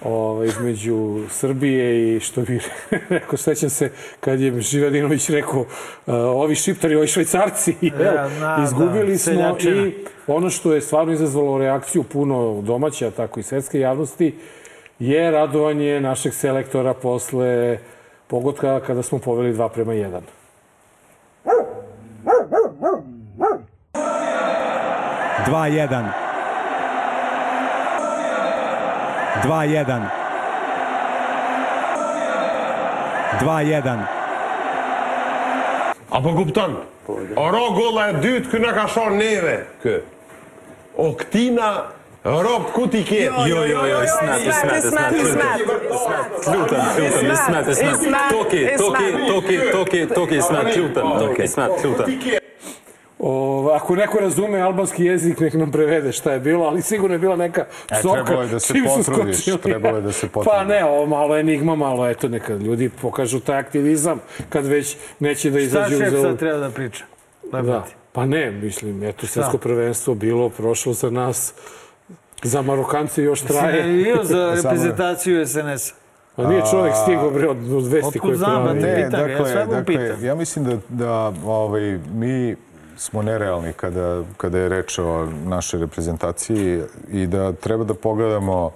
[0.03, 2.60] ovaj, između Srbije i što bi
[3.10, 5.65] rekao, sećam se kad je Živadinović rekao
[6.07, 9.86] e, ovi šiptari, ovi švajcarci, jel, da, da, izgubili smo seljačina.
[9.86, 9.94] i
[10.28, 14.36] ono što je stvarno izazvalo reakciju puno domaće, a tako i svetske javnosti,
[14.99, 17.78] je radovanje našeg selektora posle
[18.28, 20.22] pogotka kada smo poveli 2 prema 1.
[25.45, 26.20] Dva jedan.
[29.44, 30.10] Dva jedan.
[33.40, 34.00] Dva jedan.
[36.10, 36.76] Apo kupton?
[37.36, 39.96] Ora golla e dytë kë ka shon neve kë.
[41.02, 41.70] O këtina
[42.24, 43.24] rob ku ti ke?
[43.48, 45.66] Jo, jo, jo, Ismet, Ismet, Ismet, Ismet.
[46.52, 48.30] Lutem, lutem, Ismet, Ismet.
[48.30, 51.44] Toki, toki, toki, toki, toki, Ismet, lutem.
[51.44, 52.41] Ismet, lutem.
[53.23, 53.31] O,
[53.69, 57.35] ako neko razume albanski jezik, nek nam prevede šta je bilo, ali sigurno je bila
[57.35, 58.15] neka E, psovka.
[58.18, 59.60] trebalo je da se potrudiš, skočili.
[59.60, 60.68] trebalo je da se Pa potrudiš.
[60.69, 64.19] ne, ovo malo enigma, malo eto, neka ljudi pokažu taj aktivizam
[64.49, 66.22] kad već neće da Šta izađu šef za...
[66.22, 67.03] sad treba da priča?
[67.53, 67.85] Da.
[68.11, 71.53] Pa ne, mislim, eto, svetsko prvenstvo bilo, prošlo za nas,
[72.43, 73.73] za Marokance još Si traje.
[73.73, 75.93] najavio za Samo- reprezentaciju SNS.
[76.35, 78.80] Pa nije čovjek stigao bre od od vesti Otkud koje znam, pravi.
[78.80, 80.26] ne, Ne, pitam ga, ja dakle, sve mu dakle, pitam.
[80.26, 81.11] ja mislim da, da
[81.45, 81.81] ovaj,
[82.14, 82.56] mi
[83.02, 88.72] smo nerealni kada, kada je reč o našoj reprezentaciji i da treba da pogledamo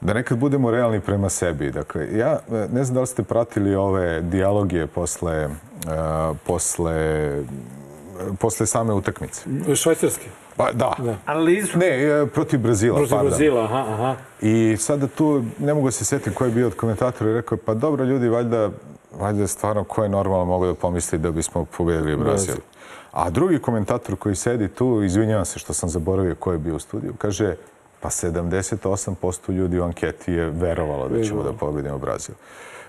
[0.00, 1.70] da nekad budemo realni prema sebi.
[1.70, 2.38] Dakle, ja
[2.72, 5.48] ne znam da li ste pratili ove dijaloge posle, e,
[6.46, 7.32] posle,
[8.38, 9.42] posle same utakmice.
[9.74, 10.26] Švajcarski.
[10.56, 10.96] Pa da.
[11.26, 11.78] Analizu?
[11.78, 12.96] Ne, e, protiv Brazila.
[12.96, 13.28] Protiv pardon.
[13.28, 14.16] Brazila, aha, aha.
[14.40, 17.74] I sada tu, ne mogu se setiti ko je bio od komentatora i rekao, pa
[17.74, 18.70] dobro ljudi, valjda,
[19.20, 22.56] valjda stvarno ko je normalno mogu da pomisli da bismo pobedili Brazil.
[23.12, 26.78] A drugi komentator koji sedi tu, izvinjavam se što sam zaboravio ko je bio u
[26.78, 27.54] studiju, kaže,
[28.00, 32.34] pa 78% ljudi u anketi je verovalo da ćemo da pobedimo Brazil.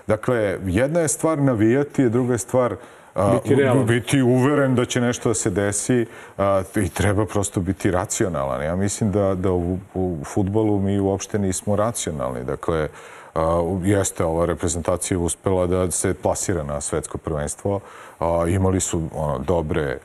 [0.06, 2.76] Dakle, jedna je stvar navijati, a druga je stvar
[3.14, 3.86] a, Biti realan.
[3.86, 6.06] biti uveren da će nešto da se desi
[6.38, 8.62] a, i treba prosto biti racionalan.
[8.62, 12.44] Ja mislim da, da u, u futbolu mi uopšte nismo racionalni.
[12.44, 12.88] Dakle,
[13.34, 17.80] a, jeste ova reprezentacija uspela da se plasira na svetsko prvenstvo.
[18.18, 19.98] A, imali su ono, dobre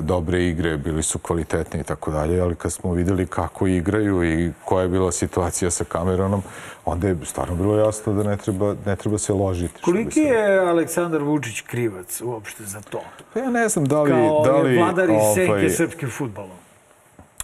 [0.00, 4.52] dobre igre, bili su kvalitetni i tako dalje, ali kad smo videli kako igraju i
[4.64, 6.42] koja je bila situacija sa Cameronom,
[6.84, 9.82] onda je stvarno bilo jasno da ne treba, ne treba se ložiti.
[9.82, 13.00] Koliki se je Aleksandar Vučić krivac uopšte za to?
[13.34, 14.10] Pa ja ne znam da li...
[14.10, 16.56] Kao da li, vladar iz senke ovaj, srpskim futbolom.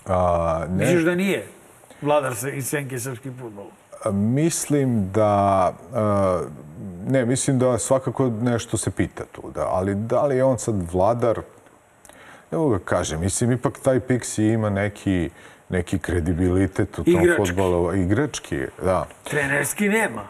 [0.06, 1.46] A, ne, Misliš da nije
[2.02, 3.70] vladar iz senke srpskim futbolom?
[4.10, 5.72] mislim da...
[7.08, 9.50] ne, mislim da svakako nešto se pita tu.
[9.54, 11.40] Da, ali da li je on sad vladar?
[12.52, 13.20] Ne mogu da kažem.
[13.20, 15.30] Mislim, ipak taj Pixi ima neki
[15.68, 17.36] neki kredibilitet u tom Igrački.
[17.38, 17.94] fudbalu.
[17.94, 19.06] Igrački, da.
[19.24, 20.22] Trenerski nema.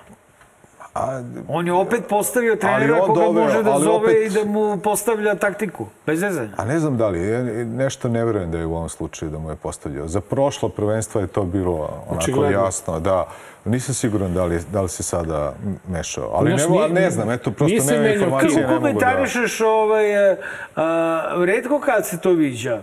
[1.48, 5.34] On je opet postavio trenera koga doveo, može da zove opet- i da mu postavlja
[5.36, 5.86] taktiku.
[6.06, 6.50] Bez zezanja.
[6.56, 9.38] A ne znam da li, ja nešto ne verujem da je u ovom slučaju da
[9.38, 10.08] mu je postavljao.
[10.08, 12.58] Za prošlo prvenstvo je to bilo onako Očigledno.
[12.58, 13.26] jasno, da.
[13.64, 15.54] Nisam siguran da li, da li se sada
[15.88, 16.30] mešao.
[16.34, 18.78] Ali Znaš, ne, nije- ne znam, eto, prosto nema informacije, ne mogu da...
[18.78, 20.36] Komentarišeš ovaj, e,
[20.76, 22.82] a, redko kad se to viđa.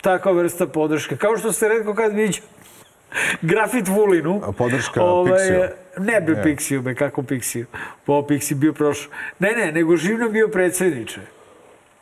[0.00, 1.16] Takva vrsta podrške.
[1.16, 2.40] Kao što se redko kad viđa
[3.42, 4.40] grafit Vulinu.
[4.44, 5.68] A podrška Pixiju?
[5.98, 6.42] Ne bi Ne.
[6.42, 7.64] Pixiju, me kako Pixiju.
[8.04, 9.12] Po Pixi bio prošlo.
[9.38, 11.20] Ne, ne, nego živno bio predsjedniče.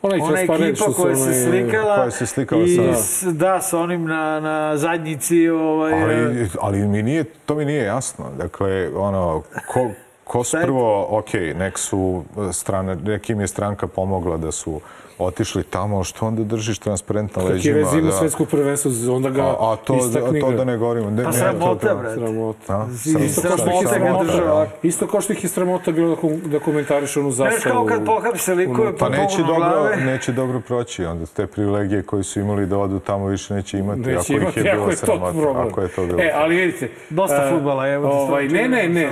[0.01, 4.05] Onaj Ona ekipa koja se slikala, koja se slikala i sa- s, da, sa onim
[4.05, 5.49] na, na zadnjici.
[5.49, 8.25] Ovaj, Ali, ali mi nije, to mi nije jasno.
[8.37, 9.89] Dakle, ono, ko,
[10.23, 14.81] ko su prvo, ok, nek su strane, nekim je stranka pomogla da su
[15.17, 17.77] otišli tamo, što onda držiš transparent na leđima?
[17.77, 20.55] veze ima da- svetsko prvenstvo, onda ga a, a to, istakni to ga.
[20.55, 21.09] da ne govorimo.
[21.09, 22.15] Ne, Pa ne, sramota, to- to- brate.
[22.15, 22.73] Sramota.
[22.75, 22.87] A?
[23.19, 26.59] Isto kao što ih je Sramota isto kao što ih je sramota bilo da, da
[26.59, 27.51] komentariš onu zastavu.
[27.51, 29.95] Znaš kao kad pohapse likove Pa pa neće dobro, glave.
[29.97, 33.99] neće dobro proći, onda te privilegije koje su imali da odu tamo više neće imati,
[33.99, 35.31] Neće ako imati, ih je ako bilo je to sramota.
[35.33, 35.67] problem.
[35.67, 36.89] Ako je to bilo E, ali vidite...
[37.09, 39.03] Dosta e, fudbala, evo Ovaj, ne, ne, ne.
[39.03, 39.11] e,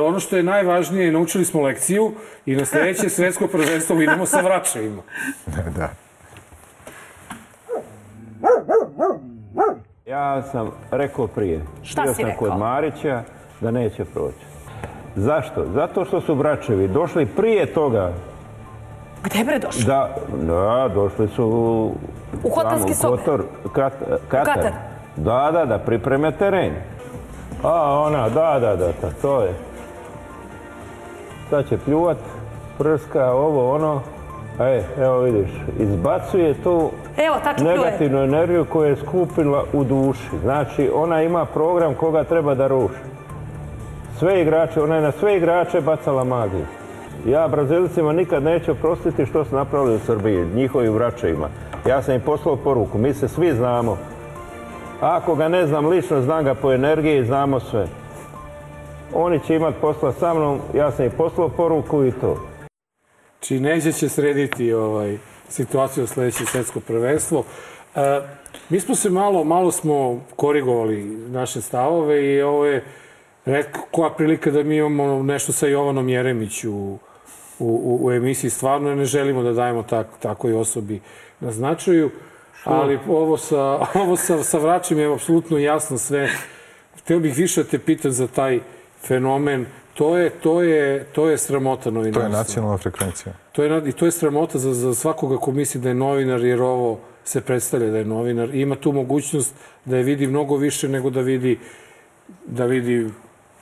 [0.00, 2.12] ono što je najvažnije, naučili smo lekciju
[2.50, 5.02] i na sledeće svetsko prvenstvo idemo sa vraćajima.
[5.76, 5.88] da.
[10.06, 12.48] Ja sam rekao prije, Šta bio si sam rekao?
[12.48, 13.22] kod Marića
[13.60, 14.44] da neće proći.
[15.16, 15.66] Zašto?
[15.74, 18.12] Zato što su Vračevi došli prije toga
[19.24, 19.84] Gde bre došli?
[19.84, 21.44] da, da došli su
[22.44, 23.16] U hotelske tamo, sobe?
[23.16, 23.92] Kotor, kat,
[24.28, 24.54] Katar.
[24.54, 24.72] Katar.
[25.16, 26.72] Da, da, da, pripreme teren.
[27.62, 29.54] A ona, da, da, da, da, to je.
[31.50, 32.18] Sad će pljuvat,
[32.80, 34.00] prska, ovo, ono.
[34.60, 40.38] E, evo vidiš, izbacuje tu Evo, negativnu energiju koju je skupila u duši.
[40.42, 43.00] Znači, ona ima program koga treba da ruši.
[44.18, 46.66] Sve igrače, ona je na sve igrače bacala magiju.
[47.26, 51.48] Ja Brazilcima nikad neću oprostiti što su napravili u Srbiji, njihovim vraćajima.
[51.88, 53.98] Ja sam im poslao poruku, mi se svi znamo.
[55.00, 57.86] Ako ga ne znam lično, znam ga po energiji, znamo sve.
[59.14, 62.36] Oni će imati posla sa mnom, ja sam im poslao poruku i to.
[63.40, 65.18] Či neće će srediti ovaj,
[65.48, 67.44] situaciju sledeće svetsko prvenstvo.
[67.94, 68.20] E,
[68.68, 72.84] mi smo se malo, malo smo korigovali naše stavove i ovo je
[73.44, 76.98] retko koja prilika da mi imamo nešto sa Jovanom Jeremić u, u,
[77.58, 78.50] u, u emisiji.
[78.50, 81.00] Stvarno ne želimo da dajemo tak, takoj osobi
[81.40, 82.10] na značaju,
[82.64, 86.28] ali ovo sa, ovo sa, sa vraćim je apsolutno jasno sve.
[86.98, 88.60] Hteo bih više da te pitam za taj
[89.02, 89.66] fenomen.
[89.94, 92.24] To je, to je, to je sramota To novinarstva.
[92.24, 93.32] je nacionalna frekvencija.
[93.52, 96.62] To je, I to je sramota za, za svakoga ko misli da je novinar, jer
[96.62, 98.54] ovo se predstavlja da je novinar.
[98.54, 99.54] I ima tu mogućnost
[99.84, 101.58] da je vidi mnogo više nego da vidi
[102.46, 103.08] da vidi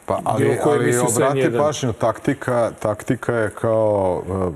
[0.07, 1.59] Pa, ali, ali obrati N1.
[1.59, 4.55] pažnju, taktika, taktika je kao uh,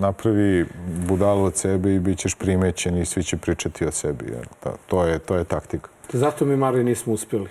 [0.00, 0.66] napravi
[1.08, 4.24] budalu od sebe i bit ćeš primećen i svi će pričati o sebi.
[4.28, 4.48] Jer,
[4.86, 5.88] to, je, to je taktika.
[6.12, 7.48] Zato mi, Mari, nismo uspeli.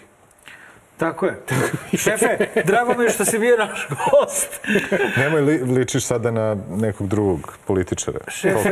[1.02, 1.36] Tako je.
[1.94, 4.60] Šefe, drago mi je što si bio naš gost.
[5.18, 8.20] Nemoj li, ličiš sada na nekog drugog političara.
[8.28, 8.70] Šefe.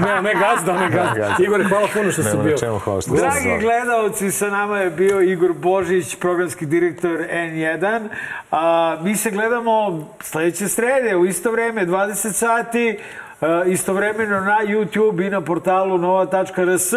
[0.00, 1.14] Ne, ne gazda, ne gazda.
[1.16, 1.36] Gazda.
[1.40, 2.58] Igor, hvala puno što si Nema na bio.
[2.58, 3.60] čemu, hvala što Dragi zvali.
[3.60, 8.08] gledalci, sa nama je bio Igor Božić, programski direktor N1.
[8.50, 12.98] A, mi se gledamo sledeće srede u isto vreme, 20 sati,
[13.40, 16.92] a, istovremeno na YouTube i na portalu nova.rs.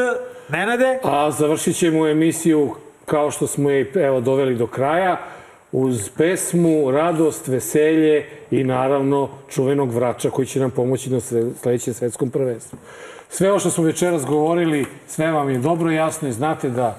[0.50, 1.00] Nenade?
[1.04, 2.76] A završit ćemo emisiju
[3.08, 5.18] kao što smo je evo, doveli do kraja
[5.72, 11.20] uz pesmu, radost, veselje i naravno čuvenog vrača koji će nam pomoći na
[11.62, 12.80] sledećem svetskom prvenstvu.
[13.30, 16.98] Sve ovo što smo večeras govorili, sve vam je dobro jasno i znate da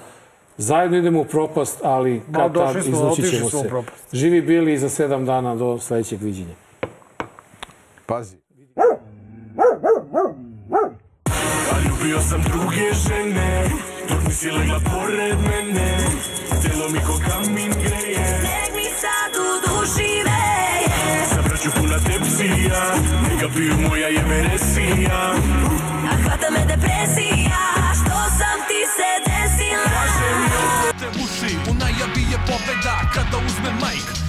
[0.57, 3.69] zajedno idemo u propast, ali kad tad izvući otišli ćemo se.
[3.69, 4.15] propast.
[4.15, 6.55] Živi bili za sedam dana do sledećeg viđenja.
[8.05, 8.37] Pazi.
[11.85, 13.69] Ljubio sam druge žene
[14.09, 15.89] Dok nisi legla pored mene
[16.61, 18.25] Telo mi ko kamin greje.
[18.43, 21.25] Nek mi sad u duši veje.
[21.29, 22.81] Sa braću puna tepsija
[23.29, 25.21] Neka piju moja je veresija
[26.11, 27.61] A hvata me depresija
[27.99, 30.01] Što sam ti se desila?
[30.99, 34.28] Te uši, u najavi je pobeda Kada uzme majk